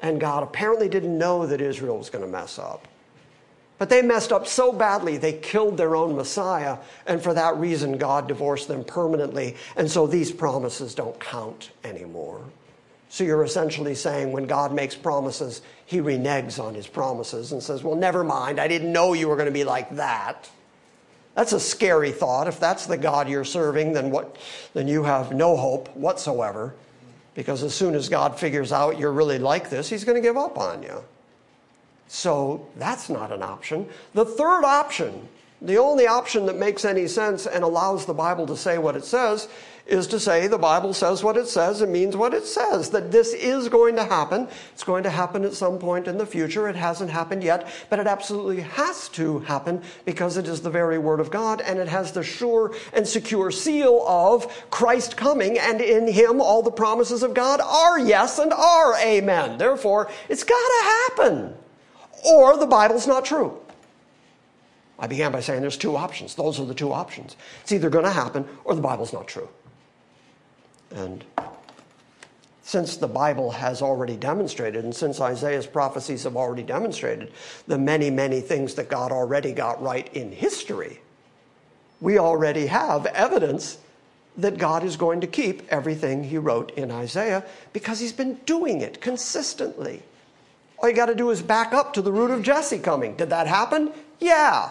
And 0.01 0.21
God 0.21 0.43
apparently 0.43 0.89
didn't 0.89 1.17
know 1.17 1.47
that 1.47 1.61
Israel 1.61 1.99
was 1.99 2.11
going 2.11 2.25
to 2.25 2.31
mess 2.31 2.59
up. 2.59 2.87
But 3.79 3.89
they 3.89 4.03
messed 4.03 4.33
up 4.33 4.47
so 4.47 4.73
badly, 4.73 5.17
they 5.17 5.35
killed 5.35 5.77
their 5.77 5.95
own 5.95 6.17
Messiah. 6.17 6.79
And 7.07 7.23
for 7.23 7.33
that 7.35 7.57
reason, 7.57 7.97
God 7.97 8.27
divorced 8.27 8.69
them 8.69 8.85
permanently. 8.85 9.57
And 9.77 9.89
so 9.91 10.07
these 10.07 10.33
promises 10.33 10.95
don't 10.95 11.19
count 11.21 11.71
anymore. 11.85 12.43
So 13.09 13.25
you're 13.25 13.45
essentially 13.45 13.95
saying 13.95 14.33
when 14.33 14.47
God 14.47 14.75
makes 14.75 14.95
promises, 14.95 15.63
he 15.87 15.99
reneges 15.99 16.63
on 16.63 16.75
his 16.75 16.87
promises 16.87 17.53
and 17.53 17.63
says, 17.63 17.83
Well, 17.83 17.95
never 17.95 18.23
mind. 18.23 18.61
I 18.61 18.69
didn't 18.69 18.93
know 18.93 19.15
you 19.15 19.29
were 19.29 19.37
going 19.37 19.47
to 19.47 19.53
be 19.53 19.65
like 19.65 19.97
that. 19.97 20.51
That's 21.39 21.53
a 21.53 21.61
scary 21.61 22.11
thought. 22.11 22.49
If 22.49 22.59
that's 22.59 22.87
the 22.87 22.97
God 22.97 23.29
you're 23.29 23.45
serving, 23.45 23.93
then 23.93 24.11
what 24.11 24.37
then 24.75 24.89
you 24.89 25.05
have 25.05 25.33
no 25.33 25.57
hope 25.57 25.89
whatsoever. 25.95 26.75
Because 27.35 27.63
as 27.63 27.73
soon 27.73 27.95
as 27.95 28.09
God 28.09 28.37
figures 28.37 28.73
out 28.73 28.99
you're 28.99 29.13
really 29.13 29.39
like 29.39 29.71
this, 29.71 29.89
he's 29.89 30.03
going 30.03 30.17
to 30.17 30.21
give 30.21 30.37
up 30.37 30.59
on 30.59 30.83
you. 30.83 31.05
So 32.09 32.67
that's 32.75 33.09
not 33.09 33.31
an 33.31 33.45
option. 33.45 33.89
The 34.15 34.25
third 34.25 34.65
option, 34.65 35.29
the 35.63 35.79
only 35.79 36.09
option 36.09 36.45
that 36.47 36.57
makes 36.57 36.85
any 36.85 37.07
sense 37.07 37.47
and 37.47 37.63
allows 37.63 38.05
the 38.05 38.15
Bible 38.15 38.45
to 38.49 38.57
say 38.57 38.79
what 38.79 38.97
it 38.97 39.05
says, 39.05 39.47
is 39.89 40.07
to 40.09 40.21
say 40.21 40.47
the 40.47 40.59
Bible 40.59 40.93
says 40.93 41.25
what 41.25 41.37
it 41.37 41.49
says, 41.49 41.81
it 41.81 41.89
means 41.89 42.15
what 42.15 42.35
it 42.35 42.45
says, 42.45 42.91
that 42.91 43.11
this 43.11 43.33
is 43.33 43.69
going 43.69 43.97
to 43.97 44.05
happen. 44.05 44.47
It's 44.73 44.85
going 44.85 45.03
to 45.05 45.11
happen 45.11 45.45
at 45.45 45.55
some 45.55 45.79
point 45.79 46.07
in 46.07 46.19
the 46.19 46.27
future. 46.27 46.69
It 46.69 46.77
hasn't 46.77 47.11
happened 47.11 47.43
yet, 47.43 47.67
but 47.89 47.99
it 47.99 48.07
absolutely 48.07 48.61
has 48.61 49.09
to 49.11 49.39
happen 49.41 49.83
because 50.05 50.37
it 50.37 50.47
is 50.47 50.61
the 50.61 50.71
very 50.71 50.99
Word 50.99 51.21
of 51.21 51.31
God 51.31 51.63
and 51.63 51.79
it 51.79 51.89
has 51.89 52.13
the 52.13 52.23
sure 52.23 52.75
and 52.93 53.09
secure 53.09 53.51
seal 53.51 54.05
of 54.07 54.47
Christ 54.71 55.17
coming, 55.17 55.59
and 55.59 55.81
in 55.81 56.07
Him 56.07 56.41
all 56.41 56.63
the 56.63 56.71
promises 56.71 57.23
of 57.23 57.33
God 57.33 57.61
are 57.61 57.99
yes 57.99 58.39
and 58.39 58.53
are 58.53 58.95
amen. 58.99 59.57
Therefore, 59.57 60.11
it's 60.29 60.45
got 60.45 60.55
to 60.55 60.85
happen, 60.85 61.55
or 62.27 62.59
the 62.59 62.67
Bible's 62.67 63.07
not 63.07 63.25
true. 63.25 63.59
I 64.99 65.07
began 65.07 65.33
by 65.33 65.41
saying 65.41 65.61
there's 65.61 65.77
two 65.77 65.97
options. 65.97 66.35
Those 66.35 66.59
are 66.61 66.67
the 66.67 66.75
two 66.75 66.93
options. 66.93 67.37
It's 67.63 67.73
either 67.73 67.89
going 67.89 68.05
to 68.05 68.11
happen 68.11 68.45
or 68.65 68.75
the 68.75 68.83
Bible's 68.83 69.13
not 69.13 69.29
true. 69.29 69.49
And 70.95 71.25
since 72.63 72.97
the 72.97 73.09
Bible 73.09 73.51
has 73.51 73.81
already 73.81 74.17
demonstrated, 74.17 74.85
and 74.85 74.95
since 74.95 75.21
Isaiah's 75.21 75.67
prophecies 75.67 76.25
have 76.25 76.37
already 76.37 76.63
demonstrated 76.63 77.33
the 77.67 77.79
many, 77.79 78.11
many 78.11 78.41
things 78.41 78.75
that 78.75 78.89
God 78.89 79.11
already 79.11 79.53
got 79.53 79.83
right 79.83 80.13
in 80.15 80.33
history, 80.33 81.01
we 82.01 82.19
already 82.19 82.67
have 82.67 83.07
evidence 83.07 83.79
that 84.37 84.59
God 84.59 84.85
is 84.85 84.97
going 84.97 85.21
to 85.23 85.27
keep 85.27 85.63
everything 85.69 86.23
he 86.23 86.39
wrote 86.39 86.71
in 86.73 86.91
Isaiah 86.91 87.45
because 87.73 87.99
he's 87.99 88.13
been 88.13 88.35
doing 88.47 88.83
it 88.83 89.01
consistently. 89.01 90.03
All 90.79 90.89
you 90.89 90.95
got 90.95 91.07
to 91.07 91.15
do 91.15 91.31
is 91.31 91.43
back 91.43 91.73
up 91.73 91.93
to 91.95 92.03
the 92.03 92.13
root 92.13 92.31
of 92.31 92.43
Jesse 92.43 92.79
coming. 92.79 93.17
Did 93.17 93.31
that 93.31 93.47
happen? 93.47 93.93
Yeah. 94.21 94.71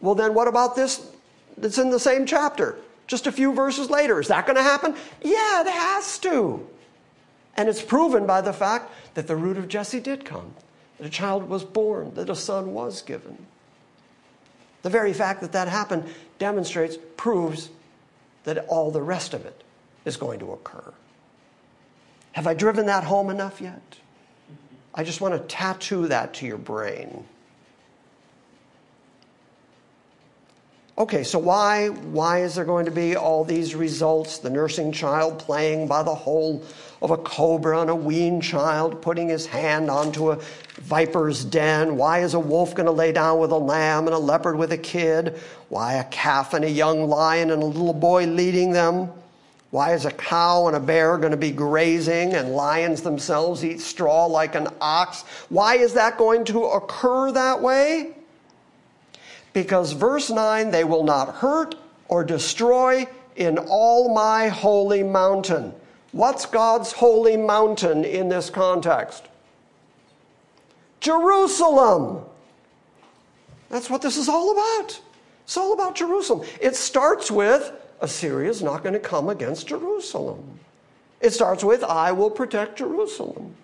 Well, 0.00 0.14
then 0.14 0.32
what 0.32 0.48
about 0.48 0.76
this 0.76 1.10
that's 1.58 1.76
in 1.76 1.90
the 1.90 2.00
same 2.00 2.24
chapter? 2.24 2.78
Just 3.10 3.26
a 3.26 3.32
few 3.32 3.52
verses 3.52 3.90
later. 3.90 4.20
Is 4.20 4.28
that 4.28 4.46
going 4.46 4.54
to 4.54 4.62
happen? 4.62 4.94
Yeah, 5.20 5.62
it 5.62 5.66
has 5.66 6.16
to. 6.20 6.64
And 7.56 7.68
it's 7.68 7.82
proven 7.82 8.24
by 8.24 8.40
the 8.40 8.52
fact 8.52 8.92
that 9.14 9.26
the 9.26 9.34
root 9.34 9.56
of 9.56 9.66
Jesse 9.66 9.98
did 9.98 10.24
come, 10.24 10.54
that 10.96 11.08
a 11.08 11.10
child 11.10 11.48
was 11.48 11.64
born, 11.64 12.14
that 12.14 12.30
a 12.30 12.36
son 12.36 12.72
was 12.72 13.02
given. 13.02 13.36
The 14.82 14.90
very 14.90 15.12
fact 15.12 15.40
that 15.40 15.50
that 15.50 15.66
happened 15.66 16.04
demonstrates, 16.38 16.98
proves 17.16 17.70
that 18.44 18.64
all 18.68 18.92
the 18.92 19.02
rest 19.02 19.34
of 19.34 19.44
it 19.44 19.64
is 20.04 20.16
going 20.16 20.38
to 20.38 20.52
occur. 20.52 20.94
Have 22.30 22.46
I 22.46 22.54
driven 22.54 22.86
that 22.86 23.02
home 23.02 23.28
enough 23.28 23.60
yet? 23.60 23.96
I 24.94 25.02
just 25.02 25.20
want 25.20 25.34
to 25.34 25.40
tattoo 25.52 26.06
that 26.06 26.32
to 26.34 26.46
your 26.46 26.58
brain. 26.58 27.24
Okay, 31.00 31.24
so 31.24 31.38
why 31.38 31.88
why 31.88 32.42
is 32.42 32.56
there 32.56 32.66
going 32.66 32.84
to 32.84 32.90
be 32.90 33.16
all 33.16 33.42
these 33.42 33.74
results? 33.74 34.36
The 34.36 34.50
nursing 34.50 34.92
child 34.92 35.38
playing 35.38 35.86
by 35.88 36.02
the 36.02 36.14
hole 36.14 36.62
of 37.00 37.10
a 37.10 37.16
cobra 37.16 37.80
and 37.80 37.88
a 37.88 37.94
weaned 37.94 38.42
child 38.42 39.00
putting 39.00 39.26
his 39.26 39.46
hand 39.46 39.88
onto 39.88 40.30
a 40.30 40.36
viper's 40.82 41.42
den. 41.42 41.96
Why 41.96 42.18
is 42.18 42.34
a 42.34 42.38
wolf 42.38 42.74
going 42.74 42.84
to 42.84 42.92
lay 42.92 43.12
down 43.12 43.38
with 43.40 43.50
a 43.50 43.56
lamb 43.56 44.08
and 44.08 44.14
a 44.14 44.18
leopard 44.18 44.58
with 44.58 44.72
a 44.72 44.76
kid? 44.76 45.40
Why 45.70 45.94
a 45.94 46.04
calf 46.04 46.52
and 46.52 46.66
a 46.66 46.70
young 46.70 47.08
lion 47.08 47.50
and 47.50 47.62
a 47.62 47.66
little 47.66 47.94
boy 47.94 48.26
leading 48.26 48.72
them? 48.72 49.08
Why 49.70 49.94
is 49.94 50.04
a 50.04 50.10
cow 50.10 50.66
and 50.66 50.76
a 50.76 50.80
bear 50.80 51.16
going 51.16 51.30
to 51.30 51.38
be 51.38 51.50
grazing 51.50 52.34
and 52.34 52.54
lions 52.54 53.00
themselves 53.00 53.64
eat 53.64 53.80
straw 53.80 54.26
like 54.26 54.54
an 54.54 54.68
ox? 54.82 55.22
Why 55.48 55.76
is 55.76 55.94
that 55.94 56.18
going 56.18 56.44
to 56.44 56.64
occur 56.64 57.32
that 57.32 57.62
way? 57.62 58.16
Because 59.52 59.92
verse 59.92 60.30
9, 60.30 60.70
they 60.70 60.84
will 60.84 61.04
not 61.04 61.36
hurt 61.36 61.74
or 62.08 62.24
destroy 62.24 63.06
in 63.36 63.58
all 63.58 64.14
my 64.14 64.48
holy 64.48 65.02
mountain. 65.02 65.74
What's 66.12 66.46
God's 66.46 66.92
holy 66.92 67.36
mountain 67.36 68.04
in 68.04 68.28
this 68.28 68.50
context? 68.50 69.26
Jerusalem. 71.00 72.24
That's 73.68 73.88
what 73.88 74.02
this 74.02 74.16
is 74.16 74.28
all 74.28 74.52
about. 74.52 75.00
It's 75.44 75.56
all 75.56 75.72
about 75.72 75.94
Jerusalem. 75.94 76.46
It 76.60 76.76
starts 76.76 77.30
with 77.30 77.72
Assyria 78.00 78.50
is 78.50 78.62
not 78.62 78.82
going 78.82 78.94
to 78.94 79.00
come 79.00 79.28
against 79.28 79.68
Jerusalem. 79.68 80.58
It 81.20 81.30
starts 81.32 81.62
with, 81.62 81.84
I 81.84 82.12
will 82.12 82.30
protect 82.30 82.78
Jerusalem. 82.78 83.54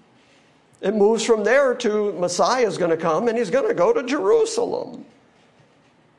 It 0.82 0.94
moves 0.94 1.24
from 1.24 1.42
there 1.42 1.74
to 1.76 2.12
Messiah 2.12 2.66
is 2.66 2.76
going 2.76 2.90
to 2.90 2.98
come 2.98 3.28
and 3.28 3.38
he's 3.38 3.50
going 3.50 3.66
to 3.66 3.74
go 3.74 3.94
to 3.94 4.02
Jerusalem. 4.02 5.06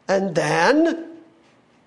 And 0.07 0.33
then 0.33 1.17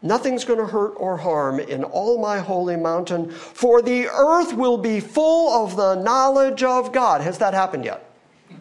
nothing's 0.03 0.45
going 0.45 0.59
to 0.59 0.67
hurt 0.67 0.95
or 0.97 1.17
harm 1.17 1.61
in 1.61 1.85
all 1.85 2.19
my 2.19 2.39
holy 2.39 2.77
mountain, 2.77 3.31
for 3.31 3.83
the 3.83 4.09
earth 4.09 4.53
will 4.53 4.79
be 4.79 5.01
full 5.01 5.65
of 5.65 5.77
the 5.77 5.95
knowledge 5.97 6.63
of 6.63 6.93
God. 6.93 7.21
Has 7.21 7.39
that 7.39 7.55
happened 7.55 7.85
yet? 7.85 8.11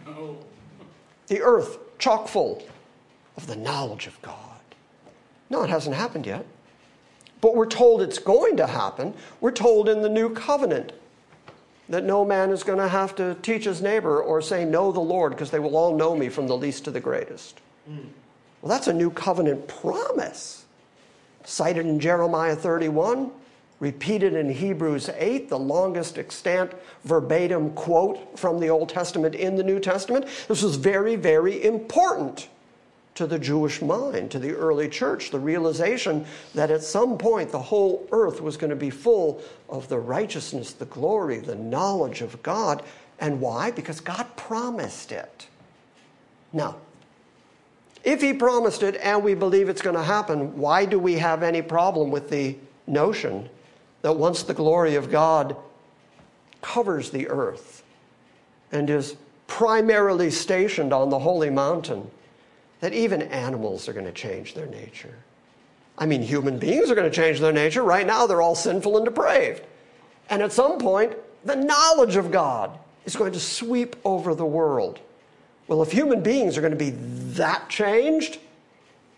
No. 0.05 0.38
The 1.28 1.41
earth 1.41 1.78
chock 1.97 2.28
full 2.28 2.64
of 3.38 3.47
the 3.47 3.55
knowledge 3.55 4.07
of 4.07 4.22
God. 4.22 4.36
No, 5.49 5.64
it 5.64 5.70
hasn't 5.70 5.95
happened 5.95 6.26
yet. 6.26 6.45
But 7.41 7.55
we're 7.55 7.68
told 7.68 8.01
it's 8.01 8.20
going 8.20 8.57
to 8.57 8.68
happen. 8.68 9.14
We're 9.39 9.51
told 9.51 9.88
in 9.88 10.01
the 10.01 10.10
new 10.10 10.30
covenant 10.34 10.91
that 11.88 12.03
no 12.03 12.24
man 12.24 12.51
is 12.51 12.64
going 12.64 12.80
to 12.80 12.88
have 12.88 13.16
to 13.16 13.36
teach 13.41 13.64
his 13.64 13.82
neighbor 13.82 14.22
or 14.22 14.41
say, 14.41 14.66
Know 14.66 14.91
the 14.91 14.99
Lord, 14.99 15.32
because 15.32 15.49
they 15.49 15.60
will 15.60 15.76
all 15.76 15.95
know 15.95 16.16
me 16.16 16.30
from 16.30 16.47
the 16.47 16.57
least 16.57 16.86
to 16.86 16.91
the 16.91 16.99
greatest. 16.99 17.62
Mm. 17.89 18.10
Well, 18.62 18.70
that's 18.70 18.88
a 18.88 18.93
new 18.93 19.10
covenant 19.10 19.68
promise. 19.68 20.66
Cited 21.45 21.86
in 21.86 21.99
Jeremiah 21.99 22.55
31, 22.55 23.32
repeated 23.80 24.34
in 24.34 24.49
Hebrews 24.49 25.10
8, 25.16 25.49
the 25.49 25.57
longest 25.57 26.18
extant 26.18 26.74
verbatim 27.05 27.72
quote 27.72 28.38
from 28.38 28.60
the 28.60 28.70
Old 28.70 28.89
Testament 28.89 29.36
in 29.36 29.55
the 29.55 29.64
New 29.64 29.80
Testament. 29.80 30.26
This 30.47 30.62
was 30.62 30.76
very, 30.76 31.16
very 31.16 31.64
important 31.64 32.49
to 33.16 33.26
the 33.26 33.39
Jewish 33.39 33.82
mind, 33.82 34.32
to 34.32 34.39
the 34.39 34.53
early 34.53 34.88
church, 34.88 35.32
the 35.32 35.39
realization 35.39 36.26
that 36.55 36.72
at 36.72 36.84
some 36.84 37.18
point 37.18 37.51
the 37.51 37.62
whole 37.62 38.07
earth 38.12 38.41
was 38.41 38.57
going 38.57 38.70
to 38.70 38.76
be 38.76 38.89
full 38.89 39.41
of 39.68 39.88
the 39.89 39.99
righteousness, 39.99 40.74
the 40.74 40.86
glory, 40.86 41.39
the 41.39 41.55
knowledge 41.55 42.22
of 42.22 42.41
God. 42.43 42.84
And 43.20 43.41
why? 43.41 43.72
Because 43.72 43.99
God 43.99 44.26
promised 44.38 45.12
it. 45.12 45.47
Now, 46.53 46.78
if 48.04 48.22
He 48.22 48.34
promised 48.34 48.84
it 48.84 48.95
and 48.97 49.24
we 49.24 49.34
believe 49.34 49.70
it's 49.70 49.82
going 49.82 49.95
to 49.95 50.04
happen, 50.04 50.58
why 50.58 50.86
do 50.86 51.00
we 51.00 51.16
have 51.16 51.43
any 51.43 51.62
problem 51.62 52.12
with 52.12 52.30
the 52.30 52.56
notion 52.88 53.50
that 54.02 54.14
once 54.14 54.43
the 54.43 54.54
glory 54.54 54.95
of 54.95 55.12
God 55.12 55.56
covers 56.62 57.10
the 57.10 57.28
earth 57.28 57.84
and 58.72 58.89
is 58.89 59.16
primarily 59.47 60.30
stationed 60.30 60.93
on 60.93 61.10
the 61.10 61.20
holy 61.20 61.50
mountain, 61.50 62.10
that 62.82 62.93
even 62.93 63.24
animals 63.24 63.89
are 63.89 63.93
going 63.93 64.06
to 64.06 64.12
change 64.12 64.54
their 64.54 64.68
nature. 64.68 65.16
I 65.97 66.06
mean, 66.06 66.22
human 66.22 66.58
beings 66.58 66.89
are 66.89 66.95
going 66.95 67.10
to 67.10 67.16
change 67.16 67.39
their 67.39 67.52
nature. 67.52 67.84
Right 67.84 68.08
now, 68.08 68.26
they're 68.26 68.41
all 68.41 68.56
sinful 68.56 68.95
and 68.95 69.06
depraved. 69.06 69.64
And 70.30 70.41
at 70.41 70.54
some 70.54 70.78
point, 70.78 71.18
the 71.43 71.56
knowledge 71.56 72.16
of 72.16 72.32
God 72.32 72.78
is 73.06 73.16
going 73.16 73.34
to 73.34 73.39
sweep 73.39 73.95
over 74.06 74.34
the 74.34 74.45
world. 74.45 75.00
Well, 75.70 75.84
if 75.84 75.91
human 75.91 76.24
beings 76.24 76.57
are 76.57 76.61
going 76.61 76.74
to 76.74 76.78
be 76.78 76.89
that 77.36 77.70
changed, 77.70 78.39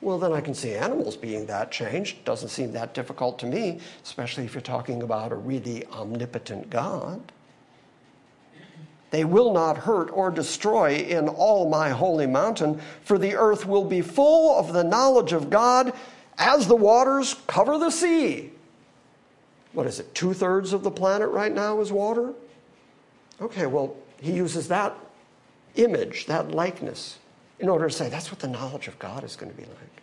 well, 0.01 0.19
then 0.19 0.33
I 0.33 0.41
can 0.41 0.53
see 0.53 0.73
animals 0.73 1.15
being 1.15 1.45
that 1.45 1.71
changed. 1.71 2.25
Doesn't 2.25 2.49
seem 2.49 2.73
that 2.73 2.93
difficult 2.93 3.39
to 3.39 3.45
me, 3.45 3.79
especially 4.03 4.43
if 4.43 4.53
you're 4.53 4.59
talking 4.59 5.01
about 5.01 5.31
a 5.31 5.35
really 5.35 5.85
omnipotent 5.87 6.69
God. 6.69 7.21
They 9.11 9.23
will 9.23 9.53
not 9.53 9.77
hurt 9.77 10.11
or 10.11 10.29
destroy 10.29 10.95
in 10.95 11.29
all 11.29 11.69
my 11.69 11.89
holy 11.89 12.27
mountain, 12.27 12.81
for 13.05 13.17
the 13.17 13.35
earth 13.35 13.65
will 13.65 13.85
be 13.85 14.01
full 14.01 14.59
of 14.59 14.73
the 14.73 14.83
knowledge 14.83 15.31
of 15.31 15.49
God 15.49 15.93
as 16.37 16.67
the 16.67 16.75
waters 16.75 17.37
cover 17.47 17.77
the 17.77 17.91
sea. 17.91 18.51
What 19.71 19.87
is 19.87 20.01
it? 20.01 20.13
Two 20.13 20.33
thirds 20.33 20.73
of 20.73 20.83
the 20.83 20.91
planet 20.91 21.29
right 21.29 21.53
now 21.53 21.79
is 21.79 21.93
water? 21.93 22.33
Okay, 23.39 23.67
well, 23.67 23.95
he 24.19 24.33
uses 24.33 24.67
that 24.67 24.97
image, 25.75 26.25
that 26.27 26.51
likeness, 26.51 27.17
in 27.59 27.69
order 27.69 27.87
to 27.87 27.93
say 27.93 28.09
that's 28.09 28.31
what 28.31 28.39
the 28.39 28.47
knowledge 28.47 28.87
of 28.87 28.97
God 28.99 29.23
is 29.23 29.35
going 29.35 29.51
to 29.51 29.57
be 29.57 29.63
like. 29.63 30.01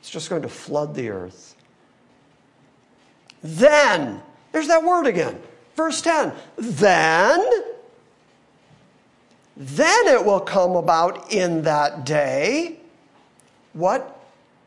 It's 0.00 0.10
just 0.10 0.30
going 0.30 0.42
to 0.42 0.48
flood 0.48 0.94
the 0.94 1.10
earth. 1.10 1.54
Then, 3.42 4.22
there's 4.52 4.68
that 4.68 4.82
word 4.82 5.06
again. 5.06 5.40
Verse 5.74 6.00
10. 6.00 6.32
Then 6.56 7.44
then 9.56 10.06
it 10.08 10.24
will 10.24 10.40
come 10.40 10.76
about 10.76 11.32
in 11.32 11.62
that 11.62 12.04
day. 12.04 12.78
What? 13.72 14.20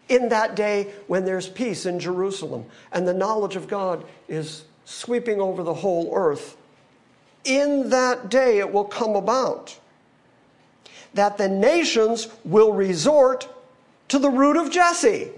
In 0.07 0.29
that 0.29 0.55
day 0.55 0.91
when 1.05 1.25
there's 1.25 1.47
peace 1.47 1.85
in 1.85 1.99
Jerusalem 1.99 2.65
and 2.91 3.07
the 3.07 3.13
knowledge 3.13 3.55
of 3.55 3.67
God 3.67 4.03
is 4.27 4.63
sweeping 4.85 5.39
over 5.39 5.61
the 5.61 5.73
whole 5.73 6.11
earth. 6.15 6.57
In 7.43 7.89
that 7.91 8.29
day 8.29 8.57
it 8.57 8.71
will 8.71 8.85
come 8.85 9.15
about 9.15 9.77
that 11.14 11.38
the 11.38 11.49
nations 11.49 12.28
will 12.43 12.74
resort 12.74 13.47
to 14.10 14.20
the 14.20 14.30
root 14.30 14.57
of 14.57 14.72
Jesse. 14.72 15.32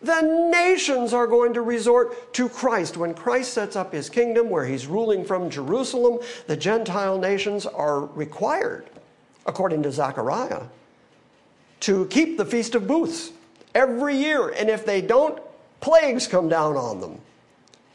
The 0.00 0.20
nations 0.20 1.12
are 1.12 1.26
going 1.26 1.54
to 1.54 1.62
resort 1.62 2.32
to 2.34 2.48
Christ. 2.48 2.96
When 2.96 3.14
Christ 3.14 3.52
sets 3.52 3.74
up 3.74 3.92
his 3.92 4.08
kingdom 4.08 4.48
where 4.48 4.64
he's 4.64 4.86
ruling 4.86 5.24
from 5.24 5.50
Jerusalem, 5.50 6.20
the 6.46 6.56
Gentile 6.56 7.18
nations 7.18 7.66
are 7.66 8.02
required, 8.06 8.88
according 9.46 9.82
to 9.82 9.92
Zechariah, 9.92 10.62
to 11.80 12.06
keep 12.06 12.38
the 12.38 12.44
Feast 12.44 12.76
of 12.76 12.86
Booths 12.86 13.32
every 13.74 14.16
year. 14.16 14.50
And 14.50 14.68
if 14.70 14.86
they 14.86 15.00
don't, 15.00 15.40
plagues 15.80 16.28
come 16.28 16.48
down 16.48 16.76
on 16.76 17.00
them. 17.00 17.20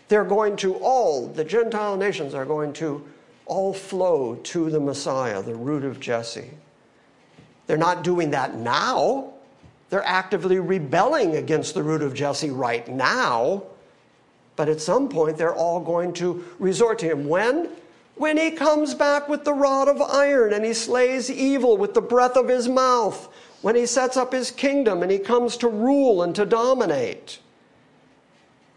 They're 0.09 0.25
going 0.25 0.57
to 0.57 0.75
all, 0.75 1.27
the 1.27 1.45
Gentile 1.45 1.95
nations 1.95 2.33
are 2.33 2.45
going 2.45 2.73
to 2.73 3.05
all 3.45 3.73
flow 3.73 4.35
to 4.35 4.69
the 4.69 4.79
Messiah, 4.79 5.41
the 5.41 5.55
root 5.55 5.85
of 5.85 5.99
Jesse. 5.99 6.51
They're 7.67 7.77
not 7.77 8.03
doing 8.03 8.31
that 8.31 8.55
now. 8.55 9.33
They're 9.89 10.05
actively 10.05 10.59
rebelling 10.59 11.35
against 11.35 11.73
the 11.73 11.83
root 11.83 12.01
of 12.01 12.13
Jesse 12.13 12.49
right 12.49 12.87
now. 12.87 13.63
But 14.55 14.69
at 14.69 14.81
some 14.81 15.09
point, 15.09 15.37
they're 15.37 15.55
all 15.55 15.79
going 15.79 16.13
to 16.13 16.43
resort 16.59 16.99
to 16.99 17.11
him. 17.11 17.27
When? 17.27 17.69
When 18.15 18.37
he 18.37 18.51
comes 18.51 18.93
back 18.93 19.27
with 19.27 19.43
the 19.43 19.53
rod 19.53 19.87
of 19.87 20.01
iron 20.01 20.53
and 20.53 20.63
he 20.63 20.73
slays 20.73 21.31
evil 21.31 21.77
with 21.77 21.93
the 21.93 22.01
breath 22.01 22.37
of 22.37 22.47
his 22.47 22.67
mouth. 22.69 23.27
When 23.61 23.75
he 23.75 23.85
sets 23.85 24.17
up 24.17 24.33
his 24.33 24.51
kingdom 24.51 25.01
and 25.01 25.11
he 25.11 25.19
comes 25.19 25.57
to 25.57 25.67
rule 25.67 26.21
and 26.21 26.35
to 26.35 26.45
dominate. 26.45 27.39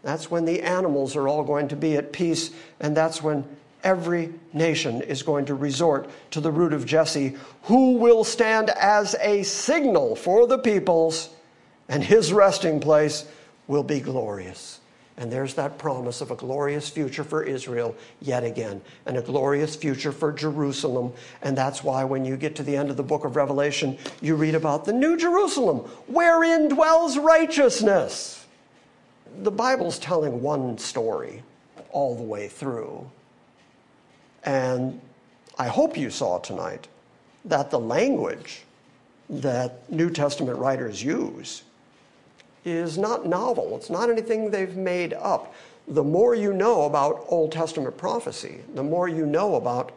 That's 0.03 0.31
when 0.31 0.45
the 0.45 0.61
animals 0.61 1.15
are 1.15 1.27
all 1.27 1.43
going 1.43 1.67
to 1.67 1.75
be 1.75 1.97
at 1.97 2.13
peace, 2.13 2.51
and 2.79 2.95
that's 2.95 3.21
when 3.21 3.43
every 3.83 4.33
nation 4.53 5.01
is 5.01 5.23
going 5.23 5.45
to 5.45 5.55
resort 5.55 6.09
to 6.31 6.41
the 6.41 6.51
root 6.51 6.73
of 6.73 6.85
Jesse, 6.85 7.35
who 7.63 7.93
will 7.93 8.23
stand 8.23 8.69
as 8.71 9.15
a 9.21 9.43
signal 9.43 10.15
for 10.15 10.47
the 10.47 10.57
peoples, 10.57 11.29
and 11.89 12.03
his 12.03 12.33
resting 12.33 12.79
place 12.79 13.25
will 13.67 13.83
be 13.83 13.99
glorious. 13.99 14.79
And 15.19 15.31
there's 15.31 15.55
that 15.55 15.79
promise 15.79 16.21
of 16.21 16.29
a 16.29 16.35
glorious 16.35 16.89
future 16.89 17.23
for 17.23 17.41
Israel 17.41 17.95
yet 18.21 18.43
again, 18.43 18.81
and 19.07 19.17
a 19.17 19.21
glorious 19.21 19.75
future 19.75 20.11
for 20.11 20.31
Jerusalem. 20.31 21.11
And 21.41 21.57
that's 21.57 21.83
why 21.83 22.03
when 22.03 22.23
you 22.23 22.37
get 22.37 22.55
to 22.57 22.63
the 22.63 22.77
end 22.77 22.91
of 22.91 22.97
the 22.97 23.03
book 23.03 23.25
of 23.25 23.35
Revelation, 23.35 23.97
you 24.21 24.35
read 24.35 24.53
about 24.53 24.85
the 24.85 24.93
New 24.93 25.17
Jerusalem, 25.17 25.79
wherein 26.05 26.67
dwells 26.67 27.17
righteousness. 27.17 28.45
The 29.41 29.51
Bible's 29.51 29.97
telling 29.97 30.41
one 30.41 30.77
story 30.77 31.41
all 31.89 32.15
the 32.15 32.23
way 32.23 32.47
through. 32.47 33.09
And 34.47 35.01
I 35.59 35.67
hope 35.67 35.97
you 35.97 36.09
saw 36.09 36.37
tonight 36.37 36.87
that 37.43 37.69
the 37.69 37.79
language 37.79 38.63
that 39.29 39.91
New 39.91 40.09
Testament 40.09 40.57
writers 40.57 41.03
use 41.03 41.63
is 42.63 42.97
not 42.97 43.25
novel. 43.25 43.75
It's 43.75 43.89
not 43.89 44.09
anything 44.09 44.49
they've 44.49 44.77
made 44.77 45.11
up. 45.11 45.53
The 45.89 46.03
more 46.03 46.33
you 46.33 46.53
know 46.53 46.83
about 46.83 47.25
Old 47.27 47.51
Testament 47.51 47.97
prophecy, 47.97 48.61
the 48.73 48.83
more 48.83 49.09
you 49.09 49.25
know 49.25 49.55
about 49.55 49.91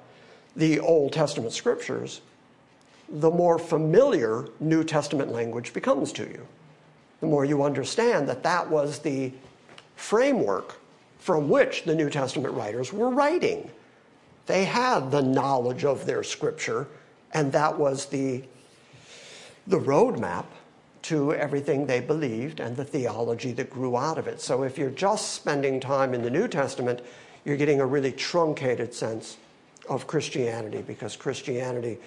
the 0.56 0.80
Old 0.80 1.12
Testament 1.12 1.52
scriptures, 1.52 2.20
the 3.08 3.30
more 3.30 3.56
familiar 3.56 4.48
New 4.58 4.82
Testament 4.82 5.30
language 5.30 5.72
becomes 5.72 6.10
to 6.14 6.24
you. 6.24 6.44
The 7.20 7.28
more 7.28 7.44
you 7.44 7.62
understand 7.62 8.28
that 8.28 8.42
that 8.42 8.68
was 8.68 8.98
the 8.98 9.32
framework 9.94 10.80
from 11.20 11.48
which 11.48 11.84
the 11.84 11.94
New 11.94 12.10
Testament 12.10 12.52
writers 12.54 12.92
were 12.92 13.10
writing. 13.10 13.70
They 14.46 14.64
had 14.64 15.10
the 15.10 15.22
knowledge 15.22 15.84
of 15.84 16.06
their 16.06 16.22
scripture, 16.22 16.88
and 17.32 17.52
that 17.52 17.78
was 17.78 18.06
the, 18.06 18.44
the 19.66 19.78
roadmap 19.78 20.46
to 21.02 21.32
everything 21.34 21.86
they 21.86 22.00
believed 22.00 22.60
and 22.60 22.76
the 22.76 22.84
theology 22.84 23.52
that 23.52 23.70
grew 23.70 23.96
out 23.96 24.18
of 24.18 24.26
it. 24.26 24.40
So 24.40 24.62
if 24.62 24.76
you're 24.76 24.90
just 24.90 25.34
spending 25.34 25.80
time 25.80 26.14
in 26.14 26.22
the 26.22 26.30
New 26.30 26.48
Testament, 26.48 27.00
you're 27.44 27.56
getting 27.56 27.80
a 27.80 27.86
really 27.86 28.12
truncated 28.12 28.92
sense 28.92 29.38
of 29.88 30.06
Christianity 30.06 30.82
because 30.82 31.16
Christianity 31.16 31.98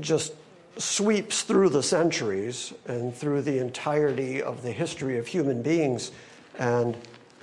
just 0.00 0.34
sweeps 0.76 1.42
through 1.42 1.68
the 1.68 1.82
centuries 1.82 2.72
and 2.86 3.14
through 3.14 3.42
the 3.42 3.58
entirety 3.58 4.42
of 4.42 4.62
the 4.62 4.72
history 4.72 5.18
of 5.18 5.26
human 5.26 5.62
beings, 5.62 6.12
and 6.58 6.96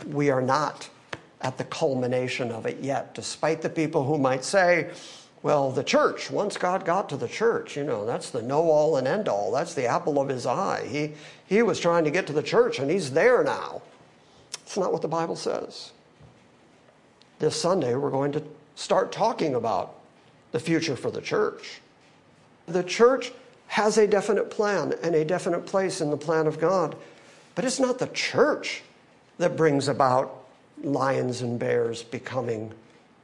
we 0.08 0.30
are 0.30 0.42
not 0.42 0.90
at 1.42 1.58
the 1.58 1.64
culmination 1.66 2.52
of 2.52 2.66
it 2.66 2.80
yet, 2.80 3.14
despite 3.14 3.62
the 3.62 3.70
people 3.70 4.04
who 4.04 4.18
might 4.18 4.44
say, 4.44 4.90
well, 5.44 5.72
the 5.72 5.84
church, 5.84 6.32
once 6.32 6.58
God 6.58 6.84
got 6.84 7.10
to 7.10 7.18
the 7.18 7.28
church, 7.28 7.78
you 7.78 7.84
know, 7.84 8.06
that's 8.06 8.32
the 8.32 8.42
know 8.42 8.70
all 8.70 8.98
and 8.98 9.08
end 9.08 9.28
all. 9.28 9.52
That's 9.52 9.74
the 9.74 9.86
apple 9.86 10.20
of 10.20 10.28
his 10.28 10.46
eye. 10.46 10.88
He, 10.88 11.14
he 11.46 11.62
was 11.62 11.80
trying 11.80 12.04
to 12.06 12.12
get 12.12 12.26
to 12.28 12.34
the 12.34 12.44
church 12.44 12.80
and 12.80 12.90
he's 12.90 13.12
there 13.12 13.44
now. 13.44 13.82
It's 14.64 14.78
not 14.78 14.92
what 14.92 15.02
the 15.02 15.08
Bible 15.08 15.36
says. 15.36 15.92
This 17.40 17.60
Sunday, 17.60 17.96
we're 17.96 18.10
going 18.10 18.32
to 18.32 18.44
start 18.76 19.12
talking 19.12 19.56
about 19.56 20.00
the 20.52 20.60
future 20.60 20.96
for 20.96 21.12
the 21.12 21.22
church. 21.22 21.82
The 22.66 22.84
church 22.84 23.32
has 23.68 23.98
a 23.98 24.08
definite 24.08 24.50
plan 24.50 24.96
and 25.04 25.14
a 25.14 25.24
definite 25.24 25.66
place 25.66 26.02
in 26.02 26.10
the 26.10 26.18
plan 26.18 26.48
of 26.48 26.60
God, 26.60 26.96
but 27.54 27.64
it's 27.64 27.80
not 27.80 28.00
the 28.00 28.08
church 28.08 28.82
that 29.38 29.56
brings 29.56 29.88
about 29.88 30.47
lions 30.84 31.42
and 31.42 31.60
bears 31.60 32.04
becoming 32.04 32.74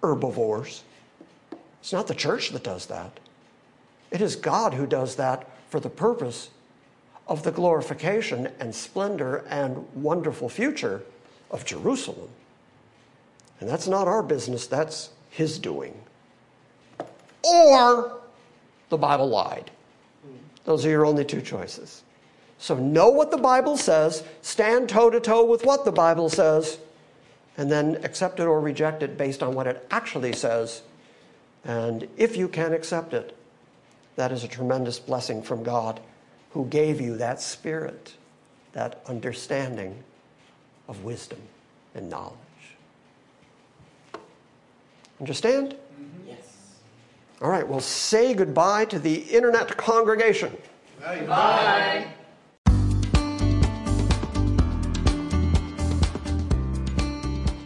herbivores. 0.02 0.84
It's 1.80 1.94
not 1.94 2.08
the 2.08 2.16
church 2.16 2.50
that 2.50 2.64
does 2.64 2.86
that. 2.88 3.20
It 4.12 4.22
is 4.22 4.36
God 4.36 4.74
who 4.74 4.86
does 4.86 5.16
that 5.16 5.50
for 5.70 5.80
the 5.80 5.90
purpose 5.90 6.50
of 7.28 7.44
the 7.44 7.52
glorification 7.52 8.50
and 8.60 8.74
splendor 8.74 9.44
and 9.50 9.86
wonderful 9.96 10.50
future 10.50 11.04
of 11.52 11.66
Jerusalem. 11.66 12.30
And 13.60 13.70
that's 13.70 13.88
not 13.88 14.08
our 14.08 14.22
business, 14.22 14.68
that's 14.68 15.10
His 15.30 15.58
doing. 15.58 15.94
Or 17.44 18.20
the 18.90 18.98
Bible 18.98 19.30
lied. 19.30 19.72
Those 20.66 20.86
are 20.86 20.90
your 20.90 21.06
only 21.06 21.26
two 21.26 21.42
choices. 21.42 22.04
So 22.58 22.76
know 22.76 23.10
what 23.10 23.32
the 23.32 23.38
Bible 23.38 23.76
says, 23.76 24.24
stand 24.42 24.90
toe 24.90 25.10
to 25.10 25.20
toe 25.20 25.44
with 25.44 25.66
what 25.66 25.84
the 25.84 25.92
Bible 25.92 26.30
says, 26.30 26.78
and 27.58 27.72
then 27.72 28.00
accept 28.04 28.40
it 28.40 28.44
or 28.44 28.60
reject 28.60 29.04
it 29.04 29.18
based 29.18 29.44
on 29.44 29.54
what 29.54 29.68
it 29.68 29.86
actually 29.92 30.34
says 30.34 30.82
and 31.66 32.08
if 32.18 32.36
you 32.36 32.48
can 32.48 32.74
accept 32.74 33.14
it, 33.14 33.36
that 34.16 34.32
is 34.32 34.44
a 34.44 34.48
tremendous 34.48 35.00
blessing 35.00 35.42
from 35.42 35.64
God 35.64 36.00
who 36.52 36.66
gave 36.66 37.02
you 37.02 37.18
that 37.18 37.42
spirit, 37.42 38.14
that 38.74 39.02
understanding 39.08 40.04
of 40.88 41.04
wisdom 41.04 41.40
and 41.96 42.10
knowledge. 42.10 42.38
Understand? 45.20 45.76
Yes. 46.28 46.38
All 47.42 47.50
right, 47.50 47.68
well, 47.68 47.80
say 47.80 48.34
goodbye 48.34 48.86
to 48.86 49.00
the 49.00 49.16
internet 49.16 49.78
congregation. 49.78 50.56
Bye. 51.00 51.26
Bye. 51.26 52.08